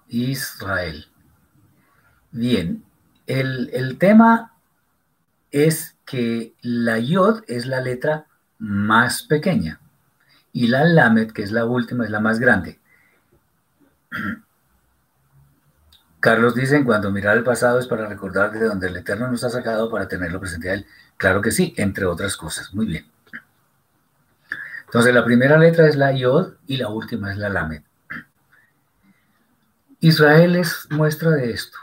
Israel. 0.09 1.07
Bien, 2.31 2.83
el, 3.27 3.97
tema 3.99 4.53
es 5.51 5.97
que 6.05 6.55
la 6.61 6.97
Yod 6.97 7.43
es 7.47 7.65
la 7.65 7.81
letra 7.81 8.25
más 8.57 9.23
pequeña 9.23 9.81
y 10.53 10.67
la 10.67 10.85
Lamed, 10.85 11.31
que 11.31 11.43
es 11.43 11.51
la 11.51 11.65
última, 11.65 12.05
es 12.05 12.09
la 12.09 12.21
más 12.21 12.39
grande. 12.39 12.79
Carlos 16.19 16.55
dice, 16.55 16.83
cuando 16.83 17.11
mirar 17.11 17.37
el 17.37 17.43
pasado 17.43 17.79
es 17.79 17.87
para 17.87 18.07
recordar 18.07 18.51
de 18.51 18.65
donde 18.65 18.87
el 18.87 18.97
Eterno 18.97 19.29
nos 19.29 19.43
ha 19.43 19.49
sacado 19.49 19.91
para 19.91 20.07
tenerlo 20.07 20.39
presente 20.39 20.69
a 20.69 20.73
él. 20.73 20.87
Claro 21.17 21.41
que 21.41 21.51
sí, 21.51 21.73
entre 21.77 22.05
otras 22.05 22.35
cosas. 22.35 22.73
Muy 22.73 22.87
bien. 22.87 23.05
Entonces 24.85 25.13
la 25.13 25.23
primera 25.25 25.57
letra 25.57 25.87
es 25.87 25.95
la 25.95 26.13
Yod 26.13 26.53
y 26.65 26.77
la 26.77 26.87
última 26.87 27.31
es 27.31 27.37
la 27.37 27.49
Lamed. 27.49 27.83
Israel 29.99 30.55
es 30.55 30.87
muestra 30.89 31.31
de 31.31 31.51
esto. 31.51 31.77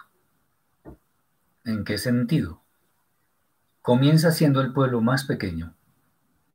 ¿En 1.65 1.85
qué 1.85 1.97
sentido? 1.97 2.61
Comienza 3.81 4.33
siendo 4.33 4.61
el 4.61 4.73
pueblo 4.73 5.01
más 5.01 5.25
pequeño. 5.25 5.75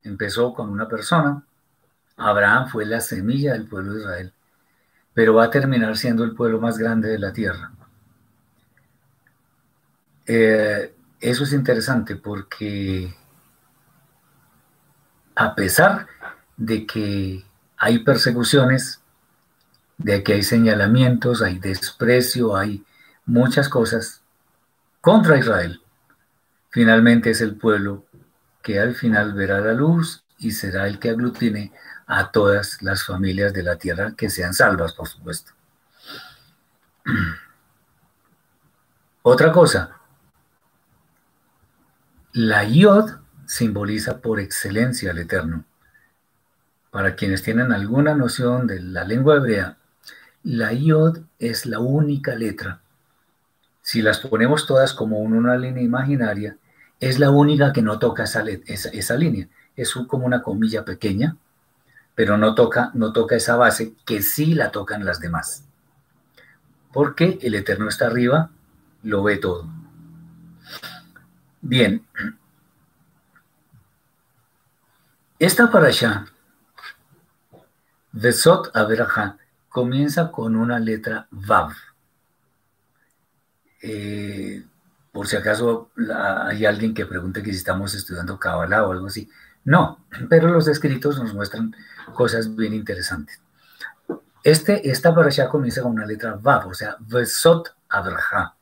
Empezó 0.02 0.54
con 0.54 0.70
una 0.70 0.88
persona. 0.88 1.44
Abraham 2.16 2.68
fue 2.68 2.86
la 2.86 3.00
semilla 3.00 3.52
del 3.52 3.66
pueblo 3.66 3.94
de 3.94 4.00
Israel, 4.00 4.32
pero 5.14 5.34
va 5.34 5.44
a 5.44 5.50
terminar 5.50 5.96
siendo 5.96 6.22
el 6.22 6.34
pueblo 6.34 6.60
más 6.60 6.78
grande 6.78 7.08
de 7.08 7.18
la 7.18 7.32
tierra. 7.32 7.72
Eh, 10.26 10.94
eso 11.20 11.44
es 11.44 11.52
interesante 11.52 12.16
porque 12.16 13.14
a 15.34 15.54
pesar 15.54 16.06
de 16.56 16.86
que 16.86 17.44
hay 17.76 17.98
persecuciones, 18.00 19.00
de 19.98 20.22
que 20.22 20.34
hay 20.34 20.42
señalamientos, 20.42 21.42
hay 21.42 21.58
desprecio, 21.58 22.56
hay 22.56 22.84
muchas 23.24 23.68
cosas 23.68 24.19
contra 25.00 25.38
Israel, 25.38 25.80
finalmente 26.70 27.30
es 27.30 27.40
el 27.40 27.56
pueblo 27.56 28.06
que 28.62 28.78
al 28.80 28.94
final 28.94 29.32
verá 29.34 29.60
la 29.60 29.72
luz 29.72 30.24
y 30.38 30.52
será 30.52 30.86
el 30.86 30.98
que 30.98 31.10
aglutine 31.10 31.72
a 32.06 32.30
todas 32.30 32.82
las 32.82 33.04
familias 33.04 33.52
de 33.52 33.62
la 33.62 33.76
tierra 33.76 34.14
que 34.16 34.30
sean 34.30 34.52
salvas, 34.54 34.94
por 34.94 35.08
supuesto. 35.08 35.52
Otra 39.22 39.52
cosa, 39.52 40.00
la 42.32 42.64
Yod 42.64 43.20
simboliza 43.46 44.20
por 44.20 44.40
excelencia 44.40 45.10
al 45.10 45.18
Eterno. 45.18 45.64
Para 46.90 47.14
quienes 47.14 47.42
tienen 47.42 47.72
alguna 47.72 48.14
noción 48.14 48.66
de 48.66 48.80
la 48.80 49.04
lengua 49.04 49.36
hebrea, 49.36 49.78
la 50.42 50.72
Yod 50.72 51.18
es 51.38 51.66
la 51.66 51.80
única 51.80 52.34
letra. 52.34 52.80
Si 53.90 54.02
las 54.02 54.20
ponemos 54.20 54.66
todas 54.66 54.94
como 54.94 55.18
una 55.18 55.56
línea 55.56 55.82
imaginaria, 55.82 56.56
es 57.00 57.18
la 57.18 57.32
única 57.32 57.72
que 57.72 57.82
no 57.82 57.98
toca 57.98 58.22
esa, 58.22 59.16
línea. 59.16 59.48
Es 59.74 59.94
como 60.06 60.26
una 60.26 60.42
comilla 60.42 60.84
pequeña, 60.84 61.36
pero 62.14 62.38
no 62.38 62.54
toca, 62.54 62.92
no 62.94 63.12
toca 63.12 63.34
esa 63.34 63.56
base 63.56 63.96
que 64.06 64.22
sí 64.22 64.54
la 64.54 64.70
tocan 64.70 65.04
las 65.04 65.18
demás. 65.18 65.64
Porque 66.92 67.40
el 67.42 67.56
Eterno 67.56 67.88
está 67.88 68.06
arriba, 68.06 68.52
lo 69.02 69.24
ve 69.24 69.38
todo. 69.38 69.68
Bien. 71.60 72.06
Esta 75.36 75.68
parasha, 75.68 76.26
Vesot 78.12 78.70
Averaja, 78.72 79.36
comienza 79.68 80.30
con 80.30 80.54
una 80.54 80.78
letra 80.78 81.26
Vav. 81.32 81.72
Eh, 83.82 84.64
por 85.12 85.26
si 85.26 85.36
acaso 85.36 85.90
hay 86.44 86.64
alguien 86.64 86.94
que 86.94 87.06
pregunte 87.06 87.42
que 87.42 87.52
si 87.52 87.58
estamos 87.58 87.94
estudiando 87.94 88.38
Kabbalah 88.38 88.86
o 88.86 88.92
algo 88.92 89.06
así. 89.06 89.28
No, 89.64 90.04
pero 90.28 90.48
los 90.48 90.68
escritos 90.68 91.18
nos 91.18 91.34
muestran 91.34 91.74
cosas 92.14 92.54
bien 92.54 92.74
interesantes. 92.74 93.40
Este, 94.42 94.90
esta 94.90 95.14
parasha 95.14 95.48
comienza 95.48 95.82
con 95.82 95.92
una 95.92 96.06
letra 96.06 96.38
Vav, 96.40 96.68
o 96.68 96.74
sea, 96.74 96.96
Vesot 97.00 97.74
Abraha. 97.88 98.56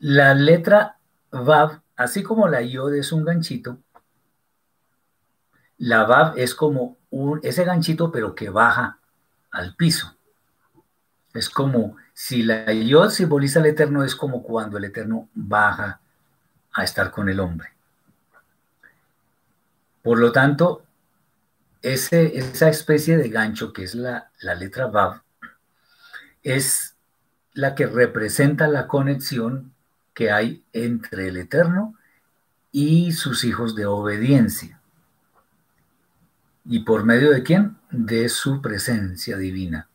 La 0.00 0.34
letra 0.34 0.98
Vav, 1.30 1.80
así 1.96 2.22
como 2.22 2.46
la 2.46 2.60
Yod 2.60 2.94
es 2.94 3.12
un 3.12 3.24
ganchito, 3.24 3.78
la 5.78 6.04
Vav 6.04 6.36
es 6.36 6.54
como 6.54 6.98
un, 7.10 7.40
ese 7.42 7.64
ganchito, 7.64 8.12
pero 8.12 8.34
que 8.34 8.50
baja 8.50 8.98
al 9.50 9.74
piso. 9.76 10.16
Es 11.32 11.48
como 11.48 11.96
si 12.20 12.42
la 12.42 12.72
Yod 12.72 13.10
simboliza 13.10 13.60
el 13.60 13.66
Eterno, 13.66 14.02
es 14.02 14.16
como 14.16 14.42
cuando 14.42 14.76
el 14.76 14.86
Eterno 14.86 15.28
baja 15.34 16.00
a 16.72 16.82
estar 16.82 17.12
con 17.12 17.28
el 17.28 17.38
hombre. 17.38 17.68
Por 20.02 20.18
lo 20.18 20.32
tanto, 20.32 20.82
esa 21.80 22.68
especie 22.68 23.16
de 23.18 23.28
gancho 23.28 23.72
que 23.72 23.84
es 23.84 23.94
la, 23.94 24.32
la 24.40 24.56
letra 24.56 24.88
Vav, 24.88 25.22
es 26.42 26.96
la 27.52 27.76
que 27.76 27.86
representa 27.86 28.66
la 28.66 28.88
conexión 28.88 29.72
que 30.12 30.32
hay 30.32 30.64
entre 30.72 31.28
el 31.28 31.36
Eterno 31.36 31.94
y 32.72 33.12
sus 33.12 33.44
hijos 33.44 33.76
de 33.76 33.86
obediencia. 33.86 34.80
¿Y 36.64 36.80
por 36.80 37.04
medio 37.04 37.30
de 37.30 37.44
quién? 37.44 37.76
De 37.92 38.28
su 38.28 38.60
presencia 38.60 39.36
divina, 39.36 39.88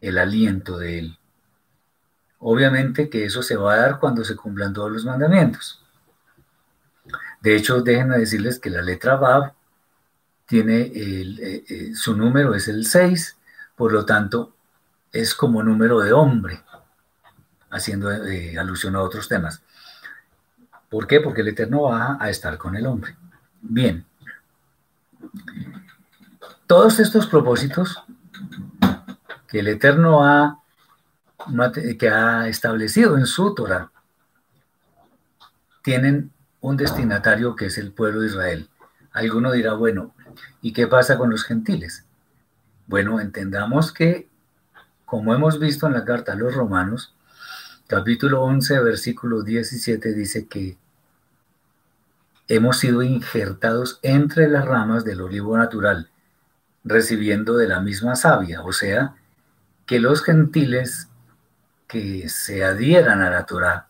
el 0.00 0.16
aliento 0.16 0.78
de 0.78 0.98
Él. 0.98 1.18
Obviamente 2.44 3.08
que 3.08 3.24
eso 3.24 3.40
se 3.40 3.56
va 3.56 3.74
a 3.74 3.76
dar 3.76 4.00
cuando 4.00 4.24
se 4.24 4.34
cumplan 4.34 4.72
todos 4.72 4.90
los 4.90 5.04
mandamientos. 5.04 5.80
De 7.40 7.54
hecho, 7.54 7.82
déjenme 7.82 8.18
decirles 8.18 8.58
que 8.58 8.68
la 8.68 8.82
letra 8.82 9.14
Bab 9.14 9.52
tiene 10.46 10.80
eh, 10.80 11.64
eh, 11.68 11.92
su 11.94 12.16
número 12.16 12.56
es 12.56 12.66
el 12.66 12.84
6, 12.84 13.38
por 13.76 13.92
lo 13.92 14.04
tanto 14.04 14.56
es 15.12 15.36
como 15.36 15.62
número 15.62 16.00
de 16.00 16.12
hombre, 16.12 16.64
haciendo 17.70 18.10
eh, 18.12 18.58
alusión 18.58 18.96
a 18.96 19.02
otros 19.02 19.28
temas. 19.28 19.62
¿Por 20.90 21.06
qué? 21.06 21.20
Porque 21.20 21.42
el 21.42 21.48
Eterno 21.48 21.82
va 21.82 22.18
a 22.20 22.28
estar 22.28 22.58
con 22.58 22.74
el 22.74 22.86
hombre. 22.86 23.16
Bien. 23.60 24.04
Todos 26.66 26.98
estos 26.98 27.28
propósitos 27.28 28.02
que 29.46 29.60
el 29.60 29.68
Eterno 29.68 30.24
ha 30.24 30.61
que 31.98 32.08
ha 32.08 32.48
establecido 32.48 33.16
en 33.16 33.26
su 33.26 33.54
Torah 33.54 33.90
tienen 35.82 36.30
un 36.60 36.76
destinatario 36.76 37.56
que 37.56 37.66
es 37.66 37.76
el 37.76 37.92
pueblo 37.92 38.20
de 38.20 38.28
Israel. 38.28 38.68
Alguno 39.12 39.52
dirá, 39.52 39.74
bueno, 39.74 40.14
¿y 40.62 40.72
qué 40.72 40.86
pasa 40.86 41.18
con 41.18 41.28
los 41.28 41.44
gentiles? 41.44 42.04
Bueno, 42.86 43.20
entendamos 43.20 43.92
que, 43.92 44.28
como 45.04 45.34
hemos 45.34 45.58
visto 45.58 45.86
en 45.86 45.92
la 45.92 46.04
carta 46.04 46.32
a 46.32 46.36
los 46.36 46.54
romanos, 46.54 47.14
capítulo 47.88 48.42
11, 48.42 48.80
versículo 48.80 49.42
17 49.42 50.14
dice 50.14 50.46
que 50.46 50.78
hemos 52.48 52.78
sido 52.78 53.02
injertados 53.02 53.98
entre 54.02 54.48
las 54.48 54.64
ramas 54.64 55.04
del 55.04 55.20
olivo 55.20 55.56
natural, 55.58 56.10
recibiendo 56.84 57.56
de 57.56 57.68
la 57.68 57.80
misma 57.80 58.16
savia, 58.16 58.62
o 58.62 58.72
sea, 58.72 59.14
que 59.86 60.00
los 60.00 60.22
gentiles 60.22 61.08
que 61.92 62.26
se 62.30 62.64
adhieran 62.64 63.20
a 63.20 63.28
la 63.28 63.44
Torah, 63.44 63.86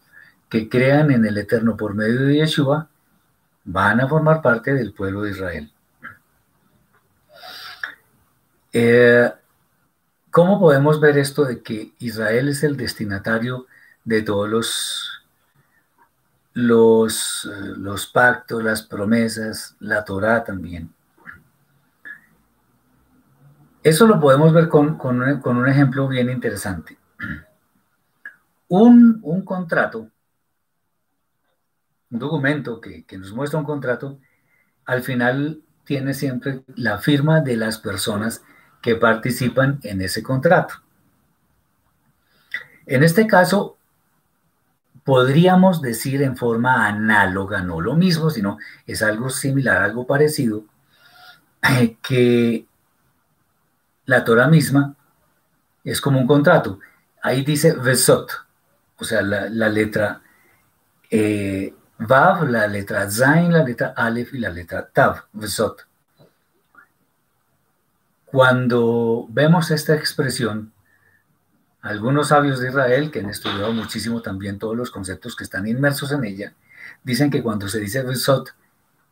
que 0.48 0.68
crean 0.68 1.12
en 1.12 1.24
el 1.24 1.38
Eterno 1.38 1.76
por 1.76 1.94
medio 1.94 2.22
de 2.22 2.34
Yeshua, 2.34 2.88
van 3.62 4.00
a 4.00 4.08
formar 4.08 4.42
parte 4.42 4.74
del 4.74 4.92
pueblo 4.92 5.22
de 5.22 5.30
Israel. 5.30 5.72
Eh, 8.72 9.32
¿Cómo 10.32 10.58
podemos 10.58 11.00
ver 11.00 11.16
esto 11.16 11.44
de 11.44 11.62
que 11.62 11.92
Israel 12.00 12.48
es 12.48 12.64
el 12.64 12.76
destinatario 12.76 13.68
de 14.04 14.22
todos 14.22 14.48
los, 14.48 15.22
los, 16.54 18.06
pactos, 18.12 18.64
las 18.64 18.82
promesas, 18.82 19.76
la 19.78 20.04
Torah 20.04 20.42
también? 20.42 20.92
Eso 23.84 24.08
lo 24.08 24.18
podemos 24.18 24.52
ver 24.52 24.68
con, 24.68 24.98
con 24.98 25.20
un 25.56 25.68
ejemplo 25.68 26.08
bien 26.08 26.30
interesante 26.30 26.98
un, 28.80 29.44
contrato, 29.44 30.08
un 32.10 32.18
documento 32.18 32.80
que, 32.80 33.04
que 33.04 33.18
nos 33.18 33.32
muestra 33.32 33.58
un 33.58 33.66
contrato, 33.66 34.18
al 34.86 35.02
final 35.02 35.62
tiene 35.84 36.14
siempre 36.14 36.62
la 36.76 36.98
firma 36.98 37.40
de 37.40 37.56
las 37.56 37.78
personas 37.78 38.42
que 38.80 38.96
participan 38.96 39.78
en 39.82 40.00
ese 40.00 40.22
contrato. 40.22 40.76
En 42.86 43.02
este 43.02 43.26
caso, 43.26 43.76
podríamos 45.04 45.82
decir 45.82 46.22
en 46.22 46.36
forma 46.36 46.86
análoga, 46.86 47.62
no 47.62 47.80
lo 47.80 47.94
mismo, 47.94 48.30
sino 48.30 48.58
es 48.86 49.02
algo 49.02 49.28
similar, 49.28 49.82
algo 49.82 50.06
parecido, 50.06 50.64
que 52.02 52.66
la 54.06 54.24
Torah 54.24 54.48
misma 54.48 54.96
es 55.84 56.00
como 56.00 56.18
un 56.18 56.26
contrato. 56.26 56.80
Ahí 57.22 57.44
dice 57.44 57.74
Vesot, 57.74 58.30
o 58.98 59.04
sea, 59.04 59.22
la, 59.22 59.68
letra 59.68 60.22
eh, 61.10 61.74
Vav, 61.98 62.48
la 62.48 62.66
letra 62.66 63.10
Zain, 63.10 63.52
la 63.52 63.62
letra 63.62 63.94
Aleph 63.96 64.34
y 64.34 64.38
la 64.38 64.50
letra 64.50 64.88
Tav, 64.88 65.24
Vesot. 65.32 65.86
Cuando 68.26 69.26
vemos 69.28 69.70
esta 69.70 69.94
expresión, 69.94 70.72
algunos 71.82 72.28
sabios 72.28 72.60
de 72.60 72.68
Israel, 72.68 73.10
que 73.10 73.20
han 73.20 73.28
estudiado 73.28 73.72
muchísimo 73.72 74.22
también 74.22 74.58
todos 74.58 74.76
los 74.76 74.90
conceptos 74.90 75.36
que 75.36 75.44
están 75.44 75.66
inmersos 75.66 76.12
en 76.12 76.24
ella, 76.24 76.54
dicen 77.02 77.30
que 77.30 77.42
cuando 77.42 77.68
se 77.68 77.80
dice 77.80 78.02
Vesot, 78.02 78.54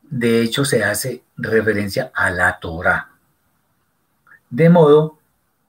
de 0.03 0.43
hecho 0.43 0.65
se 0.65 0.85
hace 0.85 1.23
referencia 1.37 2.11
a 2.15 2.31
la 2.31 2.59
Torah. 2.59 3.11
De 4.49 4.69
modo 4.69 5.19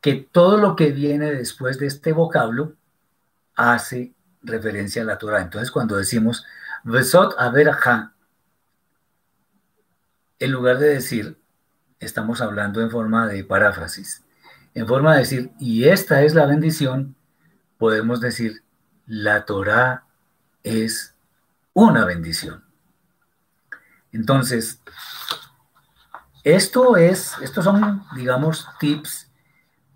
que 0.01 0.27
todo 0.31 0.57
lo 0.57 0.75
que 0.75 0.91
viene 0.91 1.31
después 1.31 1.77
de 1.77 1.87
este 1.87 2.13
vocablo 2.13 2.73
hace 3.61 4.13
referencia 4.41 5.01
a 5.01 5.05
la 5.05 5.17
Torah. 5.17 5.41
Entonces, 5.41 5.71
cuando 5.71 5.97
decimos 5.97 6.45
Vesot 6.83 7.35
Averaja, 7.37 8.13
en 10.39 10.51
lugar 10.51 10.79
de 10.79 10.89
decir, 10.89 11.37
estamos 11.99 12.41
hablando 12.41 12.81
en 12.81 12.89
forma 12.89 13.27
de 13.27 13.43
paráfrasis, 13.43 14.23
en 14.73 14.87
forma 14.87 15.13
de 15.13 15.19
decir, 15.19 15.51
y 15.59 15.85
esta 15.85 16.23
es 16.23 16.33
la 16.33 16.45
bendición, 16.45 17.15
podemos 17.77 18.21
decir, 18.21 18.63
la 19.05 19.45
Torah 19.45 20.05
es 20.63 21.15
una 21.73 22.05
bendición. 22.05 22.63
Entonces, 24.11 24.81
Esto 26.43 26.97
es, 26.97 27.35
estos 27.41 27.63
son, 27.65 28.03
digamos, 28.15 28.67
tips, 28.79 29.29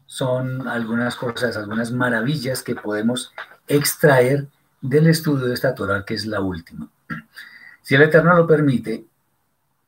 son 0.05 0.68
algunas 0.68 1.16
cosas, 1.16 1.57
algunas 1.57 1.91
maravillas 1.91 2.61
que 2.61 2.76
podemos 2.76 3.34
extraer 3.68 4.47
del 4.82 5.07
estudio 5.07 5.47
de 5.47 5.53
esta 5.53 5.74
Torah, 5.74 6.05
que 6.05 6.13
es 6.13 6.26
la 6.26 6.41
última. 6.41 6.89
Si 7.82 7.95
el 7.95 8.03
Eterno 8.03 8.36
lo 8.36 8.47
permite, 8.47 9.05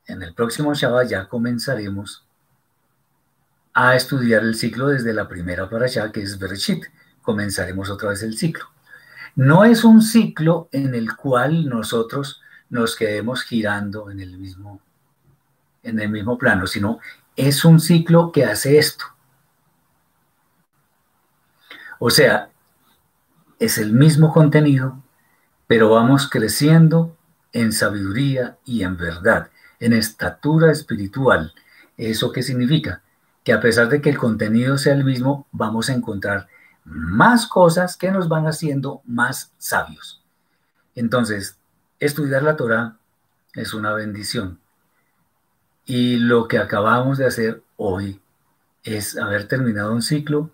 en 0.07 0.23
el 0.23 0.33
próximo 0.33 0.73
Shabbat 0.73 1.07
ya 1.07 1.27
comenzaremos 1.27 2.25
a 3.73 3.95
estudiar 3.95 4.43
el 4.43 4.55
ciclo 4.55 4.87
desde 4.87 5.13
la 5.13 5.27
primera 5.27 5.69
para 5.69 5.87
que 6.11 6.21
es 6.21 6.39
Bereshit. 6.39 6.85
Comenzaremos 7.21 7.89
otra 7.89 8.09
vez 8.09 8.23
el 8.23 8.37
ciclo. 8.37 8.65
No 9.35 9.65
es 9.65 9.83
un 9.83 10.01
ciclo 10.01 10.67
en 10.71 10.95
el 10.95 11.15
cual 11.15 11.69
nosotros 11.69 12.41
nos 12.69 12.95
quedemos 12.95 13.43
girando 13.43 14.09
en 14.09 14.19
el 14.19 14.37
mismo, 14.37 14.81
en 15.83 15.99
el 15.99 16.09
mismo 16.09 16.37
plano, 16.37 16.65
sino 16.65 16.99
es 17.35 17.63
un 17.65 17.79
ciclo 17.79 18.31
que 18.31 18.45
hace 18.45 18.77
esto. 18.77 19.05
O 21.99 22.09
sea, 22.09 22.49
es 23.59 23.77
el 23.77 23.93
mismo 23.93 24.33
contenido, 24.33 25.01
pero 25.67 25.89
vamos 25.89 26.29
creciendo 26.29 27.15
en 27.53 27.71
sabiduría 27.73 28.57
y 28.65 28.83
en 28.83 28.97
verdad, 28.97 29.49
en 29.79 29.93
estatura 29.93 30.71
espiritual. 30.71 31.53
¿Eso 31.97 32.31
qué 32.31 32.43
significa? 32.43 33.01
Que 33.43 33.53
a 33.53 33.59
pesar 33.59 33.89
de 33.89 34.01
que 34.01 34.09
el 34.09 34.17
contenido 34.17 34.77
sea 34.77 34.93
el 34.93 35.03
mismo, 35.03 35.47
vamos 35.51 35.89
a 35.89 35.93
encontrar 35.93 36.47
más 36.83 37.47
cosas 37.47 37.97
que 37.97 38.11
nos 38.11 38.29
van 38.29 38.47
haciendo 38.47 39.01
más 39.05 39.51
sabios. 39.57 40.23
Entonces, 40.95 41.57
estudiar 41.99 42.43
la 42.43 42.55
Torah 42.55 42.97
es 43.53 43.73
una 43.73 43.93
bendición. 43.93 44.59
Y 45.85 46.17
lo 46.17 46.47
que 46.47 46.57
acabamos 46.57 47.17
de 47.17 47.25
hacer 47.25 47.63
hoy 47.75 48.21
es 48.83 49.17
haber 49.17 49.47
terminado 49.47 49.93
un 49.93 50.01
ciclo 50.01 50.51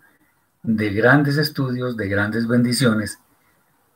de 0.64 0.90
grandes 0.90 1.36
estudios, 1.36 1.96
de 1.96 2.08
grandes 2.08 2.48
bendiciones, 2.48 3.20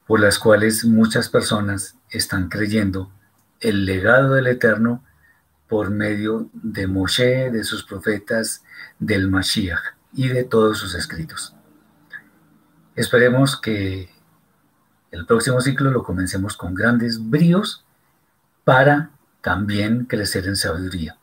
por 0.07 0.21
las 0.21 0.39
cuales 0.39 0.85
muchas 0.85 1.29
personas 1.29 1.97
están 2.11 2.49
creyendo 2.49 3.11
el 3.61 3.85
legado 3.85 4.35
del 4.35 4.47
Eterno 4.47 5.03
por 5.67 5.91
medio 5.91 6.49
de 6.53 6.87
Moshe, 6.87 7.51
de 7.51 7.65
sus 7.65 7.85
profetas, 7.85 8.63
del 8.99 9.29
Mashiach 9.29 9.81
y 10.13 10.29
de 10.29 10.45
todos 10.45 10.79
sus 10.79 10.95
escritos. 10.95 11.55
Esperemos 12.95 13.61
que 13.61 14.11
el 15.11 15.27
próximo 15.27 15.61
ciclo 15.61 15.91
lo 15.91 16.03
comencemos 16.03 16.57
con 16.57 16.75
grandes 16.75 17.31
bríos 17.31 17.85
para 18.65 19.11
también 19.41 20.05
crecer 20.05 20.47
en 20.47 20.57
sabiduría. 20.57 21.17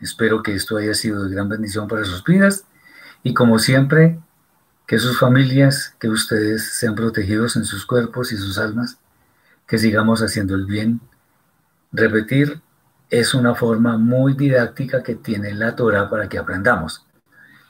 Espero 0.00 0.42
que 0.42 0.54
esto 0.54 0.78
haya 0.78 0.94
sido 0.94 1.24
de 1.24 1.34
gran 1.34 1.48
bendición 1.48 1.88
para 1.88 2.04
sus 2.04 2.24
vidas 2.24 2.66
y 3.22 3.34
como 3.34 3.58
siempre, 3.58 4.18
que 4.92 4.98
sus 4.98 5.18
familias, 5.18 5.96
que 5.98 6.10
ustedes 6.10 6.74
sean 6.74 6.94
protegidos 6.94 7.56
en 7.56 7.64
sus 7.64 7.86
cuerpos 7.86 8.30
y 8.30 8.36
sus 8.36 8.58
almas, 8.58 8.98
que 9.66 9.78
sigamos 9.78 10.20
haciendo 10.20 10.54
el 10.54 10.66
bien. 10.66 11.00
Repetir 11.92 12.60
es 13.08 13.32
una 13.32 13.54
forma 13.54 13.96
muy 13.96 14.34
didáctica 14.34 15.02
que 15.02 15.14
tiene 15.14 15.54
la 15.54 15.74
Torah 15.76 16.10
para 16.10 16.28
que 16.28 16.36
aprendamos. 16.36 17.06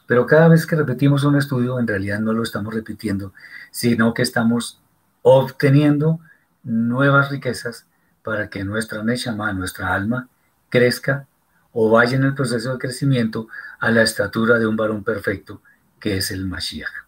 Pero 0.09 0.27
cada 0.27 0.49
vez 0.49 0.67
que 0.67 0.75
repetimos 0.75 1.23
un 1.23 1.37
estudio, 1.37 1.79
en 1.79 1.87
realidad 1.87 2.19
no 2.19 2.33
lo 2.33 2.43
estamos 2.43 2.75
repitiendo, 2.75 3.33
sino 3.71 4.15
que 4.15 4.23
estamos 4.23 4.81
obteniendo 5.23 6.19
nuevas 6.65 7.31
riquezas 7.31 7.87
para 8.25 8.51
que 8.51 8.65
nuestra 8.65 9.05
Neshama, 9.05 9.53
nuestra 9.53 9.95
alma, 9.95 10.29
crezca 10.71 11.29
o 11.71 11.89
vaya 11.89 12.17
en 12.17 12.25
el 12.25 12.35
proceso 12.35 12.73
de 12.73 12.79
crecimiento 12.79 13.47
a 13.79 13.93
la 13.93 14.03
estatura 14.03 14.59
de 14.59 14.67
un 14.67 14.75
varón 14.75 15.05
perfecto, 15.05 15.63
que 16.01 16.17
es 16.17 16.33
el 16.33 16.47
Mashiach. 16.47 17.02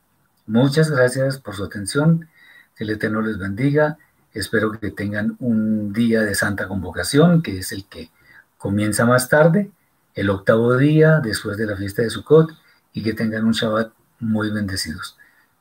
Muchas 0.46 0.90
gracias 0.90 1.38
por 1.38 1.54
su 1.54 1.64
atención. 1.64 2.28
Que 2.76 2.84
el 2.84 2.90
Eterno 2.90 3.22
les 3.22 3.38
bendiga. 3.38 3.98
Espero 4.32 4.72
que 4.72 4.90
tengan 4.90 5.36
un 5.38 5.92
día 5.92 6.22
de 6.22 6.34
santa 6.34 6.66
convocación, 6.66 7.42
que 7.42 7.58
es 7.58 7.72
el 7.72 7.86
que 7.86 8.10
comienza 8.58 9.06
más 9.06 9.28
tarde, 9.28 9.70
el 10.14 10.30
octavo 10.30 10.76
día 10.76 11.20
después 11.20 11.56
de 11.56 11.66
la 11.66 11.76
fiesta 11.76 12.02
de 12.02 12.10
Sukkot, 12.10 12.50
y 12.92 13.02
que 13.02 13.12
tengan 13.12 13.44
un 13.44 13.52
Shabbat 13.52 13.92
muy 14.20 14.50
bendecidos. 14.50 15.16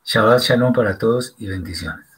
Shabbat 0.06 0.42
Shalom 0.42 0.74
para 0.74 0.98
todos 0.98 1.36
y 1.38 1.48
bendiciones. 1.48 2.13